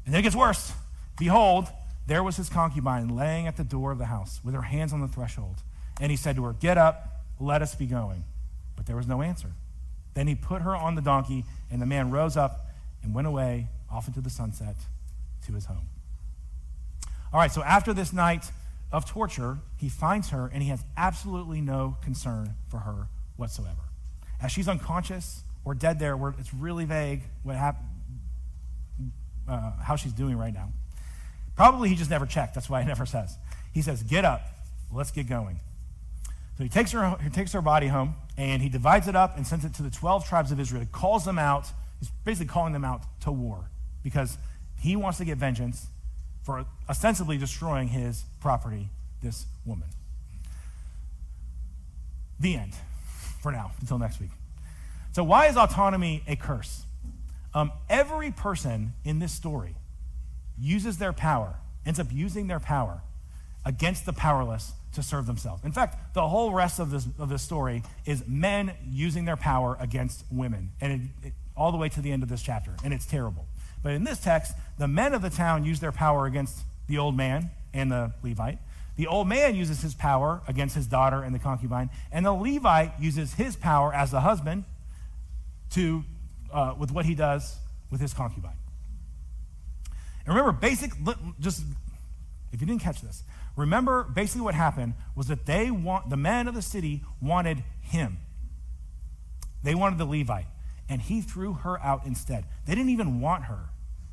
And 0.06 0.14
then 0.14 0.20
it 0.20 0.24
gets 0.24 0.36
worse. 0.36 0.72
Behold, 1.18 1.68
there 2.08 2.24
was 2.24 2.38
his 2.38 2.50
concubine 2.50 3.08
laying 3.08 3.48
at 3.48 3.58
the 3.58 3.64
door 3.64 3.92
of 3.92 3.98
the 3.98 4.06
house 4.06 4.40
with 4.44 4.54
her 4.54 4.62
hands 4.62 4.94
on 4.94 5.02
the 5.02 5.08
threshold. 5.08 5.58
And 6.00 6.12
he 6.12 6.18
said 6.18 6.36
to 6.36 6.44
her, 6.44 6.54
Get 6.54 6.78
up, 6.78 7.24
let 7.40 7.62
us 7.62 7.76
be 7.76 7.86
going. 7.86 8.24
But 8.76 8.86
there 8.86 8.96
was 8.96 9.08
no 9.08 9.22
answer. 9.22 9.52
Then 10.14 10.28
he 10.28 10.36
put 10.36 10.62
her 10.62 10.76
on 10.76 10.96
the 10.96 11.02
donkey, 11.02 11.46
and 11.72 11.82
the 11.82 11.86
man 11.86 12.12
rose 12.12 12.38
up 12.38 12.68
and 13.04 13.14
went 13.14 13.28
away 13.28 13.68
off 13.92 14.08
into 14.08 14.22
the 14.22 14.30
sunset 14.30 14.76
to 15.46 15.54
his 15.54 15.66
home. 15.66 15.88
All 17.34 17.40
right, 17.40 17.52
so 17.52 17.64
after 17.64 17.94
this 17.94 18.14
night 18.14 18.52
of 18.92 19.06
torture, 19.06 19.58
he 19.78 19.90
finds 19.90 20.30
her, 20.30 20.50
and 20.54 20.64
he 20.64 20.70
has 20.70 20.84
absolutely 20.96 21.60
no 21.60 21.98
concern 22.02 22.56
for 22.70 22.80
her 22.80 23.08
whatsoever. 23.36 23.82
As 24.42 24.52
she's 24.52 24.68
unconscious 24.68 25.44
or 25.66 25.74
dead 25.74 26.00
there, 26.00 26.16
where 26.16 26.34
it's 26.40 26.54
really 26.54 26.86
vague 26.86 27.24
what 27.44 27.56
hap- 27.56 27.82
uh, 29.48 29.72
how 29.82 29.96
she's 29.96 30.14
doing 30.14 30.38
right 30.38 30.54
now. 30.54 30.72
Probably 31.56 31.90
he 31.90 31.96
just 31.96 32.10
never 32.10 32.26
checked. 32.26 32.54
That's 32.54 32.70
why 32.70 32.82
he 32.82 32.88
never 32.88 33.06
says. 33.06 33.38
He 33.74 33.82
says, 33.82 34.04
Get 34.04 34.26
up, 34.26 34.42
let's 34.92 35.12
get 35.12 35.28
going. 35.28 35.60
So 36.58 36.64
he 36.64 36.70
takes 36.70 36.92
her, 36.92 37.18
he 37.22 37.30
takes 37.30 37.52
her 37.54 37.62
body 37.62 37.88
home 37.88 38.16
and 38.38 38.62
he 38.62 38.70
divides 38.70 39.08
it 39.08 39.16
up 39.16 39.38
and 39.38 39.46
sends 39.46 39.66
it 39.66 39.74
to 39.76 39.84
the 39.84 39.90
12 39.90 40.28
tribes 40.28 40.52
of 40.52 40.60
Israel. 40.60 40.82
He 40.82 40.88
calls 40.88 41.26
them 41.26 41.38
out. 41.38 41.68
He's 42.00 42.10
basically 42.24 42.48
calling 42.48 42.74
them 42.74 42.86
out 42.86 43.02
to 43.22 43.32
war 43.32 43.70
because 44.04 44.38
he 44.80 44.96
wants 44.96 45.18
to 45.18 45.26
get 45.26 45.38
vengeance 45.38 45.88
for 46.44 46.66
ostensibly 46.90 47.38
destroying 47.38 47.88
his 47.90 48.24
property, 48.40 48.90
this 49.22 49.46
woman. 49.66 49.88
The 52.40 52.56
end 52.56 52.74
for 53.42 53.52
now, 53.52 53.72
until 53.82 53.98
next 53.98 54.20
week. 54.20 54.30
So, 55.14 55.24
why 55.24 55.48
is 55.48 55.58
autonomy 55.58 56.24
a 56.28 56.36
curse? 56.36 56.84
Um, 57.54 57.72
every 57.90 58.32
person 58.32 58.94
in 59.04 59.20
this 59.20 59.32
story 59.32 59.76
uses 60.60 60.98
their 60.98 61.14
power, 61.14 61.56
ends 61.86 62.00
up 62.00 62.08
using 62.12 62.48
their 62.48 62.60
power 62.60 63.02
against 63.66 64.06
the 64.06 64.14
powerless 64.14 64.74
to 64.94 65.04
serve 65.04 65.26
themselves. 65.26 65.64
In 65.64 65.72
fact, 65.72 66.14
the 66.14 66.28
whole 66.28 66.52
rest 66.54 66.80
of 66.80 66.90
this, 66.90 67.08
of 67.20 67.30
this 67.30 67.42
story 67.42 67.84
is 68.06 68.24
men 68.28 68.74
using 68.88 69.26
their 69.26 69.36
power 69.36 69.78
against 69.80 70.24
women, 70.32 70.72
and 70.80 70.94
it, 70.94 71.28
it, 71.28 71.34
all 71.56 71.72
the 71.72 71.78
way 71.78 71.90
to 71.90 72.02
the 72.02 72.12
end 72.12 72.24
of 72.24 72.30
this 72.30 72.42
chapter, 72.42 72.76
and 72.84 72.94
it's 72.94 73.06
terrible. 73.06 73.46
But 73.84 73.94
in 73.94 74.04
this 74.04 74.20
text, 74.20 74.54
the 74.78 74.88
men 74.88 75.14
of 75.14 75.22
the 75.22 75.30
town 75.30 75.66
use 75.66 75.80
their 75.80 75.92
power 75.92 76.26
against 76.26 76.60
the 76.88 76.98
old 76.98 77.16
man 77.16 77.52
and 77.74 77.92
the 77.92 78.14
Levite. 78.24 78.58
The 78.96 79.08
old 79.08 79.28
man 79.28 79.56
uses 79.56 79.82
his 79.82 79.94
power 79.94 80.42
against 80.48 80.76
his 80.76 80.88
daughter 80.88 81.22
and 81.22 81.36
the 81.36 81.40
concubine, 81.40 81.90
and 82.12 82.26
the 82.26 82.34
Levite 82.34 82.94
uses 83.00 83.34
his 83.34 83.56
power 83.56 83.94
as 83.94 84.12
the 84.12 84.22
husband 84.22 84.64
to, 85.72 86.04
uh, 86.54 86.74
with 86.78 86.92
what 86.92 87.06
he 87.06 87.16
does 87.16 87.58
with 87.92 88.00
his 88.00 88.14
concubine. 88.14 88.56
And 90.26 90.36
remember, 90.36 90.52
basic, 90.52 90.92
just 91.40 91.64
if 92.52 92.62
you 92.62 92.68
didn't 92.68 92.82
catch 92.82 93.02
this, 93.02 93.24
remember 93.56 94.04
basically 94.04 94.42
what 94.42 94.56
happened 94.56 94.94
was 95.16 95.28
that 95.28 95.46
they 95.46 95.72
want 95.72 96.10
the 96.10 96.18
men 96.18 96.48
of 96.48 96.56
the 96.56 96.62
city 96.62 97.04
wanted 97.22 97.64
him. 97.82 98.18
They 99.64 99.76
wanted 99.76 99.98
the 99.98 100.06
Levite, 100.06 100.48
and 100.90 101.02
he 101.02 101.22
threw 101.22 101.54
her 101.54 101.82
out 101.82 102.06
instead. 102.06 102.46
They 102.66 102.76
didn't 102.76 102.92
even 102.92 103.20
want 103.20 103.46
her, 103.46 103.70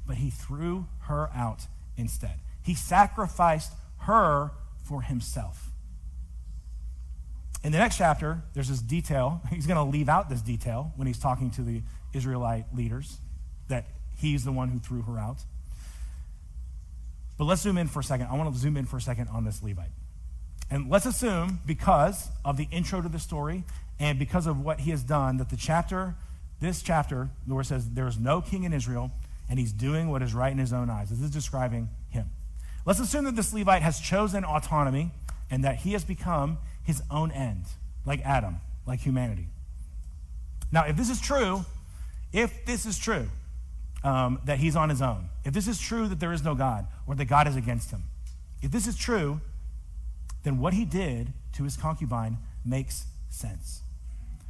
but 0.07 0.17
he 0.17 0.31
threw 0.31 0.87
her 1.01 1.31
out 1.35 1.67
instead. 1.97 2.41
He 2.63 2.75
sacrificed 2.75 3.73
her 3.99 4.53
for 4.83 5.03
himself. 5.03 5.71
In 7.65 7.71
the 7.71 7.79
next 7.79 7.97
chapter, 7.97 8.43
there's 8.55 8.69
this 8.69 8.81
detail. 8.81 9.41
He's 9.51 9.67
going 9.67 9.77
to 9.77 9.85
leave 9.85 10.09
out 10.09 10.29
this 10.29 10.43
detail 10.43 10.93
when 10.97 11.07
he's 11.07 11.19
talking 11.19 11.51
to 11.53 11.63
the 11.63 11.83
Israelite 12.13 12.75
leaders 12.75 13.19
that 13.69 13.87
he's 14.17 14.45
the 14.45 14.53
one 14.53 14.69
who 14.69 14.79
threw 14.79 15.03
her 15.03 15.19
out. 15.19 15.45
But 17.39 17.45
let's 17.45 17.63
zoom 17.63 17.79
in 17.79 17.89
for 17.89 18.01
a 18.01 18.05
second. 18.05 18.29
I 18.31 18.37
want 18.37 18.53
to 18.53 18.59
zoom 18.59 18.77
in 18.77 18.85
for 18.85 18.99
a 18.99 19.01
second 19.01 19.29
on 19.29 19.45
this 19.45 19.63
Levite. 19.63 19.91
And 20.71 20.91
let's 20.91 21.07
assume, 21.07 21.61
because 21.67 22.29
of 22.45 22.57
the 22.57 22.69
intro 22.71 23.03
to 23.03 23.09
the 23.09 23.19
story 23.19 23.65
and 23.99 24.19
because 24.19 24.47
of 24.47 24.61
what 24.61 24.81
he 24.81 24.91
has 24.91 25.03
done, 25.03 25.37
that 25.37 25.51
the 25.51 25.57
chapter, 25.57 26.15
this 26.61 26.83
chapter, 26.83 27.29
the 27.47 27.53
Lord 27.53 27.67
says, 27.67 27.91
there 27.91 28.07
is 28.07 28.19
no 28.19 28.41
king 28.41 28.65
in 28.65 28.73
Israel, 28.73 29.11
and 29.51 29.59
he's 29.59 29.73
doing 29.73 30.09
what 30.09 30.23
is 30.23 30.33
right 30.33 30.53
in 30.53 30.59
his 30.59 30.73
own 30.73 30.89
eyes. 30.89 31.11
This 31.11 31.21
is 31.21 31.31
describing 31.31 31.91
him. 32.09 32.31
Let's 32.87 33.01
assume 33.01 33.25
that 33.25 33.37
this 33.37 33.53
Levite 33.53 33.83
has 33.83 34.01
chosen 34.01 34.45
autonomy 34.45 35.11
and 35.51 35.63
that 35.65 35.77
he 35.77 35.93
has 35.93 36.05
become 36.05 36.59
his 36.83 37.03
own 37.11 37.31
end, 37.31 37.65
like 38.07 38.21
Adam, 38.23 38.61
like 38.87 39.01
humanity. 39.01 39.49
Now, 40.73 40.87
if 40.87 40.97
this 40.97 41.11
is 41.11 41.21
true, 41.21 41.65
if 42.33 42.65
this 42.65 42.87
is 42.87 42.99
true, 42.99 43.29
um, 44.05 44.41
that 44.45 44.59
he's 44.59 44.77
on 44.77 44.89
his 44.89 45.03
own, 45.03 45.29
if 45.45 45.53
this 45.53 45.69
is 45.69 45.81
true 45.81 46.09
that 46.09 46.21
there 46.21 46.33
is 46.33 46.45
no 46.45 46.55
God 46.55 46.87
or 47.07 47.15
that 47.15 47.27
God 47.27 47.47
is 47.47 47.57
against 47.57 47.91
him, 47.91 48.05
if 48.61 48.71
this 48.71 48.87
is 48.87 48.97
true, 48.97 49.41
then 50.45 50.59
what 50.59 50.75
he 50.75 50.85
did 50.85 51.33
to 51.55 51.65
his 51.65 51.77
concubine 51.77 52.39
makes 52.65 53.07
sense. 53.29 53.83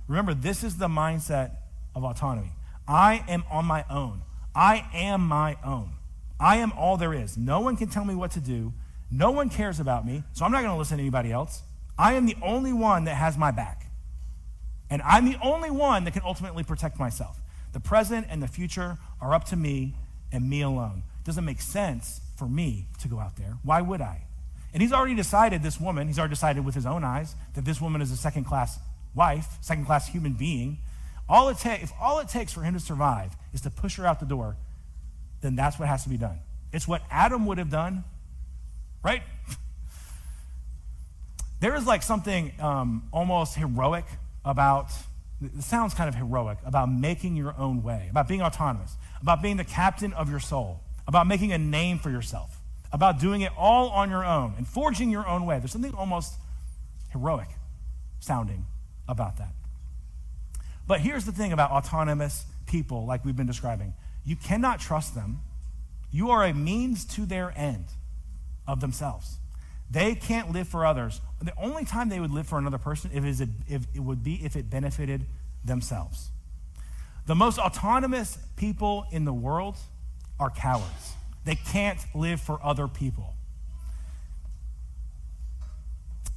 Remember, 0.08 0.34
this 0.34 0.62
is 0.62 0.76
the 0.76 0.88
mindset 0.88 1.52
of 1.94 2.04
autonomy. 2.04 2.52
I 2.86 3.24
am 3.28 3.44
on 3.50 3.64
my 3.64 3.84
own. 3.90 4.22
I 4.54 4.86
am 4.92 5.22
my 5.22 5.56
own. 5.64 5.92
I 6.38 6.56
am 6.56 6.72
all 6.72 6.96
there 6.96 7.14
is. 7.14 7.36
No 7.36 7.60
one 7.60 7.76
can 7.76 7.88
tell 7.88 8.04
me 8.04 8.14
what 8.14 8.32
to 8.32 8.40
do. 8.40 8.72
No 9.10 9.30
one 9.30 9.48
cares 9.48 9.78
about 9.78 10.06
me, 10.06 10.24
so 10.32 10.44
I'm 10.44 10.52
not 10.52 10.62
going 10.62 10.72
to 10.72 10.78
listen 10.78 10.96
to 10.96 11.02
anybody 11.02 11.30
else. 11.30 11.62
I 11.98 12.14
am 12.14 12.26
the 12.26 12.36
only 12.42 12.72
one 12.72 13.04
that 13.04 13.14
has 13.14 13.38
my 13.38 13.50
back. 13.50 13.86
And 14.90 15.00
I'm 15.02 15.24
the 15.24 15.38
only 15.42 15.70
one 15.70 16.04
that 16.04 16.12
can 16.12 16.22
ultimately 16.24 16.64
protect 16.64 16.98
myself. 16.98 17.38
The 17.72 17.80
present 17.80 18.26
and 18.30 18.42
the 18.42 18.48
future 18.48 18.98
are 19.20 19.34
up 19.34 19.44
to 19.46 19.56
me 19.56 19.94
and 20.30 20.48
me 20.48 20.62
alone. 20.62 21.02
It 21.20 21.26
doesn't 21.26 21.44
make 21.44 21.60
sense 21.60 22.20
for 22.36 22.46
me 22.46 22.86
to 23.00 23.08
go 23.08 23.18
out 23.18 23.36
there. 23.36 23.58
Why 23.62 23.80
would 23.80 24.00
I? 24.00 24.24
And 24.72 24.82
he's 24.82 24.92
already 24.92 25.14
decided, 25.14 25.62
this 25.62 25.80
woman, 25.80 26.06
he's 26.06 26.18
already 26.18 26.32
decided 26.32 26.64
with 26.64 26.74
his 26.74 26.86
own 26.86 27.04
eyes 27.04 27.34
that 27.54 27.64
this 27.64 27.80
woman 27.80 28.00
is 28.00 28.10
a 28.10 28.16
second 28.16 28.44
class 28.44 28.78
wife, 29.14 29.46
second 29.60 29.84
class 29.84 30.08
human 30.08 30.32
being. 30.32 30.78
All 31.28 31.48
it 31.48 31.58
ta- 31.58 31.78
if 31.80 31.92
all 32.00 32.18
it 32.20 32.28
takes 32.28 32.52
for 32.52 32.62
him 32.62 32.74
to 32.74 32.80
survive 32.80 33.36
is 33.52 33.60
to 33.62 33.70
push 33.70 33.96
her 33.96 34.06
out 34.06 34.20
the 34.20 34.26
door, 34.26 34.56
then 35.40 35.56
that's 35.56 35.78
what 35.78 35.88
has 35.88 36.02
to 36.04 36.08
be 36.08 36.16
done. 36.16 36.38
It's 36.72 36.88
what 36.88 37.02
Adam 37.10 37.46
would 37.46 37.58
have 37.58 37.70
done, 37.70 38.04
right? 39.02 39.22
there 41.60 41.74
is 41.74 41.86
like 41.86 42.02
something 42.02 42.52
um, 42.58 43.08
almost 43.12 43.56
heroic 43.56 44.06
about 44.44 44.90
it 45.42 45.62
sounds 45.62 45.94
kind 45.94 46.08
of 46.08 46.14
heroic 46.14 46.58
about 46.64 46.90
making 46.90 47.36
your 47.36 47.54
own 47.58 47.82
way, 47.82 48.08
about 48.10 48.28
being 48.28 48.42
autonomous, 48.42 48.96
about 49.20 49.42
being 49.42 49.56
the 49.56 49.64
captain 49.64 50.12
of 50.12 50.30
your 50.30 50.40
soul, 50.40 50.80
about 51.06 51.26
making 51.26 51.52
a 51.52 51.58
name 51.58 51.98
for 51.98 52.10
yourself, 52.10 52.58
about 52.92 53.18
doing 53.18 53.40
it 53.40 53.52
all 53.56 53.88
on 53.90 54.10
your 54.10 54.24
own 54.24 54.54
and 54.56 54.66
forging 54.66 55.10
your 55.10 55.26
own 55.26 55.46
way. 55.46 55.58
There's 55.58 55.72
something 55.72 55.94
almost 55.94 56.34
heroic 57.10 57.48
sounding 58.20 58.66
about 59.08 59.38
that. 59.38 59.52
But 60.86 61.00
here's 61.00 61.24
the 61.24 61.32
thing 61.32 61.52
about 61.52 61.70
autonomous 61.70 62.44
people, 62.66 63.06
like 63.06 63.24
we've 63.24 63.36
been 63.36 63.46
describing 63.46 63.94
you 64.24 64.36
cannot 64.36 64.80
trust 64.80 65.14
them. 65.14 65.40
You 66.12 66.30
are 66.30 66.44
a 66.44 66.52
means 66.52 67.04
to 67.16 67.26
their 67.26 67.52
end 67.56 67.86
of 68.66 68.80
themselves. 68.80 69.38
They 69.92 70.14
can't 70.14 70.52
live 70.52 70.68
for 70.68 70.86
others. 70.86 71.20
The 71.42 71.52
only 71.58 71.84
time 71.84 72.08
they 72.08 72.18
would 72.18 72.30
live 72.30 72.46
for 72.46 72.56
another 72.56 72.78
person 72.78 73.10
if 73.12 73.24
if 73.68 73.82
it 73.94 74.00
would 74.00 74.24
be 74.24 74.42
if 74.42 74.56
it 74.56 74.70
benefited 74.70 75.26
themselves. 75.64 76.30
The 77.26 77.34
most 77.34 77.58
autonomous 77.58 78.38
people 78.56 79.04
in 79.12 79.26
the 79.26 79.34
world 79.34 79.76
are 80.40 80.48
cowards. 80.48 81.12
They 81.44 81.56
can't 81.56 81.98
live 82.14 82.40
for 82.40 82.58
other 82.64 82.88
people. 82.88 83.34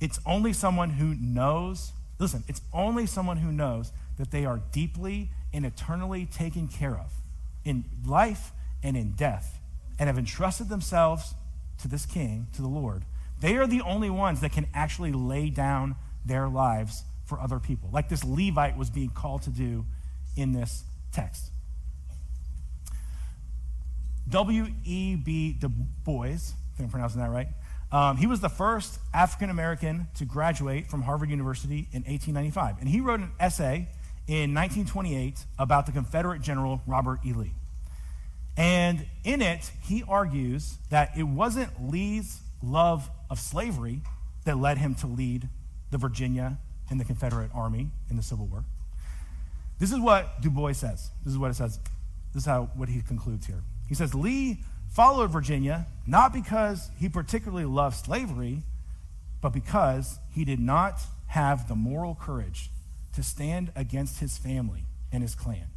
It's 0.01 0.19
only 0.25 0.51
someone 0.51 0.89
who 0.89 1.15
knows, 1.15 1.93
listen, 2.19 2.43
it's 2.49 2.61
only 2.73 3.05
someone 3.05 3.37
who 3.37 3.51
knows 3.53 3.93
that 4.17 4.31
they 4.31 4.45
are 4.45 4.59
deeply 4.73 5.29
and 5.53 5.65
eternally 5.65 6.25
taken 6.25 6.67
care 6.67 6.95
of 6.95 7.13
in 7.63 7.85
life 8.05 8.51
and 8.83 8.97
in 8.97 9.13
death 9.13 9.59
and 9.97 10.07
have 10.07 10.17
entrusted 10.17 10.67
themselves 10.67 11.35
to 11.81 11.87
this 11.87 12.05
king, 12.05 12.47
to 12.53 12.61
the 12.61 12.67
Lord 12.67 13.03
they 13.39 13.57
are 13.57 13.67
the 13.67 13.81
only 13.81 14.09
ones 14.09 14.41
that 14.41 14.51
can 14.51 14.67
actually 14.73 15.11
lay 15.11 15.49
down 15.49 15.95
their 16.25 16.47
lives 16.47 17.03
for 17.25 17.39
other 17.39 17.59
people, 17.59 17.89
like 17.91 18.09
this 18.09 18.23
Levite 18.23 18.77
was 18.77 18.89
being 18.89 19.09
called 19.09 19.43
to 19.43 19.49
do 19.49 19.85
in 20.35 20.51
this 20.53 20.83
text. 21.11 21.51
W.E.B. 24.29 25.57
Du 25.59 25.69
Bois, 25.69 26.25
I 26.25 26.29
think 26.29 26.53
I'm 26.79 26.89
pronouncing 26.89 27.21
that 27.21 27.29
right. 27.29 27.47
Um, 27.91 28.17
he 28.17 28.27
was 28.27 28.41
the 28.41 28.49
first 28.49 28.99
African 29.13 29.49
American 29.49 30.07
to 30.15 30.25
graduate 30.25 30.87
from 30.87 31.03
Harvard 31.03 31.29
University 31.29 31.87
in 31.91 32.03
1895. 32.03 32.79
And 32.79 32.89
he 32.89 32.99
wrote 32.99 33.19
an 33.19 33.31
essay 33.39 33.87
in 34.27 34.53
1928 34.53 35.45
about 35.59 35.85
the 35.85 35.91
Confederate 35.91 36.41
General 36.41 36.81
Robert 36.87 37.19
E. 37.25 37.33
Lee. 37.33 37.53
And 38.57 39.05
in 39.23 39.41
it, 39.41 39.71
he 39.83 40.03
argues 40.07 40.77
that 40.89 41.11
it 41.17 41.23
wasn't 41.23 41.91
Lee's 41.91 42.41
love 42.65 43.09
of 43.29 43.39
slavery 43.39 44.01
that 44.45 44.57
led 44.57 44.77
him 44.77 44.95
to 44.95 45.07
lead 45.07 45.49
the 45.91 45.97
Virginia 45.97 46.57
and 46.89 46.99
the 46.99 47.05
Confederate 47.05 47.51
Army 47.53 47.89
in 48.09 48.15
the 48.15 48.23
Civil 48.23 48.45
War. 48.47 48.65
This 49.79 49.91
is 49.91 49.99
what 49.99 50.41
Du 50.41 50.49
Bois 50.49 50.73
says. 50.73 51.11
This 51.23 51.33
is 51.33 51.39
what 51.39 51.51
it 51.51 51.55
says. 51.55 51.79
This 52.33 52.43
is 52.43 52.45
how 52.45 52.69
what 52.75 52.89
he 52.89 53.01
concludes 53.01 53.45
here. 53.47 53.63
He 53.87 53.95
says 53.95 54.15
Lee 54.15 54.59
followed 54.89 55.31
Virginia 55.31 55.87
not 56.07 56.33
because 56.33 56.89
he 56.97 57.09
particularly 57.09 57.65
loved 57.65 57.95
slavery, 57.97 58.63
but 59.41 59.49
because 59.49 60.19
he 60.31 60.45
did 60.45 60.59
not 60.59 61.01
have 61.27 61.67
the 61.67 61.75
moral 61.75 62.15
courage 62.15 62.69
to 63.13 63.23
stand 63.23 63.71
against 63.75 64.19
his 64.19 64.37
family 64.37 64.85
and 65.11 65.21
his 65.23 65.35
clan. 65.35 65.67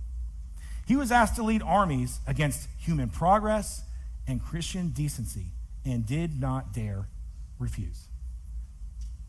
He 0.86 0.96
was 0.96 1.12
asked 1.12 1.36
to 1.36 1.42
lead 1.42 1.62
armies 1.62 2.20
against 2.26 2.68
human 2.78 3.10
progress 3.10 3.82
and 4.26 4.42
Christian 4.42 4.90
decency 4.90 5.52
and 5.84 6.06
did 6.06 6.40
not 6.40 6.72
dare 6.72 7.08
refuse. 7.58 8.08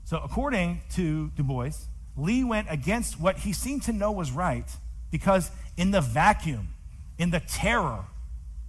So, 0.06 0.18
according 0.24 0.82
to 0.92 1.30
Du 1.36 1.44
Bois, 1.44 1.72
Lee 2.18 2.44
went 2.44 2.68
against 2.70 3.20
what 3.20 3.38
he 3.38 3.54
seemed 3.54 3.84
to 3.84 3.94
know 3.94 4.12
was 4.12 4.32
right 4.32 4.66
because, 5.12 5.52
in 5.78 5.92
the 5.92 6.02
vacuum, 6.02 6.70
in 7.18 7.30
the 7.30 7.40
terror 7.40 8.06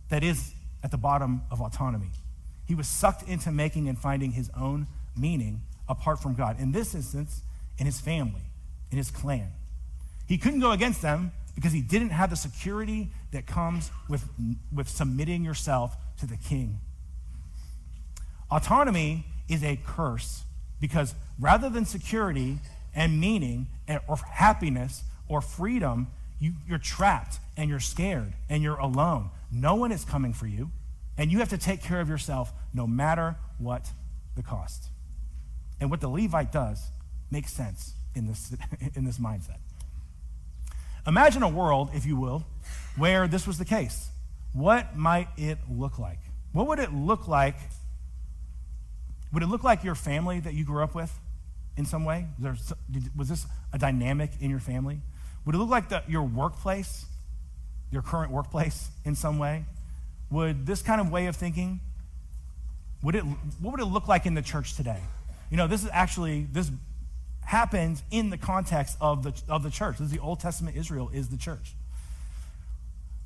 that 0.08 0.22
is 0.22 0.52
at 0.82 0.90
the 0.90 0.98
bottom 0.98 1.42
of 1.50 1.60
autonomy, 1.60 2.10
he 2.66 2.74
was 2.74 2.86
sucked 2.86 3.28
into 3.28 3.50
making 3.50 3.88
and 3.88 3.98
finding 3.98 4.32
his 4.32 4.50
own 4.56 4.86
meaning 5.16 5.62
apart 5.88 6.20
from 6.20 6.34
God. 6.34 6.60
In 6.60 6.72
this 6.72 6.94
instance, 6.94 7.42
in 7.78 7.86
his 7.86 8.00
family, 8.00 8.42
in 8.90 8.98
his 8.98 9.10
clan. 9.10 9.48
He 10.26 10.38
couldn't 10.38 10.60
go 10.60 10.70
against 10.70 11.02
them 11.02 11.32
because 11.54 11.72
he 11.72 11.80
didn't 11.80 12.10
have 12.10 12.30
the 12.30 12.36
security 12.36 13.10
that 13.32 13.46
comes 13.46 13.90
with, 14.08 14.24
with 14.72 14.88
submitting 14.88 15.44
yourself 15.44 15.96
to 16.18 16.26
the 16.26 16.36
king 16.36 16.80
Autonomy 18.50 19.26
is 19.48 19.62
a 19.62 19.78
curse 19.84 20.44
because 20.80 21.14
rather 21.38 21.68
than 21.68 21.84
security 21.84 22.58
and 22.94 23.20
meaning 23.20 23.68
or 24.08 24.16
happiness 24.16 25.02
or 25.28 25.40
freedom, 25.40 26.08
you, 26.38 26.54
you're 26.66 26.78
trapped 26.78 27.38
and 27.56 27.70
you're 27.70 27.80
scared 27.80 28.32
and 28.48 28.62
you're 28.62 28.78
alone. 28.78 29.30
No 29.52 29.74
one 29.74 29.92
is 29.92 30.04
coming 30.04 30.32
for 30.32 30.46
you, 30.46 30.70
and 31.18 31.30
you 31.30 31.38
have 31.38 31.50
to 31.50 31.58
take 31.58 31.82
care 31.82 32.00
of 32.00 32.08
yourself 32.08 32.52
no 32.72 32.86
matter 32.86 33.36
what 33.58 33.90
the 34.36 34.42
cost. 34.42 34.86
And 35.80 35.90
what 35.90 36.00
the 36.00 36.08
Levite 36.08 36.52
does 36.52 36.90
makes 37.30 37.52
sense 37.52 37.94
in 38.14 38.26
this, 38.26 38.54
in 38.94 39.04
this 39.04 39.18
mindset. 39.18 39.58
Imagine 41.06 41.42
a 41.42 41.48
world, 41.48 41.90
if 41.94 42.06
you 42.06 42.16
will, 42.16 42.44
where 42.96 43.26
this 43.26 43.46
was 43.46 43.58
the 43.58 43.64
case. 43.64 44.08
What 44.52 44.96
might 44.96 45.28
it 45.36 45.58
look 45.70 45.98
like? 45.98 46.18
What 46.52 46.66
would 46.66 46.78
it 46.78 46.92
look 46.92 47.28
like 47.28 47.56
Would 49.32 49.42
it 49.42 49.46
look 49.46 49.62
like 49.62 49.84
your 49.84 49.94
family 49.94 50.40
that 50.40 50.54
you 50.54 50.64
grew 50.64 50.82
up 50.82 50.94
with 50.94 51.18
in 51.76 51.84
some 51.84 52.04
way? 52.04 52.26
Was, 52.40 53.28
this 53.28 53.46
a 53.72 53.78
dynamic 53.78 54.32
in 54.40 54.50
your 54.50 54.58
family? 54.58 55.00
Would 55.44 55.54
it 55.54 55.58
look 55.58 55.70
like 55.70 55.88
the, 55.88 56.02
your 56.08 56.22
workplace, 56.22 57.06
your 57.90 58.02
current 58.02 58.32
workplace 58.32 58.90
in 59.04 59.14
some 59.14 59.38
way? 59.38 59.64
Would 60.30 60.66
this 60.66 60.82
kind 60.82 61.00
of 61.00 61.10
way 61.10 61.26
of 61.26 61.36
thinking, 61.36 61.80
would 63.02 63.14
it, 63.14 63.22
what 63.60 63.72
would 63.72 63.80
it 63.80 63.86
look 63.86 64.08
like 64.08 64.26
in 64.26 64.34
the 64.34 64.42
church 64.42 64.76
today? 64.76 65.00
You 65.50 65.56
know, 65.56 65.66
this 65.66 65.82
is 65.82 65.90
actually, 65.92 66.46
this 66.50 66.70
happens 67.44 68.02
in 68.10 68.30
the 68.30 68.38
context 68.38 68.96
of 69.00 69.22
the, 69.22 69.42
of 69.48 69.62
the 69.62 69.70
church. 69.70 69.98
This 69.98 70.06
is 70.06 70.12
the 70.12 70.20
Old 70.20 70.40
Testament 70.40 70.76
Israel 70.76 71.10
is 71.12 71.28
the 71.28 71.36
church. 71.36 71.74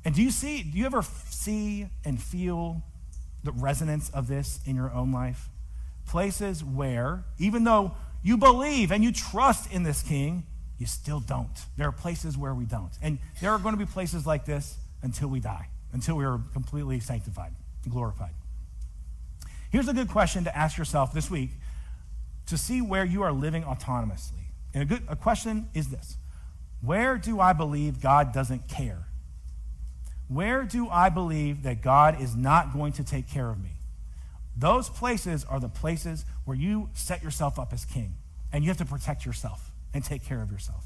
And 0.03 0.15
do 0.15 0.21
you 0.21 0.31
see, 0.31 0.63
do 0.63 0.77
you 0.77 0.85
ever 0.85 1.03
see 1.29 1.87
and 2.03 2.21
feel 2.21 2.83
the 3.43 3.51
resonance 3.51 4.09
of 4.11 4.27
this 4.27 4.59
in 4.65 4.75
your 4.75 4.91
own 4.91 5.11
life? 5.11 5.49
Places 6.07 6.63
where, 6.63 7.23
even 7.37 7.63
though 7.63 7.95
you 8.23 8.37
believe 8.37 8.91
and 8.91 9.03
you 9.03 9.11
trust 9.11 9.71
in 9.71 9.83
this 9.83 10.01
king, 10.01 10.45
you 10.77 10.85
still 10.85 11.19
don't. 11.19 11.65
There 11.77 11.87
are 11.87 11.91
places 11.91 12.37
where 12.37 12.53
we 12.53 12.65
don't. 12.65 12.91
And 13.01 13.19
there 13.41 13.51
are 13.51 13.59
going 13.59 13.73
to 13.73 13.79
be 13.79 13.89
places 13.89 14.25
like 14.25 14.45
this 14.45 14.77
until 15.01 15.29
we 15.29 15.39
die, 15.39 15.69
until 15.93 16.15
we 16.15 16.25
are 16.25 16.39
completely 16.53 16.99
sanctified 16.99 17.53
and 17.83 17.93
glorified. 17.93 18.33
Here's 19.69 19.87
a 19.87 19.93
good 19.93 20.09
question 20.09 20.43
to 20.45 20.57
ask 20.57 20.77
yourself 20.77 21.13
this 21.13 21.29
week 21.29 21.51
to 22.47 22.57
see 22.57 22.81
where 22.81 23.05
you 23.05 23.23
are 23.23 23.31
living 23.31 23.63
autonomously. 23.63 24.45
And 24.73 24.83
a 24.83 24.85
good 24.85 25.03
a 25.07 25.15
question 25.15 25.69
is 25.73 25.89
this 25.89 26.17
Where 26.81 27.17
do 27.17 27.39
I 27.39 27.53
believe 27.53 28.01
God 28.01 28.33
doesn't 28.33 28.67
care? 28.67 29.07
Where 30.27 30.63
do 30.63 30.89
I 30.89 31.09
believe 31.09 31.63
that 31.63 31.81
God 31.81 32.19
is 32.19 32.35
not 32.35 32.73
going 32.73 32.93
to 32.93 33.03
take 33.03 33.29
care 33.29 33.49
of 33.49 33.61
me? 33.61 33.74
Those 34.57 34.89
places 34.89 35.43
are 35.45 35.59
the 35.59 35.69
places 35.69 36.25
where 36.45 36.55
you 36.55 36.89
set 36.93 37.23
yourself 37.23 37.59
up 37.59 37.73
as 37.73 37.85
king 37.85 38.15
and 38.53 38.63
you 38.63 38.69
have 38.69 38.77
to 38.77 38.85
protect 38.85 39.25
yourself 39.25 39.71
and 39.93 40.03
take 40.03 40.23
care 40.23 40.41
of 40.41 40.51
yourself. 40.51 40.85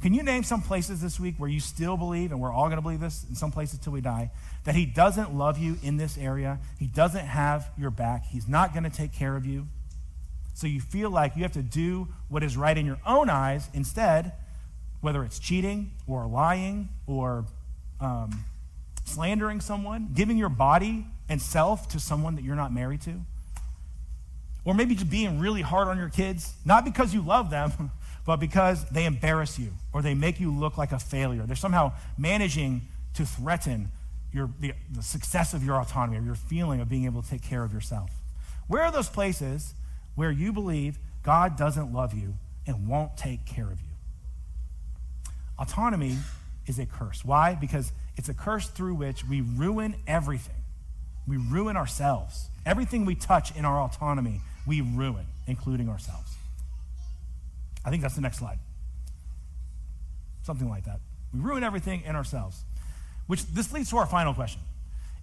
Can 0.00 0.14
you 0.14 0.22
name 0.22 0.44
some 0.44 0.62
places 0.62 1.00
this 1.02 1.18
week 1.18 1.34
where 1.38 1.50
you 1.50 1.58
still 1.58 1.96
believe, 1.96 2.30
and 2.30 2.40
we're 2.40 2.52
all 2.52 2.66
going 2.66 2.76
to 2.76 2.82
believe 2.82 3.00
this 3.00 3.26
in 3.28 3.34
some 3.34 3.50
places 3.50 3.80
till 3.80 3.92
we 3.92 4.00
die, 4.00 4.30
that 4.64 4.76
He 4.76 4.86
doesn't 4.86 5.34
love 5.34 5.58
you 5.58 5.76
in 5.82 5.96
this 5.96 6.16
area? 6.16 6.60
He 6.78 6.86
doesn't 6.86 7.26
have 7.26 7.68
your 7.76 7.90
back. 7.90 8.26
He's 8.26 8.46
not 8.46 8.72
going 8.72 8.84
to 8.84 8.90
take 8.90 9.12
care 9.12 9.34
of 9.34 9.44
you. 9.44 9.66
So 10.54 10.68
you 10.68 10.80
feel 10.80 11.10
like 11.10 11.36
you 11.36 11.42
have 11.42 11.52
to 11.52 11.62
do 11.62 12.08
what 12.28 12.44
is 12.44 12.56
right 12.56 12.78
in 12.78 12.86
your 12.86 13.00
own 13.04 13.28
eyes 13.28 13.68
instead, 13.74 14.32
whether 15.00 15.24
it's 15.24 15.38
cheating 15.40 15.92
or 16.06 16.26
lying 16.26 16.90
or 17.06 17.44
um, 18.00 18.44
slandering 19.04 19.60
someone, 19.60 20.10
giving 20.14 20.36
your 20.36 20.48
body 20.48 21.06
and 21.28 21.40
self 21.40 21.88
to 21.88 22.00
someone 22.00 22.36
that 22.36 22.44
you're 22.44 22.56
not 22.56 22.72
married 22.72 23.02
to. 23.02 23.20
Or 24.64 24.74
maybe 24.74 24.94
just 24.94 25.10
being 25.10 25.38
really 25.38 25.62
hard 25.62 25.88
on 25.88 25.98
your 25.98 26.08
kids, 26.08 26.54
not 26.64 26.84
because 26.84 27.14
you 27.14 27.22
love 27.22 27.50
them, 27.50 27.90
but 28.26 28.36
because 28.36 28.84
they 28.90 29.06
embarrass 29.06 29.58
you 29.58 29.72
or 29.92 30.02
they 30.02 30.14
make 30.14 30.40
you 30.40 30.52
look 30.52 30.76
like 30.76 30.92
a 30.92 30.98
failure. 30.98 31.44
They're 31.46 31.56
somehow 31.56 31.92
managing 32.18 32.82
to 33.14 33.24
threaten 33.24 33.90
your, 34.32 34.50
the, 34.60 34.72
the 34.92 35.02
success 35.02 35.54
of 35.54 35.64
your 35.64 35.80
autonomy 35.80 36.18
or 36.18 36.22
your 36.22 36.34
feeling 36.34 36.80
of 36.80 36.88
being 36.88 37.06
able 37.06 37.22
to 37.22 37.30
take 37.30 37.42
care 37.42 37.64
of 37.64 37.72
yourself. 37.72 38.10
Where 38.66 38.82
are 38.82 38.92
those 38.92 39.08
places 39.08 39.72
where 40.14 40.30
you 40.30 40.52
believe 40.52 40.98
God 41.22 41.56
doesn't 41.56 41.92
love 41.92 42.14
you 42.14 42.34
and 42.66 42.88
won't 42.88 43.16
take 43.16 43.44
care 43.46 43.70
of 43.70 43.80
you. 43.80 43.88
Autonomy 45.58 46.16
is 46.66 46.78
a 46.78 46.86
curse. 46.86 47.24
Why? 47.24 47.54
Because 47.54 47.92
it's 48.16 48.28
a 48.28 48.34
curse 48.34 48.68
through 48.68 48.94
which 48.94 49.24
we 49.24 49.40
ruin 49.40 49.96
everything. 50.06 50.57
We 51.28 51.36
ruin 51.36 51.76
ourselves. 51.76 52.48
Everything 52.64 53.04
we 53.04 53.14
touch 53.14 53.54
in 53.54 53.64
our 53.64 53.80
autonomy, 53.80 54.40
we 54.66 54.80
ruin, 54.80 55.26
including 55.46 55.88
ourselves. 55.88 56.36
I 57.84 57.90
think 57.90 58.02
that's 58.02 58.14
the 58.14 58.20
next 58.20 58.38
slide. 58.38 58.58
Something 60.42 60.68
like 60.68 60.84
that. 60.86 61.00
We 61.32 61.40
ruin 61.40 61.62
everything 61.62 62.02
in 62.06 62.16
ourselves. 62.16 62.62
Which 63.26 63.46
this 63.46 63.72
leads 63.72 63.90
to 63.90 63.98
our 63.98 64.06
final 64.06 64.32
question. 64.32 64.62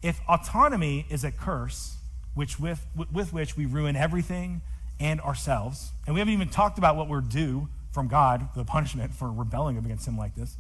If 0.03 0.19
autonomy 0.29 1.07
is 1.09 1.23
a 1.23 1.31
curse, 1.31 1.97
which 2.35 2.59
with, 2.59 2.85
with 3.11 3.33
which 3.33 3.57
we 3.57 3.65
ruin 3.65 3.95
everything 3.95 4.61
and 4.99 5.19
ourselves. 5.21 5.91
And 6.05 6.13
we 6.13 6.19
haven't 6.19 6.33
even 6.33 6.49
talked 6.49 6.77
about 6.77 6.95
what 6.95 7.07
we're 7.07 7.21
due 7.21 7.69
from 7.91 8.07
God, 8.07 8.49
the 8.55 8.65
punishment 8.65 9.13
for 9.13 9.31
rebelling 9.31 9.77
against 9.77 10.07
Him 10.07 10.17
like 10.17 10.35
this. 10.35 10.57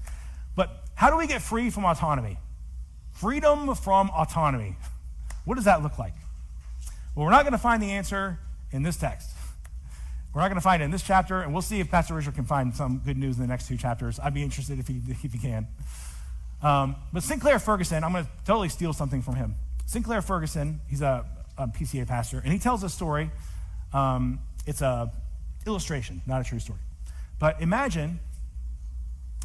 But 0.55 0.83
how 0.95 1.09
do 1.09 1.17
we 1.17 1.27
get 1.27 1.41
free 1.41 1.69
from 1.69 1.85
autonomy? 1.85 2.37
Freedom 3.11 3.75
from 3.75 4.09
autonomy. 4.09 4.77
What 5.45 5.55
does 5.55 5.65
that 5.65 5.81
look 5.81 5.97
like? 5.97 6.13
Well, 7.15 7.25
we're 7.25 7.31
not 7.31 7.43
going 7.43 7.53
to 7.53 7.57
find 7.57 7.81
the 7.81 7.91
answer 7.91 8.39
in 8.71 8.83
this 8.83 8.97
text. 8.97 9.29
We're 10.33 10.41
not 10.41 10.49
going 10.49 10.59
to 10.59 10.61
find 10.61 10.81
it 10.81 10.85
in 10.85 10.91
this 10.91 11.01
chapter, 11.01 11.39
and 11.39 11.53
we'll 11.53 11.61
see 11.61 11.79
if 11.79 11.89
Pastor 11.89 12.13
Richard 12.13 12.35
can 12.35 12.43
find 12.43 12.75
some 12.75 12.97
good 13.05 13.17
news 13.17 13.37
in 13.37 13.41
the 13.41 13.47
next 13.47 13.69
two 13.69 13.77
chapters. 13.77 14.19
I'd 14.19 14.33
be 14.33 14.43
interested 14.43 14.79
if 14.79 14.87
he, 14.89 15.01
if 15.07 15.31
he 15.31 15.39
can. 15.39 15.65
Um, 16.61 16.97
but 17.13 17.23
Sinclair 17.23 17.57
Ferguson, 17.57 18.03
I'm 18.03 18.11
going 18.11 18.25
to 18.25 18.31
totally 18.43 18.67
steal 18.67 18.91
something 18.91 19.21
from 19.21 19.35
him. 19.35 19.55
Sinclair 19.85 20.21
Ferguson, 20.21 20.81
he's 20.89 21.01
a, 21.01 21.25
a 21.57 21.67
PCA 21.67 22.05
pastor, 22.05 22.41
and 22.43 22.51
he 22.51 22.59
tells 22.59 22.83
a 22.83 22.89
story 22.89 23.31
um, 23.93 24.39
it's 24.65 24.81
a 24.81 25.09
illustration, 25.65 26.21
not 26.27 26.41
a 26.41 26.43
true 26.43 26.59
story. 26.59 26.79
But 27.39 27.61
imagine 27.61 28.19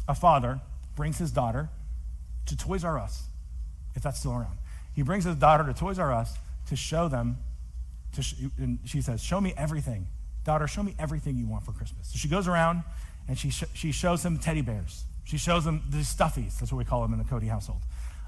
a 0.07 0.15
father 0.15 0.59
brings 0.95 1.17
his 1.17 1.31
daughter 1.31 1.69
to 2.47 2.57
Toys 2.57 2.83
R 2.83 2.99
Us, 2.99 3.27
if 3.95 4.03
that's 4.03 4.19
still 4.19 4.33
around. 4.33 4.57
He 4.93 5.01
brings 5.01 5.23
his 5.23 5.35
daughter 5.35 5.63
to 5.63 5.73
Toys 5.73 5.99
R 5.99 6.11
Us 6.11 6.37
to 6.67 6.75
show 6.75 7.07
them, 7.07 7.37
to 8.13 8.21
sh- 8.21 8.35
and 8.57 8.79
she 8.85 9.01
says, 9.01 9.23
Show 9.23 9.39
me 9.39 9.53
everything. 9.57 10.07
Daughter, 10.43 10.67
show 10.67 10.83
me 10.83 10.95
everything 10.97 11.37
you 11.37 11.47
want 11.47 11.63
for 11.63 11.71
Christmas. 11.71 12.07
So 12.07 12.17
she 12.17 12.27
goes 12.27 12.47
around 12.47 12.83
and 13.27 13.37
she, 13.37 13.51
sh- 13.51 13.63
she 13.73 13.91
shows 13.91 14.25
him 14.25 14.37
teddy 14.37 14.61
bears. 14.61 15.03
She 15.23 15.37
shows 15.37 15.65
him 15.65 15.83
the 15.89 15.99
stuffies, 15.99 16.59
that's 16.59 16.71
what 16.71 16.79
we 16.79 16.85
call 16.85 17.01
them 17.01 17.13
in 17.13 17.19
the 17.19 17.25
Cote 17.25 17.43
household. 17.43 17.81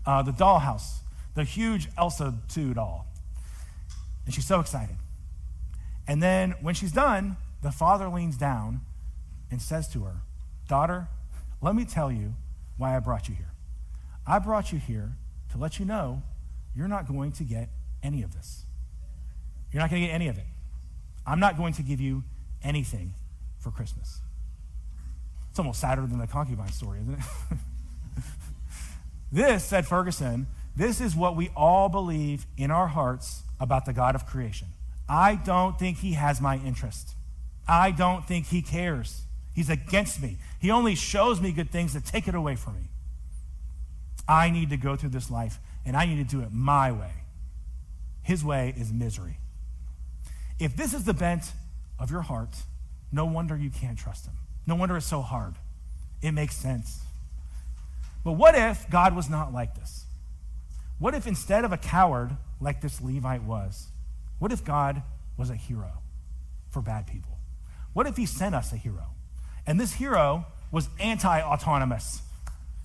Uh, 0.05 0.21
the 0.21 0.31
dollhouse, 0.31 0.97
the 1.33 1.43
huge 1.43 1.89
Elsa 1.97 2.35
2 2.49 2.75
doll. 2.75 3.07
And 4.25 4.33
she's 4.33 4.45
so 4.45 4.59
excited. 4.59 4.95
And 6.07 6.21
then 6.21 6.51
when 6.61 6.75
she's 6.75 6.91
done, 6.91 7.37
the 7.61 7.71
father 7.71 8.07
leans 8.09 8.37
down 8.37 8.81
and 9.49 9.61
says 9.61 9.87
to 9.89 10.03
her, 10.03 10.21
Daughter, 10.67 11.07
let 11.61 11.75
me 11.75 11.85
tell 11.85 12.11
you 12.11 12.35
why 12.77 12.95
I 12.95 12.99
brought 12.99 13.27
you 13.27 13.35
here. 13.35 13.51
I 14.25 14.39
brought 14.39 14.71
you 14.71 14.79
here 14.79 15.13
to 15.51 15.57
let 15.57 15.79
you 15.79 15.85
know 15.85 16.23
you're 16.75 16.87
not 16.87 17.07
going 17.07 17.31
to 17.33 17.43
get 17.43 17.69
any 18.01 18.23
of 18.23 18.33
this. 18.33 18.65
You're 19.71 19.81
not 19.81 19.89
going 19.89 20.01
to 20.01 20.07
get 20.07 20.13
any 20.13 20.27
of 20.27 20.37
it. 20.37 20.45
I'm 21.25 21.39
not 21.39 21.57
going 21.57 21.73
to 21.73 21.81
give 21.81 22.01
you 22.01 22.23
anything 22.63 23.13
for 23.59 23.71
Christmas. 23.71 24.19
It's 25.49 25.59
almost 25.59 25.79
sadder 25.79 26.05
than 26.05 26.19
the 26.19 26.27
concubine 26.27 26.71
story, 26.71 26.99
isn't 27.01 27.13
it? 27.13 27.19
this, 29.31 29.63
said 29.63 29.85
Ferguson, 29.87 30.47
this 30.75 30.99
is 30.99 31.15
what 31.15 31.35
we 31.35 31.49
all 31.55 31.89
believe 31.89 32.45
in 32.57 32.71
our 32.71 32.87
hearts 32.87 33.43
about 33.59 33.85
the 33.85 33.93
God 33.93 34.15
of 34.15 34.25
creation. 34.25 34.69
I 35.07 35.35
don't 35.35 35.77
think 35.77 35.99
he 35.99 36.13
has 36.13 36.41
my 36.41 36.57
interest. 36.57 37.15
I 37.67 37.91
don't 37.91 38.25
think 38.27 38.47
he 38.47 38.61
cares. 38.61 39.21
He's 39.53 39.69
against 39.69 40.21
me. 40.21 40.37
He 40.59 40.71
only 40.71 40.95
shows 40.95 41.39
me 41.39 41.51
good 41.51 41.71
things 41.71 41.93
to 41.93 42.01
take 42.01 42.27
it 42.27 42.35
away 42.35 42.55
from 42.55 42.75
me. 42.75 42.89
I 44.27 44.49
need 44.49 44.69
to 44.71 44.77
go 44.77 44.95
through 44.95 45.09
this 45.09 45.29
life, 45.29 45.59
and 45.85 45.95
I 45.95 46.05
need 46.05 46.17
to 46.17 46.23
do 46.23 46.41
it 46.41 46.49
my 46.51 46.91
way. 46.91 47.11
His 48.21 48.43
way 48.43 48.73
is 48.77 48.91
misery. 48.91 49.37
If 50.59 50.75
this 50.75 50.93
is 50.93 51.03
the 51.03 51.13
bent 51.13 51.51
of 51.99 52.09
your 52.09 52.21
heart, 52.21 52.55
no 53.11 53.25
wonder 53.25 53.55
you 53.57 53.69
can't 53.69 53.97
trust 53.97 54.25
him. 54.25 54.33
No 54.65 54.75
wonder 54.75 54.95
it's 54.95 55.05
so 55.05 55.21
hard. 55.21 55.55
It 56.21 56.31
makes 56.31 56.55
sense. 56.55 57.01
But 58.23 58.33
what 58.33 58.55
if 58.55 58.89
God 58.89 59.15
was 59.15 59.29
not 59.29 59.53
like 59.53 59.75
this? 59.75 60.05
What 60.99 61.13
if 61.13 61.27
instead 61.27 61.65
of 61.65 61.73
a 61.73 61.77
coward 61.77 62.37
like 62.61 62.81
this 62.81 63.01
Levite 63.01 63.43
was, 63.43 63.87
what 64.39 64.51
if 64.51 64.63
God 64.63 65.03
was 65.37 65.49
a 65.49 65.55
hero 65.55 66.01
for 66.69 66.81
bad 66.81 67.07
people? 67.07 67.37
What 67.91 68.07
if 68.07 68.15
he 68.15 68.25
sent 68.25 68.55
us 68.55 68.71
a 68.71 68.77
hero? 68.77 69.07
And 69.67 69.79
this 69.79 69.93
hero 69.93 70.45
was 70.71 70.89
anti 70.99 71.41
autonomous. 71.41 72.21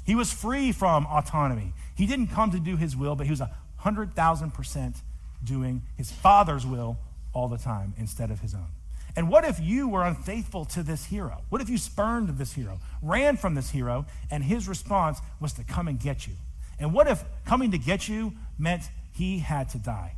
He 0.04 0.14
was 0.14 0.32
free 0.32 0.72
from 0.72 1.06
autonomy. 1.06 1.74
He 1.98 2.06
didn't 2.06 2.28
come 2.28 2.52
to 2.52 2.60
do 2.60 2.76
his 2.76 2.96
will, 2.96 3.16
but 3.16 3.26
he 3.26 3.32
was 3.32 3.40
a 3.40 3.50
100,000% 3.82 5.02
doing 5.42 5.82
his 5.96 6.12
father's 6.12 6.64
will 6.64 6.96
all 7.32 7.48
the 7.48 7.58
time 7.58 7.92
instead 7.98 8.30
of 8.30 8.38
his 8.38 8.54
own. 8.54 8.68
And 9.16 9.28
what 9.28 9.44
if 9.44 9.58
you 9.58 9.88
were 9.88 10.04
unfaithful 10.04 10.64
to 10.66 10.84
this 10.84 11.06
hero? 11.06 11.42
What 11.48 11.60
if 11.60 11.68
you 11.68 11.76
spurned 11.76 12.28
this 12.38 12.52
hero, 12.52 12.78
ran 13.02 13.36
from 13.36 13.56
this 13.56 13.70
hero, 13.70 14.06
and 14.30 14.44
his 14.44 14.68
response 14.68 15.18
was 15.40 15.52
to 15.54 15.64
come 15.64 15.88
and 15.88 15.98
get 15.98 16.24
you? 16.28 16.34
And 16.78 16.94
what 16.94 17.08
if 17.08 17.24
coming 17.44 17.72
to 17.72 17.78
get 17.78 18.08
you 18.08 18.32
meant 18.56 18.84
he 19.10 19.40
had 19.40 19.68
to 19.70 19.78
die? 19.78 20.14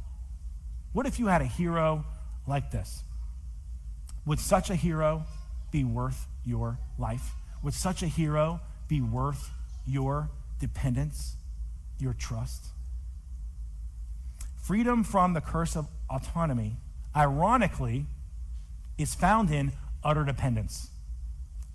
What 0.93 1.07
if 1.07 1.19
you 1.19 1.29
had 1.29 1.41
a 1.41 1.47
hero 1.47 2.05
like 2.47 2.73
this? 2.73 3.05
Would 4.27 4.39
such 4.39 4.69
a 4.69 4.75
hero 4.75 5.25
be 5.71 5.83
worth 5.83 6.27
your 6.45 6.79
life? 6.99 7.31
Would 7.63 7.73
such 7.73 8.03
a 8.03 8.07
hero 8.07 8.61
be 8.87 9.01
worth 9.01 9.51
your 9.87 10.29
dependence, 10.59 11.37
your 12.01 12.15
trust? 12.15 12.67
Freedom 14.63 15.05
from 15.05 15.35
the 15.35 15.41
curse 15.41 15.77
of 15.77 15.89
autonomy 16.09 16.77
ironically, 17.15 18.07
is 18.99 19.15
found 19.15 19.51
in 19.51 19.73
utter 20.05 20.25
dependence. 20.25 20.91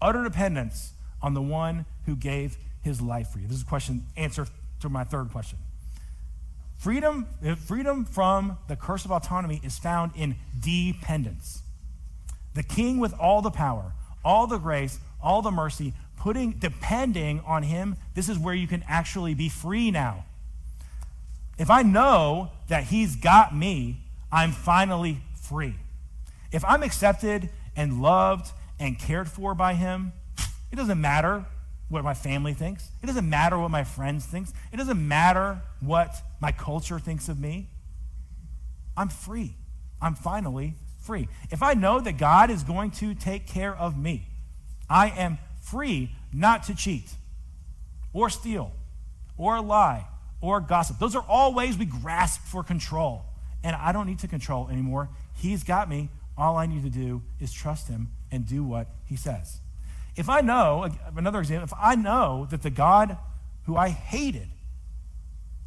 Utter 0.01 0.23
dependence 0.23 0.93
on 1.21 1.33
the 1.33 1.41
one 1.41 1.85
who 2.05 2.15
gave 2.15 2.57
his 2.81 3.01
life 3.01 3.29
for 3.29 3.39
you. 3.39 3.47
This 3.47 3.57
is 3.57 3.63
a 3.63 3.67
question, 3.67 4.05
answer 4.15 4.47
to 4.81 4.89
my 4.89 5.03
third 5.03 5.31
question. 5.31 5.59
Freedom, 6.77 7.27
eh, 7.43 7.55
freedom 7.55 8.05
from 8.05 8.57
the 8.67 8.75
curse 8.75 9.05
of 9.05 9.11
autonomy 9.11 9.59
is 9.63 9.79
found 9.79 10.11
in 10.15 10.35
dependence. 10.59 11.63
The 12.53 12.63
king 12.63 12.99
with 12.99 13.13
all 13.19 13.41
the 13.41 13.51
power, 13.51 13.93
all 14.23 14.45
the 14.45 14.57
grace, 14.57 14.99
all 15.21 15.41
the 15.41 15.51
mercy, 15.51 15.93
putting 16.25 16.53
depending 16.53 17.39
on 17.45 17.61
him, 17.61 17.95
this 18.15 18.27
is 18.29 18.39
where 18.39 18.55
you 18.55 18.67
can 18.67 18.83
actually 18.87 19.35
be 19.35 19.47
free 19.47 19.91
now. 19.91 20.25
If 21.59 21.69
I 21.69 21.83
know 21.83 22.49
that 22.67 22.85
he's 22.85 23.15
got 23.15 23.55
me, 23.55 24.01
I'm 24.31 24.51
finally 24.51 25.19
free. 25.39 25.75
If 26.51 26.65
I'm 26.65 26.81
accepted 26.81 27.51
and 27.75 28.01
loved 28.01 28.51
and 28.79 28.97
cared 28.97 29.29
for 29.29 29.53
by 29.53 29.75
him, 29.75 30.13
it 30.71 30.77
doesn't 30.77 30.99
matter 30.99 31.45
what 31.89 32.03
my 32.03 32.15
family 32.15 32.55
thinks. 32.55 32.89
It 33.03 33.05
doesn't 33.05 33.29
matter 33.29 33.59
what 33.59 33.69
my 33.69 33.83
friends 33.83 34.25
thinks 34.25 34.51
It 34.73 34.77
doesn't 34.77 35.07
matter 35.07 35.61
what 35.79 36.15
my 36.41 36.51
culture 36.51 36.97
thinks 36.97 37.29
of 37.29 37.39
me. 37.39 37.69
I'm 38.97 39.09
free. 39.09 39.53
I'm 40.01 40.15
finally 40.15 40.73
free. 41.03 41.27
If 41.51 41.61
I 41.61 41.75
know 41.75 41.99
that 41.99 42.17
God 42.17 42.49
is 42.49 42.63
going 42.63 42.89
to 42.91 43.13
take 43.13 43.45
care 43.45 43.75
of 43.75 43.95
me, 43.95 44.27
I 44.89 45.09
am 45.09 45.37
free 45.65 46.11
not 46.31 46.63
to 46.63 46.75
cheat 46.75 47.09
or 48.13 48.29
steal 48.29 48.71
or 49.37 49.61
lie 49.61 50.05
or 50.41 50.61
gossip. 50.61 50.99
Those 50.99 51.15
are 51.15 51.25
all 51.27 51.53
ways 51.53 51.77
we 51.77 51.85
grasp 51.85 52.41
for 52.41 52.63
control. 52.63 53.25
And 53.63 53.75
I 53.75 53.91
don't 53.91 54.07
need 54.07 54.19
to 54.19 54.27
control 54.27 54.69
anymore. 54.69 55.09
He's 55.33 55.63
got 55.63 55.89
me. 55.89 56.09
All 56.37 56.55
I 56.57 56.65
need 56.65 56.83
to 56.83 56.89
do 56.89 57.23
is 57.39 57.51
trust 57.51 57.87
him 57.87 58.09
and 58.31 58.45
do 58.45 58.63
what 58.63 58.87
he 59.05 59.15
says. 59.15 59.59
If 60.15 60.29
I 60.29 60.41
know, 60.41 60.89
another 61.15 61.39
example, 61.39 61.65
if 61.65 61.73
I 61.77 61.95
know 61.95 62.47
that 62.51 62.61
the 62.61 62.69
God 62.69 63.17
who 63.63 63.75
I 63.75 63.89
hated 63.89 64.47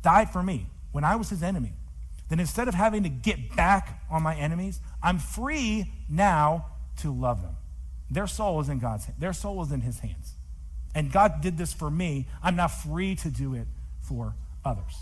died 0.03 0.31
for 0.31 0.43
me 0.43 0.67
when 0.93 1.05
I 1.05 1.17
was 1.17 1.29
his 1.29 1.43
enemy, 1.43 1.73
then 2.29 2.41
instead 2.41 2.69
of 2.69 2.75
having 2.75 3.03
to 3.03 3.09
get 3.09 3.57
back 3.57 4.03
on 4.11 4.23
my 4.23 4.37
enemies, 4.37 4.81
I'm 5.03 5.19
free 5.19 5.91
now 6.09 6.67
to 6.99 7.11
love 7.13 7.43
them. 7.43 7.57
Their 8.11 8.27
soul 8.27 8.61
is 8.61 8.69
in 8.69 8.79
God's. 8.79 9.07
Their 9.19 9.33
soul 9.33 9.63
is 9.63 9.73
in 9.73 9.83
his 9.83 10.01
hands. 10.01 10.35
And 10.95 11.13
God 11.13 11.41
did 11.41 11.59
this 11.59 11.73
for 11.73 11.91
me. 11.91 12.27
I'm 12.43 12.57
now 12.57 12.69
free 12.69 13.15
to 13.17 13.31
do 13.31 13.55
it 13.55 13.67
for 14.01 14.35
others. 14.65 14.97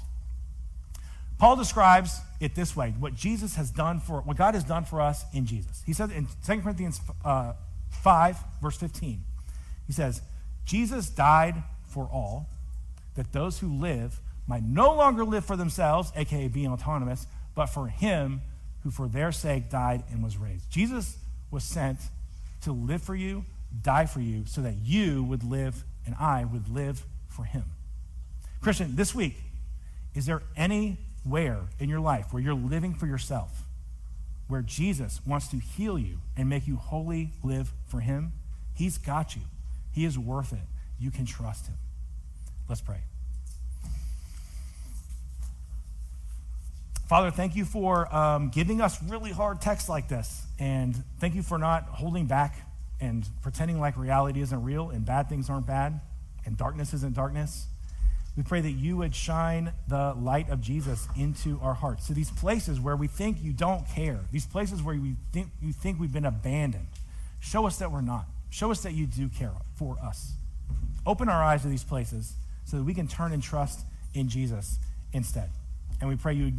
Paul 1.38 1.56
describes 1.56 2.20
it 2.40 2.54
this 2.54 2.74
way 2.74 2.94
what 2.98 3.14
Jesus 3.14 3.56
has 3.56 3.70
done 3.70 4.00
for, 4.00 4.20
what 4.22 4.36
God 4.36 4.54
has 4.54 4.64
done 4.64 4.84
for 4.84 5.00
us 5.00 5.24
in 5.32 5.46
Jesus. 5.46 5.82
He 5.84 5.92
says 5.92 6.10
in 6.10 6.26
2 6.46 6.60
Corinthians 6.60 7.00
uh, 7.24 7.52
5, 8.02 8.36
verse 8.62 8.76
15, 8.76 9.20
he 9.86 9.92
says, 9.92 10.22
Jesus 10.64 11.08
died 11.08 11.62
for 11.84 12.08
all, 12.12 12.48
that 13.14 13.32
those 13.32 13.60
who 13.60 13.72
live 13.72 14.20
might 14.46 14.62
no 14.62 14.94
longer 14.94 15.24
live 15.24 15.44
for 15.44 15.56
themselves, 15.56 16.10
aka 16.16 16.48
being 16.48 16.68
autonomous, 16.68 17.26
but 17.54 17.66
for 17.66 17.86
him 17.86 18.40
who 18.82 18.90
for 18.90 19.08
their 19.08 19.32
sake 19.32 19.70
died 19.70 20.04
and 20.10 20.22
was 20.22 20.36
raised. 20.36 20.70
Jesus 20.70 21.18
was 21.50 21.64
sent 21.64 21.98
to 22.62 22.72
live 22.72 23.02
for 23.02 23.14
you, 23.14 23.44
die 23.82 24.06
for 24.06 24.20
you, 24.20 24.46
so 24.46 24.60
that 24.62 24.76
you 24.76 25.22
would 25.24 25.44
live 25.44 25.84
and 26.04 26.14
I 26.18 26.44
would 26.44 26.68
live 26.68 27.04
for 27.28 27.44
him. 27.44 27.64
Christian, 28.60 28.96
this 28.96 29.14
week, 29.14 29.36
is 30.14 30.26
there 30.26 30.42
anywhere 30.56 31.60
in 31.78 31.88
your 31.88 32.00
life 32.00 32.32
where 32.32 32.42
you're 32.42 32.54
living 32.54 32.94
for 32.94 33.06
yourself, 33.06 33.64
where 34.48 34.62
Jesus 34.62 35.20
wants 35.26 35.48
to 35.48 35.58
heal 35.58 35.98
you 35.98 36.18
and 36.36 36.48
make 36.48 36.66
you 36.66 36.76
wholly 36.76 37.32
live 37.42 37.72
for 37.86 38.00
him? 38.00 38.32
He's 38.74 38.98
got 38.98 39.36
you. 39.36 39.42
He 39.92 40.04
is 40.04 40.18
worth 40.18 40.52
it. 40.52 40.66
You 40.98 41.10
can 41.10 41.26
trust 41.26 41.66
him. 41.66 41.76
Let's 42.68 42.80
pray. 42.80 43.00
Father, 47.06 47.30
thank 47.30 47.54
you 47.54 47.64
for 47.64 48.12
um, 48.12 48.48
giving 48.48 48.80
us 48.80 49.00
really 49.04 49.30
hard 49.30 49.60
texts 49.60 49.88
like 49.88 50.08
this. 50.08 50.44
And 50.58 51.04
thank 51.20 51.36
you 51.36 51.42
for 51.42 51.56
not 51.56 51.84
holding 51.84 52.26
back 52.26 52.58
and 53.00 53.24
pretending 53.42 53.78
like 53.78 53.96
reality 53.96 54.40
isn't 54.40 54.62
real 54.64 54.90
and 54.90 55.04
bad 55.04 55.28
things 55.28 55.48
aren't 55.48 55.68
bad 55.68 56.00
and 56.44 56.56
darkness 56.56 56.92
isn't 56.94 57.14
darkness. 57.14 57.66
We 58.36 58.42
pray 58.42 58.60
that 58.60 58.72
you 58.72 58.96
would 58.96 59.14
shine 59.14 59.72
the 59.86 60.14
light 60.14 60.50
of 60.50 60.60
Jesus 60.60 61.06
into 61.16 61.60
our 61.62 61.74
hearts. 61.74 62.08
So 62.08 62.12
these 62.12 62.30
places 62.32 62.80
where 62.80 62.96
we 62.96 63.06
think 63.06 63.38
you 63.40 63.52
don't 63.52 63.88
care, 63.88 64.20
these 64.32 64.44
places 64.44 64.82
where 64.82 64.96
we 64.96 65.14
think, 65.32 65.48
you 65.62 65.72
think 65.72 66.00
we've 66.00 66.12
been 66.12 66.26
abandoned, 66.26 66.88
show 67.38 67.66
us 67.66 67.78
that 67.78 67.92
we're 67.92 68.00
not. 68.00 68.26
Show 68.50 68.72
us 68.72 68.82
that 68.82 68.94
you 68.94 69.06
do 69.06 69.28
care 69.28 69.52
for 69.76 69.96
us. 70.02 70.32
Open 71.06 71.28
our 71.28 71.42
eyes 71.42 71.62
to 71.62 71.68
these 71.68 71.84
places 71.84 72.34
so 72.64 72.78
that 72.78 72.82
we 72.82 72.94
can 72.94 73.06
turn 73.06 73.32
and 73.32 73.42
trust 73.42 73.86
in 74.12 74.28
Jesus 74.28 74.78
instead. 75.12 75.50
And 76.00 76.08
we 76.08 76.16
pray 76.16 76.34
you 76.34 76.52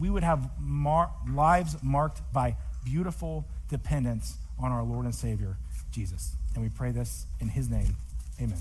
we 0.00 0.10
would 0.10 0.22
have 0.22 0.48
mar- 0.60 1.10
lives 1.28 1.76
marked 1.82 2.20
by 2.32 2.56
beautiful 2.84 3.44
dependence 3.68 4.36
on 4.58 4.70
our 4.70 4.82
Lord 4.82 5.04
and 5.04 5.14
Savior, 5.14 5.56
Jesus. 5.90 6.36
And 6.54 6.62
we 6.62 6.70
pray 6.70 6.92
this 6.92 7.26
in 7.40 7.48
his 7.48 7.68
name. 7.68 7.96
Amen. 8.40 8.58